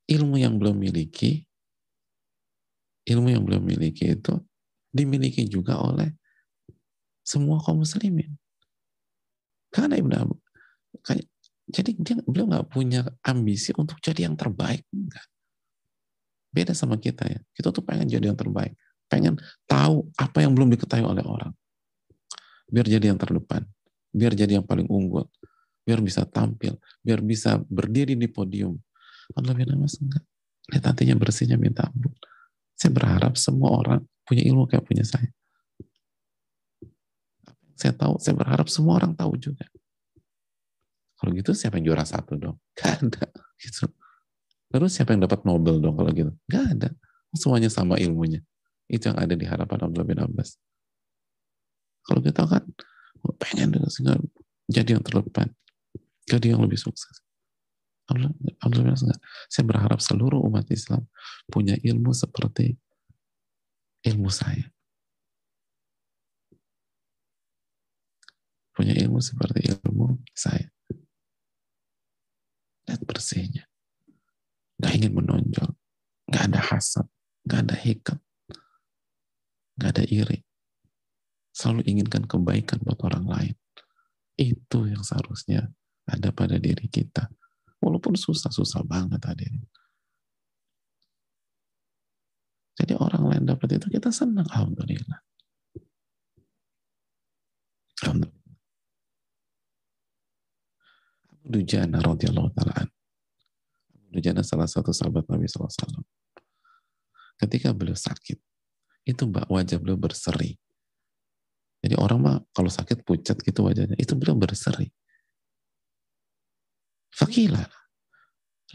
ilmu 0.08 0.40
yang 0.40 0.56
belum 0.56 0.76
miliki, 0.80 1.44
ilmu 3.08 3.28
yang 3.28 3.44
belum 3.44 3.60
miliki 3.60 4.16
itu 4.16 4.40
dimiliki 4.88 5.44
juga 5.44 5.76
oleh 5.80 6.16
semua 7.20 7.60
kaum 7.60 7.84
muslimin. 7.84 8.36
Karena 9.68 9.98
Ibn 10.00 10.12
Abu, 10.22 10.36
jadi 11.64 11.96
dia 11.96 12.20
beliau 12.20 12.44
nggak 12.44 12.68
punya 12.68 13.08
ambisi 13.24 13.72
untuk 13.76 13.96
jadi 14.04 14.28
yang 14.28 14.36
terbaik, 14.36 14.84
enggak. 14.92 15.26
Beda 16.52 16.76
sama 16.76 17.00
kita 17.00 17.24
ya. 17.24 17.40
Kita 17.56 17.72
tuh 17.72 17.80
pengen 17.80 18.06
jadi 18.06 18.30
yang 18.30 18.38
terbaik, 18.38 18.76
pengen 19.08 19.40
tahu 19.64 20.06
apa 20.20 20.44
yang 20.44 20.52
belum 20.52 20.70
diketahui 20.76 21.08
oleh 21.08 21.24
orang. 21.24 21.52
Biar 22.68 22.84
jadi 22.84 23.10
yang 23.10 23.18
terdepan, 23.18 23.64
biar 24.12 24.36
jadi 24.36 24.60
yang 24.60 24.66
paling 24.66 24.86
unggul, 24.92 25.24
biar 25.88 26.04
bisa 26.04 26.28
tampil, 26.28 26.76
biar 27.00 27.24
bisa 27.24 27.58
berdiri 27.64 28.12
di 28.12 28.28
podium. 28.28 28.76
Allah 29.32 29.56
bin 29.56 29.72
Abbas 29.72 29.96
enggak. 30.04 30.24
Lihat 30.68 30.84
hatinya 30.84 31.16
bersihnya 31.16 31.56
minta 31.56 31.88
ampun. 31.88 32.12
Saya 32.76 32.92
berharap 32.92 33.36
semua 33.40 33.72
orang 33.72 34.00
punya 34.24 34.44
ilmu 34.44 34.68
kayak 34.68 34.84
punya 34.84 35.04
saya. 35.04 35.28
Saya 37.74 37.92
tahu, 37.92 38.16
saya 38.22 38.36
berharap 38.38 38.68
semua 38.70 38.96
orang 39.00 39.12
tahu 39.12 39.36
juga. 39.36 39.66
Kalau 41.24 41.32
gitu 41.32 41.56
siapa 41.56 41.80
yang 41.80 41.88
juara 41.88 42.04
satu 42.04 42.36
dong? 42.36 42.60
Gak 42.76 43.00
ada. 43.00 43.24
Gitu. 43.56 43.88
Terus 44.68 44.92
siapa 44.92 45.16
yang 45.16 45.24
dapat 45.24 45.40
Nobel 45.48 45.80
dong 45.80 45.96
kalau 45.96 46.12
gitu? 46.12 46.36
Gak 46.52 46.76
ada. 46.76 46.92
Semuanya 47.32 47.72
sama 47.72 47.96
ilmunya. 47.96 48.44
Itu 48.92 49.08
yang 49.08 49.16
ada 49.16 49.32
di 49.32 49.48
harapan 49.48 49.88
Abdullah 49.88 50.04
bin 50.04 50.20
Abbas. 50.20 50.60
Kalau 52.04 52.20
kita 52.20 52.44
kan 52.44 52.60
pengen 53.40 53.72
sehingga 53.88 54.20
jadi 54.68 55.00
yang 55.00 55.04
terdepan 55.04 55.48
jadi 56.28 56.56
yang 56.56 56.60
lebih 56.64 56.80
sukses. 56.80 57.20
Alhamdulillah 58.12 59.00
enggak. 59.00 59.20
Saya 59.48 59.64
berharap 59.64 60.00
seluruh 60.00 60.40
umat 60.44 60.68
Islam 60.68 61.08
punya 61.48 61.76
ilmu 61.80 62.12
seperti 62.12 62.76
ilmu 64.04 64.28
saya. 64.28 64.68
Punya 68.76 68.92
ilmu 68.92 69.24
seperti 69.24 69.72
ilmu 69.72 70.20
saya. 70.36 70.68
Lihat 72.88 73.02
bersihnya. 73.04 73.64
Gak 74.80 74.92
ingin 75.00 75.12
menonjol. 75.16 75.70
Gak 76.28 76.52
ada 76.52 76.60
hasad. 76.60 77.06
Gak 77.44 77.68
ada 77.68 77.76
hikam. 77.76 78.18
Gak 79.80 79.90
ada 79.98 80.04
iri. 80.06 80.44
Selalu 81.54 81.86
inginkan 81.86 82.26
kebaikan 82.26 82.82
buat 82.82 82.98
orang 83.06 83.26
lain. 83.30 83.56
Itu 84.34 84.90
yang 84.90 85.06
seharusnya 85.06 85.70
ada 86.04 86.34
pada 86.34 86.58
diri 86.58 86.90
kita. 86.90 87.30
Walaupun 87.78 88.18
susah-susah 88.18 88.82
banget 88.82 89.22
hadirin. 89.22 89.62
Jadi 92.74 92.98
orang 92.98 93.30
lain 93.30 93.42
dapat 93.46 93.78
itu 93.78 93.86
kita 93.86 94.10
senang. 94.10 94.50
Alhamdulillah. 94.50 95.22
Alhamdulillah. 98.02 98.42
Abu 101.30 101.33
Dujana 101.44 102.00
radhiyallahu 102.00 102.56
ta'ala 102.56 102.88
Dujana 104.14 104.46
salah 104.46 104.70
satu 104.70 104.94
sahabat 104.94 105.26
Nabi 105.26 105.50
SAW. 105.50 106.06
Ketika 107.34 107.74
beliau 107.74 107.98
sakit, 107.98 108.38
itu 109.02 109.22
mbak 109.26 109.50
wajah 109.50 109.82
beliau 109.82 109.98
berseri. 109.98 110.54
Jadi 111.82 111.98
orang 111.98 112.18
mah 112.22 112.36
kalau 112.54 112.70
sakit 112.70 113.02
pucat 113.02 113.42
gitu 113.42 113.66
wajahnya, 113.66 113.98
itu 113.98 114.14
beliau 114.14 114.38
berseri. 114.38 114.86
Fakila. 117.10 117.66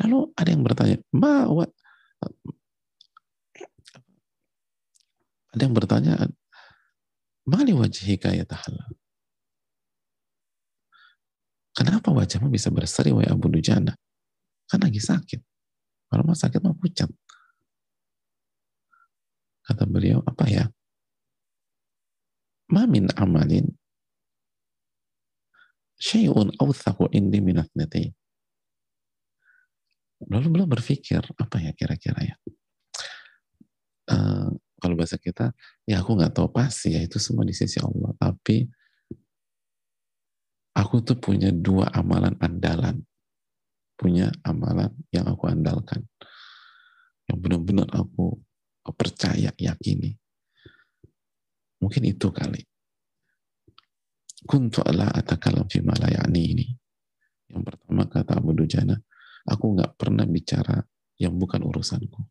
Lalu 0.03 0.20
ada 0.36 0.49
yang 0.51 0.63
bertanya, 0.67 0.97
wa, 1.47 1.65
ada 5.55 5.61
yang 5.63 5.74
bertanya, 5.74 6.13
mali 7.47 7.72
wajhika 7.72 8.36
ya 8.36 8.43
tahallal. 8.43 8.99
Kenapa 11.80 12.12
wajahmu 12.12 12.52
bisa 12.52 12.68
berseri 12.68 13.16
wa 13.16 13.24
Abu 13.24 13.48
Dujana? 13.48 13.96
Kan 14.68 14.84
lagi 14.84 15.00
sakit. 15.00 15.40
Kalau 16.12 16.28
mau 16.28 16.36
sakit 16.36 16.60
mau 16.60 16.76
pucat. 16.76 17.08
Kata 19.64 19.88
beliau, 19.88 20.20
apa 20.28 20.44
ya? 20.52 20.68
Mamin 22.68 23.08
amalin 23.16 23.80
syai'un 26.00 26.56
awthaku 26.56 27.12
indi 27.12 27.44
minat 27.44 27.68
natain 27.76 28.16
lalu 30.32 30.48
beliau 30.48 30.68
berpikir 30.72 31.20
apa 31.36 31.60
ya 31.60 31.72
kira-kira 31.76 32.20
ya 32.24 32.36
uh, 34.16 34.48
kalau 34.80 34.96
bahasa 34.96 35.20
kita 35.20 35.52
ya 35.84 36.00
aku 36.00 36.16
nggak 36.16 36.32
tahu 36.32 36.48
pasti 36.56 36.96
ya 36.96 37.04
itu 37.04 37.20
semua 37.20 37.44
di 37.44 37.52
sisi 37.52 37.84
Allah 37.84 38.16
tapi 38.16 38.64
aku 40.76 41.01
tuh 41.05 41.17
punya 41.17 41.49
dua 41.53 41.89
amalan 41.93 42.36
andalan 42.39 43.01
punya 43.99 44.32
amalan 44.45 44.89
yang 45.11 45.28
aku 45.28 45.49
andalkan 45.49 46.05
yang 47.28 47.38
benar-benar 47.39 47.89
aku 47.93 48.39
percaya 48.89 49.53
yakini 49.59 50.17
mungkin 51.78 52.03
itu 52.09 52.34
kali 52.34 52.63
kuntu 54.49 54.82
ala 54.82 55.13
atakalam 55.13 55.67
fi 55.70 55.84
ini 55.84 56.65
yang 57.49 57.61
pertama 57.61 58.09
kata 58.09 58.39
Abu 58.39 58.55
Dujana 58.57 58.97
Aku 59.49 59.74
nggak 59.74 59.97
pernah 59.97 60.26
bicara 60.30 60.78
yang 61.17 61.34
bukan 61.39 61.65
urusanku. 61.65 62.22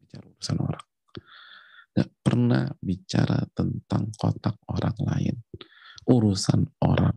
Bicara 0.00 0.24
urusan 0.32 0.58
orang. 0.64 0.86
Nggak 1.94 2.10
pernah 2.24 2.64
bicara 2.80 3.38
tentang 3.52 4.08
kotak 4.16 4.56
orang 4.72 4.96
lain. 5.04 5.36
Urusan 6.04 6.68
orang. 6.84 7.16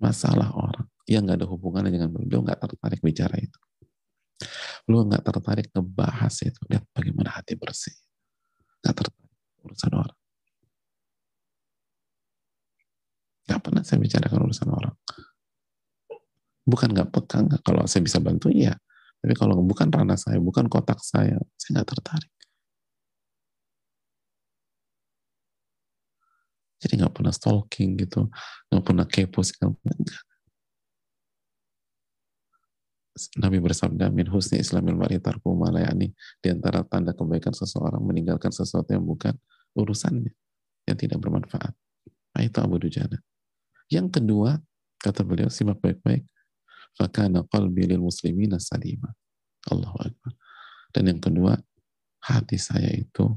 Masalah 0.00 0.52
orang. 0.52 0.86
Yang 1.08 1.22
nggak 1.24 1.38
ada 1.42 1.48
hubungannya 1.48 1.92
dengan 1.92 2.10
beliau 2.12 2.42
nggak 2.44 2.60
tertarik 2.60 3.00
bicara 3.00 3.36
itu. 3.38 3.60
Lu 4.90 5.02
nggak 5.06 5.24
tertarik 5.24 5.72
ngebahas 5.72 6.34
itu. 6.44 6.60
Lihat 6.68 6.84
bagaimana 6.92 7.36
hati 7.36 7.56
bersih. 7.56 7.94
Nggak 8.84 8.94
tertarik 9.04 9.32
urusan 9.64 9.92
orang. 9.94 10.18
Gak 13.46 13.62
pernah 13.62 13.86
saya 13.86 14.02
bicarakan 14.02 14.42
urusan 14.50 14.68
orang 14.74 14.94
bukan 16.66 16.90
nggak 16.90 17.08
peka 17.14 17.38
nggak 17.46 17.62
kalau 17.62 17.86
saya 17.86 18.02
bisa 18.02 18.18
bantu 18.18 18.50
iya 18.50 18.74
tapi 19.22 19.32
kalau 19.38 19.62
bukan 19.62 19.86
ranah 19.86 20.18
saya 20.18 20.42
bukan 20.42 20.66
kotak 20.66 20.98
saya 20.98 21.38
saya 21.54 21.80
nggak 21.80 21.88
tertarik 21.94 22.34
jadi 26.82 27.04
nggak 27.04 27.14
pernah 27.14 27.32
stalking 27.32 27.96
gitu 28.00 28.28
nggak 28.68 28.84
pernah 28.84 29.06
kepo 29.08 29.40
segala 29.40 29.76
Nabi 33.40 33.64
bersabda 33.64 34.12
min 34.12 34.28
husni 34.28 34.60
islamil 34.60 34.92
mar'i 34.92 35.16
tarku 35.16 35.56
malayani 35.56 36.12
di 36.44 36.48
antara 36.52 36.84
tanda 36.84 37.16
kebaikan 37.16 37.56
seseorang 37.56 38.04
meninggalkan 38.04 38.52
sesuatu 38.52 38.92
yang 38.92 39.08
bukan 39.08 39.32
urusannya 39.72 40.32
yang 40.84 40.96
tidak 41.00 41.18
bermanfaat. 41.24 41.72
Nah, 42.36 42.42
itu 42.44 42.58
Abu 42.60 42.76
Dujana. 42.76 43.16
Yang 43.88 44.20
kedua, 44.20 44.60
kata 45.00 45.24
beliau, 45.24 45.48
simak 45.48 45.80
baik-baik, 45.80 46.28
fakana 46.92 47.42
qalbi 47.48 47.88
lil 47.88 48.04
muslimina 48.04 48.60
salima. 48.60 49.08
Allahu 49.72 49.96
Akbar. 49.96 50.32
Dan 50.92 51.08
yang 51.08 51.20
kedua, 51.20 51.56
hati 52.20 52.60
saya 52.60 52.92
itu 52.92 53.32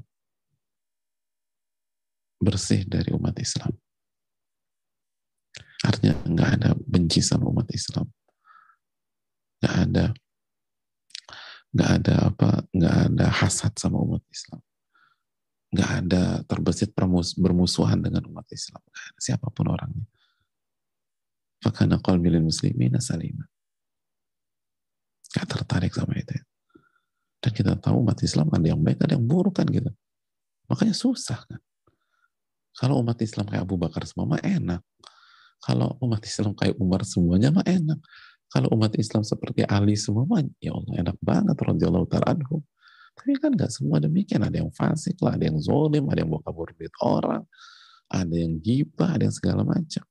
bersih 2.40 2.88
dari 2.88 3.12
umat 3.14 3.36
Islam. 3.38 3.72
Artinya 5.84 6.16
nggak 6.28 6.50
ada 6.60 6.70
benci 6.76 7.20
sama 7.24 7.48
umat 7.52 7.68
Islam. 7.72 8.08
Nggak 9.60 9.76
ada 9.76 10.06
nggak 11.70 11.92
ada 12.02 12.16
apa 12.34 12.50
nggak 12.74 12.96
ada 13.14 13.26
hasad 13.30 13.78
sama 13.78 14.02
umat 14.02 14.26
Islam 14.34 14.58
nggak 15.70 15.90
ada 16.06 16.24
terbesit 16.50 16.98
permus 16.98 17.38
bermusuhan 17.38 18.02
dengan 18.02 18.26
umat 18.34 18.50
Islam. 18.50 18.82
Gak 18.90 19.06
ada 19.14 19.20
siapa 19.22 19.48
pun 19.54 19.70
orangnya. 19.70 20.06
Fakana 21.62 22.02
qalbi 22.02 22.34
lil 22.34 22.42
muslimin 22.42 22.98
salima. 22.98 23.46
Gak 25.30 25.46
tertarik 25.46 25.94
sama 25.94 26.18
itu. 26.18 26.42
Dan 27.40 27.52
kita 27.54 27.78
tahu 27.78 28.02
umat 28.02 28.18
Islam 28.26 28.50
ada 28.50 28.66
yang 28.66 28.82
baik, 28.82 29.06
ada 29.06 29.14
yang 29.14 29.24
buruk 29.30 29.62
kan 29.62 29.70
gitu. 29.70 29.94
Makanya 30.66 30.98
susah 30.98 31.46
kan. 31.46 31.62
Kalau 32.80 33.04
umat 33.04 33.20
Islam 33.20 33.44
kayak 33.44 33.68
Abu 33.68 33.76
Bakar 33.76 34.08
semua 34.08 34.24
mah 34.24 34.40
enak. 34.40 34.80
Kalau 35.60 36.00
umat 36.00 36.24
Islam 36.24 36.56
kayak 36.56 36.80
Umar 36.80 37.04
semuanya 37.04 37.52
mah 37.52 37.68
enak. 37.68 38.00
Kalau 38.48 38.72
umat 38.72 38.96
Islam 38.96 39.28
seperti 39.28 39.68
Ali 39.68 40.00
semua 40.00 40.24
mah 40.24 40.40
ya 40.64 40.72
Allah 40.72 41.04
enak 41.04 41.18
banget 41.20 41.60
radhiyallahu 41.60 42.08
ta'ala 42.08 42.40
anhum. 42.40 42.64
Tapi 43.20 43.36
kan 43.36 43.52
nggak 43.52 43.68
semua 43.68 44.00
demikian. 44.00 44.48
Ada 44.48 44.64
yang 44.64 44.72
fasik 44.72 45.20
lah, 45.20 45.36
ada 45.36 45.52
yang 45.52 45.60
zolim, 45.60 46.08
ada 46.08 46.24
yang 46.24 46.32
bawa 46.32 46.40
kabur 46.48 46.72
duit 46.72 46.96
orang, 47.04 47.44
ada 48.08 48.32
yang 48.32 48.56
gibah, 48.64 49.12
ada 49.12 49.28
yang 49.28 49.36
segala 49.36 49.68
macam. 49.68 50.08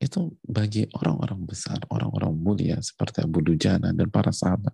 Itu 0.00 0.32
bagi 0.40 0.88
orang-orang 0.96 1.44
besar, 1.44 1.84
orang-orang 1.92 2.32
mulia 2.32 2.80
seperti 2.80 3.20
Abu 3.20 3.44
Dujana 3.44 3.92
dan 3.92 4.08
para 4.08 4.32
sahabat. 4.32 4.72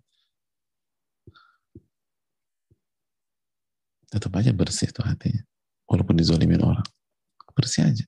Tetap 4.13 4.33
aja 4.37 4.53
bersih 4.53 4.93
tuh 4.93 5.09
hatinya. 5.09 5.41
Walaupun 5.89 6.21
dizolimin 6.21 6.61
orang. 6.61 6.85
Bersih 7.57 7.89
aja. 7.89 8.05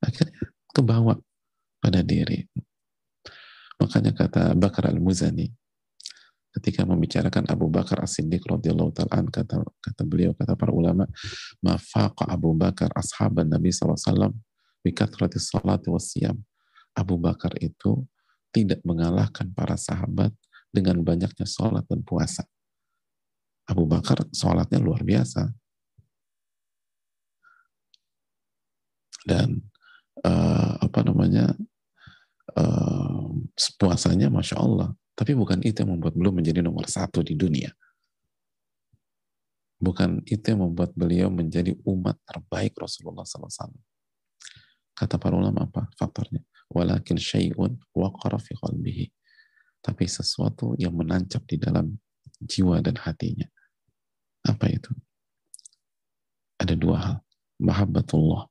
Akhirnya 0.00 0.40
kebawa 0.72 1.20
pada 1.76 2.00
diri. 2.00 2.48
Makanya 3.76 4.16
kata 4.16 4.56
Bakar 4.56 4.88
al-Muzani, 4.88 5.52
ketika 6.56 6.88
membicarakan 6.88 7.44
Abu 7.52 7.68
Bakar 7.68 8.00
As-Siddiq 8.00 8.48
radhiyallahu 8.48 8.96
taala 8.96 9.28
kata 9.28 9.60
kata 9.60 10.02
beliau 10.08 10.32
kata 10.32 10.56
para 10.56 10.72
ulama 10.72 11.04
mafaqa 11.60 12.24
Abu 12.24 12.56
Bakar 12.56 12.88
ashaban 12.96 13.52
Nabi 13.52 13.68
SAW 13.68 14.32
bikathrati 14.80 15.36
salati 15.36 15.92
wassiyam 15.92 16.40
Abu 16.96 17.20
Bakar 17.20 17.52
itu 17.60 18.08
tidak 18.56 18.80
mengalahkan 18.88 19.52
para 19.52 19.76
sahabat 19.76 20.32
dengan 20.72 21.04
banyaknya 21.04 21.44
sholat 21.44 21.84
dan 21.84 22.00
puasa 22.00 22.48
Abu 23.66 23.84
Bakar 23.86 24.22
sholatnya 24.30 24.78
luar 24.78 25.02
biasa 25.02 25.50
dan 29.26 29.58
uh, 30.22 30.74
apa 30.78 31.00
namanya 31.02 31.50
uh, 32.54 33.26
puasanya 33.78 34.30
masya 34.30 34.62
Allah 34.62 34.94
tapi 35.16 35.32
bukan 35.32 35.64
itu 35.64 35.80
yang 35.80 35.96
membuat 35.96 36.12
beliau 36.12 36.36
menjadi 36.36 36.60
nomor 36.60 36.84
satu 36.92 37.24
di 37.24 37.32
dunia. 37.32 37.72
Bukan 39.80 40.20
itu 40.28 40.44
yang 40.44 40.68
membuat 40.68 40.92
beliau 40.92 41.32
menjadi 41.32 41.72
umat 41.88 42.20
terbaik 42.28 42.76
Rasulullah 42.76 43.24
SAW. 43.24 43.72
Kata 44.92 45.16
para 45.16 45.32
ulama 45.40 45.64
apa 45.64 45.88
faktornya? 45.96 46.44
Walakin 46.68 47.16
syai'un 47.16 47.80
waqara 47.96 48.36
fi 48.36 48.52
qalbihi. 48.60 49.08
Tapi 49.80 50.04
sesuatu 50.04 50.76
yang 50.76 50.92
menancap 50.92 51.48
di 51.48 51.56
dalam 51.56 51.96
jiwa 52.44 52.84
dan 52.84 53.00
hatinya. 53.00 53.48
Apa 54.46 54.70
itu? 54.70 54.92
Ada 56.62 56.74
dua 56.78 56.96
hal. 57.02 57.16
Mahabbatullah. 57.60 58.46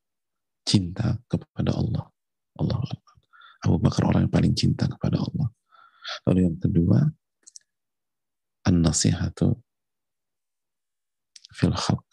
Cinta 0.66 1.18
kepada 1.30 1.78
Allah. 1.78 2.10
Allah 2.56 2.80
Abu 3.66 3.82
Bakar 3.82 4.06
orang 4.06 4.30
yang 4.30 4.34
paling 4.34 4.54
cinta 4.54 4.86
kepada 4.86 5.18
Allah. 5.18 5.50
Lalu 6.30 6.40
yang 6.46 6.58
kedua, 6.62 7.02
an-nasihatu 8.66 9.58
fil 11.50 11.74
khalq. 11.74 12.10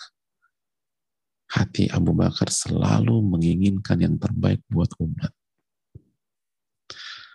Hati 1.52 1.92
Abu 1.92 2.16
Bakar 2.16 2.48
selalu 2.48 3.20
menginginkan 3.20 4.00
yang 4.00 4.16
terbaik 4.16 4.64
buat 4.72 4.88
umat. 4.96 5.32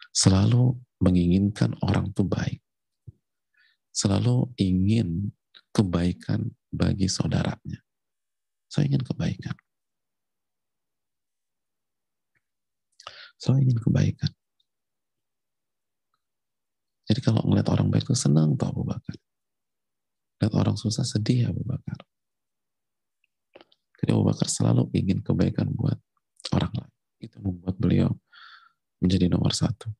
Selalu 0.09 0.73
menginginkan 0.97 1.77
orang 1.85 2.09
itu 2.09 2.25
baik. 2.25 2.61
Selalu 3.93 4.49
ingin 4.57 5.29
kebaikan 5.77 6.49
bagi 6.73 7.05
saudaranya. 7.05 7.77
Saya 8.65 8.89
ingin 8.89 9.05
kebaikan. 9.05 9.53
Saya 13.37 13.61
ingin 13.61 13.77
kebaikan. 13.77 14.33
Jadi 17.07 17.19
kalau 17.21 17.45
ngeliat 17.45 17.69
orang 17.69 17.93
baik 17.93 18.09
itu 18.09 18.17
senang 18.17 18.57
tuh 18.57 18.73
Abu 18.73 18.81
Bakar. 18.81 19.15
Lihat 20.41 20.53
orang 20.57 20.75
susah 20.75 21.05
sedih 21.05 21.53
Abu 21.53 21.61
Bakar. 21.61 22.01
Jadi 24.01 24.09
Abu 24.11 24.25
Bakar 24.25 24.49
selalu 24.49 24.89
ingin 24.97 25.21
kebaikan 25.21 25.69
buat 25.77 26.01
orang 26.57 26.73
lain. 26.73 26.93
Itu 27.21 27.37
membuat 27.39 27.77
beliau 27.77 28.09
menjadi 28.97 29.29
nomor 29.29 29.53
satu. 29.53 29.93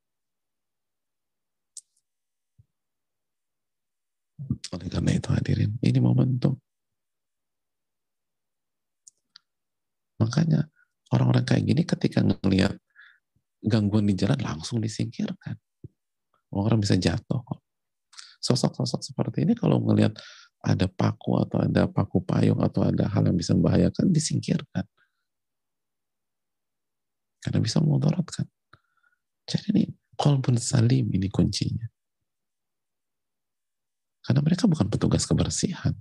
Oleh 4.74 4.88
karena 4.90 5.12
itu 5.18 5.30
hadirin, 5.34 5.72
ini 5.82 6.00
momentum. 6.02 6.58
Makanya 10.18 10.66
orang-orang 11.14 11.46
kayak 11.46 11.64
gini 11.66 11.82
ketika 11.86 12.26
ngelihat 12.26 12.78
gangguan 13.62 14.06
di 14.06 14.14
jalan 14.18 14.38
langsung 14.42 14.82
disingkirkan 14.82 15.58
orang 16.54 16.80
bisa 16.80 16.96
jatuh 16.96 17.42
Sosok-sosok 18.38 19.02
seperti 19.02 19.44
ini 19.44 19.58
kalau 19.58 19.82
melihat 19.82 20.14
ada 20.62 20.86
paku 20.86 21.42
atau 21.42 21.58
ada 21.58 21.90
paku 21.90 22.22
payung 22.22 22.62
atau 22.62 22.86
ada 22.86 23.10
hal 23.10 23.26
yang 23.26 23.36
bisa 23.36 23.58
membahayakan 23.58 24.14
disingkirkan. 24.14 24.86
Karena 27.42 27.60
bisa 27.60 27.82
memudaratkan. 27.82 28.46
Jadi 29.50 29.66
ini 29.74 29.84
kolbun 30.14 30.56
salim 30.62 31.10
ini 31.12 31.28
kuncinya. 31.34 31.90
Karena 34.28 34.44
mereka 34.44 34.68
bukan 34.68 34.92
petugas 34.92 35.24
kebersihan. 35.24 35.96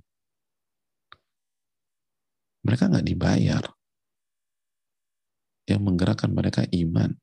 Mereka 2.66 2.90
nggak 2.90 3.06
dibayar. 3.06 3.62
Yang 5.70 5.80
menggerakkan 5.86 6.34
mereka 6.34 6.66
iman 6.66 7.14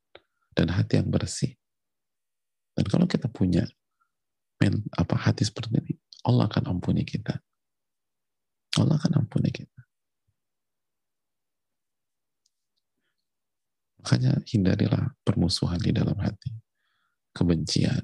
dan 0.56 0.72
hati 0.72 1.04
yang 1.04 1.12
bersih. 1.12 1.60
Dan 2.72 2.88
kalau 2.88 3.04
kita 3.04 3.28
punya 3.28 3.68
men, 4.64 4.88
apa 4.96 5.20
hati 5.20 5.44
seperti 5.44 5.76
ini, 5.76 5.94
Allah 6.24 6.48
akan 6.48 6.72
ampuni 6.72 7.04
kita. 7.04 7.36
Allah 8.80 8.96
akan 8.96 9.28
ampuni 9.28 9.52
kita. 9.52 9.84
Makanya 14.00 14.40
hindarilah 14.48 15.16
permusuhan 15.24 15.80
di 15.84 15.92
dalam 15.92 16.16
hati. 16.16 16.52
Kebencian. 17.36 18.04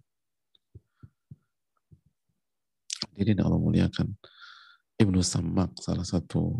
Jadi 3.16 3.40
Allah 3.40 3.60
muliakan. 3.60 4.08
Ibnu 5.00 5.24
Samak 5.24 5.80
salah 5.80 6.04
satu 6.04 6.60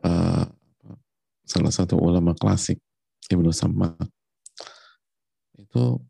uh, 0.00 0.46
salah 1.44 1.72
satu 1.72 2.00
ulama 2.00 2.32
klasik 2.32 2.80
Ibnu 3.28 3.52
Samak 3.52 4.00
itu 5.60 6.00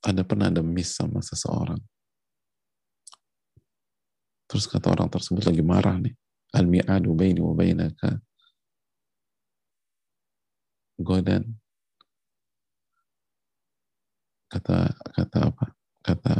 ada 0.00 0.24
pernah 0.24 0.48
ada 0.48 0.64
miss 0.64 0.96
sama 0.96 1.20
seseorang. 1.20 1.78
Terus 4.48 4.64
kata 4.64 4.88
orang 4.88 5.12
tersebut 5.12 5.44
lagi 5.44 5.60
marah 5.60 6.00
nih. 6.00 6.16
Al-mi'adu 6.56 7.12
baini 7.12 7.44
wa 7.44 7.52
bainaka. 7.52 8.16
Godan 10.96 11.44
kata 14.48 14.96
kata 15.12 15.38
apa? 15.52 15.66
Kata 16.00 16.34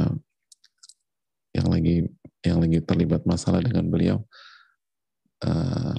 yang 1.55 1.67
lagi 1.67 2.05
yang 2.45 2.57
lagi 2.61 2.79
terlibat 2.85 3.25
masalah 3.25 3.59
dengan 3.59 3.87
beliau 3.89 4.21
uh, 5.43 5.97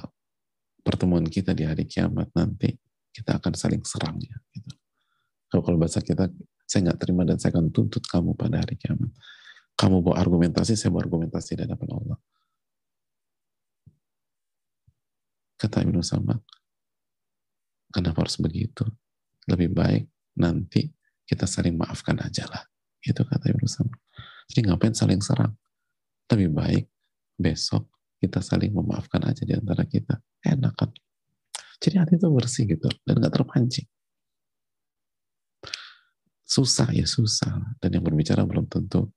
pertemuan 0.81 1.27
kita 1.27 1.53
di 1.53 1.67
hari 1.67 1.85
kiamat 1.85 2.31
nanti 2.33 2.73
kita 3.11 3.37
akan 3.37 3.53
saling 3.53 3.83
serang 3.83 4.17
ya 4.17 4.37
gitu. 4.55 4.71
kalau, 5.51 5.61
kalau 5.61 5.77
bahasa 5.77 5.99
kita 5.99 6.31
saya 6.71 6.87
nggak 6.87 6.99
terima 7.03 7.27
dan 7.27 7.35
saya 7.35 7.51
akan 7.59 7.67
tuntut 7.67 8.07
kamu 8.07 8.31
pada 8.39 8.63
hari 8.63 8.79
kiamat. 8.79 9.11
Kamu 9.75 9.99
bawa 9.99 10.23
argumentasi, 10.23 10.79
saya 10.79 10.95
bawa 10.95 11.03
argumentasi 11.03 11.59
di 11.59 11.67
hadapan 11.67 11.89
Allah. 11.99 12.17
Kata 15.59 15.83
Ibnu 15.83 15.99
Sama, 15.99 16.39
kenapa 17.91 18.23
harus 18.23 18.39
begitu? 18.39 18.87
Lebih 19.51 19.75
baik 19.75 20.07
nanti 20.39 20.87
kita 21.27 21.43
saling 21.43 21.75
maafkan 21.75 22.15
aja 22.23 22.47
lah. 22.47 22.63
Itu 23.03 23.27
kata 23.27 23.51
Ibnu 23.51 23.67
Sama. 23.67 23.91
Jadi 24.51 24.67
ngapain 24.67 24.91
saling 24.91 25.23
serang? 25.23 25.55
Lebih 26.27 26.51
baik 26.51 26.85
besok 27.39 27.87
kita 28.19 28.43
saling 28.43 28.75
memaafkan 28.75 29.23
aja 29.23 29.47
di 29.47 29.55
antara 29.55 29.87
kita. 29.87 30.19
Enak 30.43 30.75
kan? 30.75 30.91
Jadi 31.79 31.95
hati 31.95 32.19
itu 32.19 32.27
bersih 32.27 32.67
gitu 32.67 32.91
dan 33.07 33.23
nggak 33.23 33.31
terpancing. 33.31 33.87
Susah 36.43 36.91
ya 36.91 37.07
susah. 37.07 37.79
Dan 37.79 37.95
yang 37.95 38.03
berbicara 38.03 38.43
belum 38.43 38.67
tentu 38.67 39.07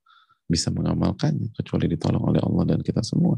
bisa 0.47 0.71
mengamalkannya 0.71 1.51
kecuali 1.51 1.91
ditolong 1.91 2.31
oleh 2.31 2.39
Allah 2.39 2.65
dan 2.71 2.81
kita 2.87 3.03
semua. 3.03 3.35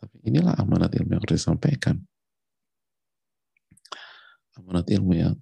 Tapi 0.00 0.16
inilah 0.24 0.56
amanat 0.56 0.96
ilmu 0.96 1.12
yang 1.12 1.20
harus 1.20 1.36
disampaikan. 1.36 2.00
Amanat 4.56 4.88
ilmu 4.88 5.12
yang 5.12 5.36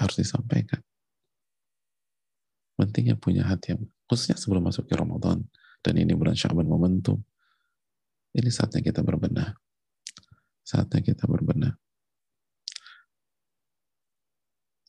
harus 0.00 0.16
disampaikan. 0.16 0.80
Pentingnya 2.80 3.20
punya 3.20 3.44
hati 3.44 3.76
yang 3.76 3.84
khususnya 4.12 4.36
sebelum 4.36 4.68
masuk 4.68 4.84
ke 4.84 4.92
Ramadan 4.92 5.40
dan 5.80 5.94
ini 5.96 6.12
bulan 6.12 6.36
Syaban 6.36 6.68
momentum. 6.68 7.16
Ini 8.36 8.52
saatnya 8.52 8.84
kita 8.84 9.00
berbenah. 9.00 9.56
Saatnya 10.60 11.00
kita 11.00 11.24
berbenah. 11.24 11.72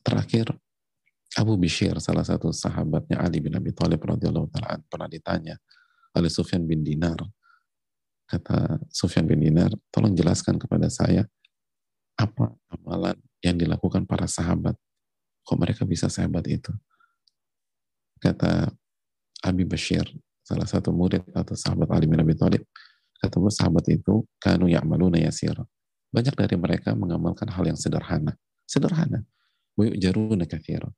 Terakhir, 0.04 0.52
Abu 1.40 1.56
Bishir, 1.56 1.96
salah 2.04 2.20
satu 2.20 2.52
sahabatnya 2.52 3.16
Ali 3.16 3.40
bin 3.40 3.56
Abi 3.56 3.72
Thalib 3.72 4.04
radhiyallahu 4.04 4.52
taala 4.52 4.84
pernah 4.84 5.08
ditanya 5.08 5.56
oleh 6.12 6.28
Sufyan 6.28 6.68
bin 6.68 6.84
Dinar. 6.84 7.16
Kata 8.28 8.76
Sufyan 8.92 9.24
bin 9.24 9.40
Dinar, 9.40 9.72
tolong 9.88 10.12
jelaskan 10.12 10.60
kepada 10.60 10.92
saya 10.92 11.24
apa 12.20 12.52
amalan 12.68 13.16
yang 13.40 13.56
dilakukan 13.56 14.04
para 14.04 14.28
sahabat. 14.28 14.76
Kok 15.48 15.56
mereka 15.56 15.82
bisa 15.88 16.12
sehebat 16.12 16.44
itu? 16.48 16.72
Kata 18.20 18.68
Abi 19.44 19.68
Bashir, 19.68 20.08
salah 20.40 20.64
satu 20.64 20.88
murid 20.90 21.22
atau 21.36 21.52
sahabat 21.52 21.92
Ali 21.92 22.08
bin 22.08 22.18
Abi 22.18 22.32
Thalib, 22.32 22.64
kata 23.20 23.36
sahabat 23.52 23.84
itu 23.92 24.24
kanu 24.40 24.72
ya'maluna 24.72 25.20
yasir. 25.20 25.54
Banyak 26.08 26.32
dari 26.32 26.56
mereka 26.56 26.96
mengamalkan 26.96 27.52
hal 27.52 27.68
yang 27.68 27.76
sederhana. 27.76 28.32
Sederhana. 28.64 29.20
Wa 29.76 29.84
yu'jaruna 29.84 30.48
kathira 30.48 30.88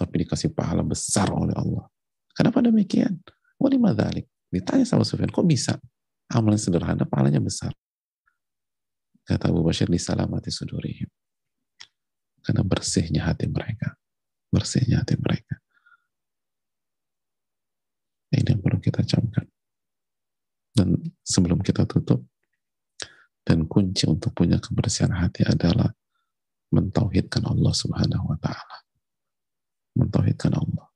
tapi 0.00 0.24
dikasih 0.24 0.56
pahala 0.56 0.80
besar 0.80 1.28
oleh 1.28 1.52
Allah. 1.52 1.84
Kenapa 2.32 2.64
demikian? 2.64 3.20
Walima 3.60 3.92
dhalik. 3.92 4.24
Ditanya 4.48 4.88
sama 4.88 5.04
Sufyan, 5.04 5.28
kok 5.28 5.44
bisa? 5.44 5.76
Amalan 6.32 6.56
sederhana, 6.56 7.04
pahalanya 7.04 7.44
besar. 7.44 7.76
Kata 9.28 9.52
Abu 9.52 9.60
Bashir, 9.60 9.92
disalamati 9.92 10.48
sudurihim. 10.48 11.12
Karena 12.40 12.64
bersihnya 12.64 13.28
hati 13.28 13.44
mereka. 13.44 13.92
Bersihnya 14.48 15.04
hati 15.04 15.20
mereka. 15.20 15.60
Ini 18.30 18.56
yang 18.56 18.62
perlu 18.62 18.78
kita 18.78 19.02
camkan. 19.02 19.46
Dan 20.70 20.94
sebelum 21.26 21.58
kita 21.60 21.82
tutup, 21.84 22.22
dan 23.42 23.66
kunci 23.66 24.06
untuk 24.06 24.30
punya 24.30 24.62
kebersihan 24.62 25.10
hati 25.10 25.42
adalah 25.42 25.90
mentauhidkan 26.70 27.42
Allah 27.50 27.74
Subhanahu 27.74 28.30
wa 28.30 28.38
taala 28.38 28.80
mentauhidkan 30.00 30.54
Allah. 30.54 30.86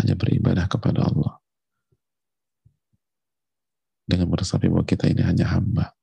Hanya 0.00 0.18
beribadah 0.18 0.66
kepada 0.66 1.06
Allah. 1.06 1.38
Dengan 4.04 4.28
meresapi 4.28 4.68
bahwa 4.68 4.84
kita 4.84 5.08
ini 5.08 5.24
hanya 5.24 5.48
hamba 5.48 5.96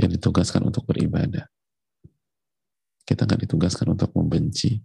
yang 0.00 0.08
ditugaskan 0.08 0.64
untuk 0.64 0.88
beribadah. 0.88 1.44
Kita 3.02 3.28
nggak 3.28 3.44
ditugaskan 3.44 3.92
untuk 3.92 4.14
membenci 4.16 4.80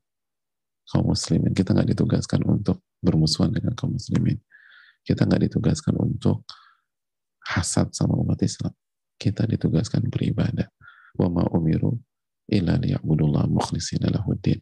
kaum 0.88 1.12
muslimin. 1.12 1.52
Kita 1.52 1.76
nggak 1.76 1.94
ditugaskan 1.96 2.42
untuk 2.48 2.84
bermusuhan 3.04 3.52
dengan 3.52 3.76
kaum 3.76 3.96
muslimin. 3.96 4.40
Kita 5.04 5.24
nggak 5.28 5.52
ditugaskan 5.52 5.96
untuk 6.00 6.48
hasad 7.48 7.92
sama 7.96 8.16
umat 8.20 8.40
Islam. 8.44 8.72
Kita 9.16 9.48
ditugaskan 9.48 10.08
beribadah. 10.08 10.68
Wa 11.18 11.28
ma 11.32 11.44
umiru 11.52 11.96
illa 12.48 12.80
liya'budullah 12.80 13.48
mukhlishina 13.52 14.08
lahuddin. 14.12 14.60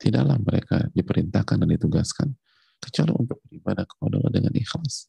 Tidaklah 0.00 0.36
mereka 0.40 0.76
diperintahkan 0.92 1.56
dan 1.64 1.68
ditugaskan 1.68 2.28
kecuali 2.82 3.12
untuk 3.14 3.38
beribadah 3.46 3.84
kepada 3.86 4.14
Allah 4.20 4.32
dengan 4.32 4.52
ikhlas. 4.56 5.08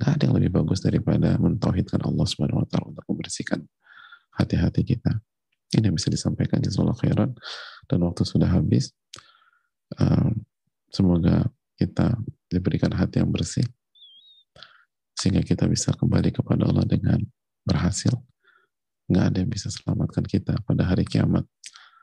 Gak 0.00 0.16
ada 0.16 0.22
yang 0.30 0.36
lebih 0.38 0.52
bagus 0.54 0.80
daripada 0.80 1.36
mentauhidkan 1.36 2.00
Allah 2.04 2.24
Subhanahu 2.24 2.64
wa 2.64 2.66
taala 2.68 2.94
untuk 2.94 3.04
membersihkan 3.10 3.60
hati-hati 4.38 4.80
kita. 4.86 5.18
Ini 5.76 5.86
yang 5.90 5.96
bisa 5.98 6.10
disampaikan 6.10 6.58
jazakallahu 6.58 6.98
khairan 7.04 7.30
dan 7.90 8.06
waktu 8.06 8.22
sudah 8.22 8.46
habis. 8.46 8.94
Um, 9.98 10.46
semoga 10.94 11.50
kita 11.74 12.14
diberikan 12.46 12.94
hati 12.94 13.18
yang 13.18 13.34
bersih 13.34 13.66
sehingga 15.18 15.42
kita 15.42 15.66
bisa 15.66 15.90
kembali 15.98 16.30
kepada 16.30 16.70
Allah 16.70 16.86
dengan 16.86 17.18
berhasil 17.66 18.14
nggak 19.10 19.24
ada 19.26 19.36
yang 19.42 19.50
bisa 19.50 19.66
selamatkan 19.66 20.22
kita 20.22 20.54
pada 20.62 20.86
hari 20.86 21.02
kiamat. 21.02 21.42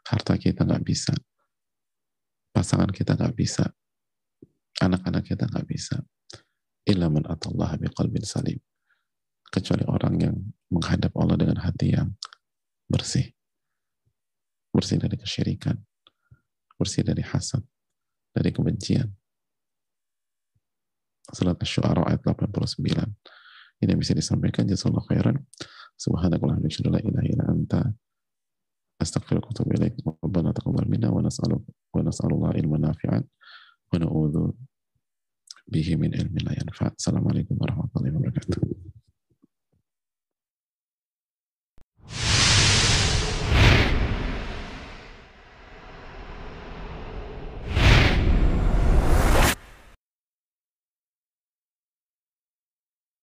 Harta 0.04 0.36
kita 0.36 0.68
nggak 0.68 0.84
bisa. 0.84 1.16
Pasangan 2.52 2.92
kita 2.92 3.16
nggak 3.16 3.36
bisa. 3.36 3.72
Anak-anak 4.84 5.24
kita 5.24 5.48
nggak 5.48 5.68
bisa. 5.68 6.04
Ilaman 6.84 7.24
atallah 7.32 7.80
biqalbin 7.80 8.28
salim. 8.28 8.60
Kecuali 9.48 9.88
orang 9.88 10.16
yang 10.20 10.36
menghadap 10.68 11.16
Allah 11.16 11.40
dengan 11.40 11.64
hati 11.64 11.96
yang 11.96 12.12
bersih 12.92 13.37
bersih 14.78 15.02
dari 15.02 15.18
kesyirikan, 15.18 15.74
bersih 16.78 17.02
dari 17.02 17.26
hasad, 17.26 17.66
dari 18.30 18.54
kebencian. 18.54 19.10
Salat 21.34 21.58
Asy-Syu'ara 21.58 22.06
ayat 22.06 22.22
89. 22.22 22.86
Ini 23.82 23.90
yang 23.90 23.98
bisa 23.98 24.14
disampaikan 24.14 24.70
jazakallahu 24.70 25.10
khairan. 25.10 25.42
Subhanakallahumma 25.98 26.70
wa 26.70 27.02
ilaha 27.02 27.26
illa 27.26 27.44
anta 27.50 27.82
astaghfiruka 29.02 29.50
wa 29.50 29.54
atubu 29.58 29.74
ilaik. 29.74 29.98
Rabbana 30.22 30.54
taqabbal 30.54 30.86
minna 30.86 31.10
wa 31.10 31.26
nas'aluka 31.26 31.74
wa 31.74 32.02
nas'alullah 32.06 32.54
ilman 32.62 32.86
nafi'an 32.86 33.26
wa 33.26 33.96
na'udzu 33.98 34.54
bihi 35.68 35.98
min 35.98 36.14
ilmin 36.14 36.46
la 36.46 36.54
yanfa'. 36.54 36.94
Assalamualaikum 36.96 37.58
warahmatullahi 37.58 38.14
wabarakatuh. 38.14 38.62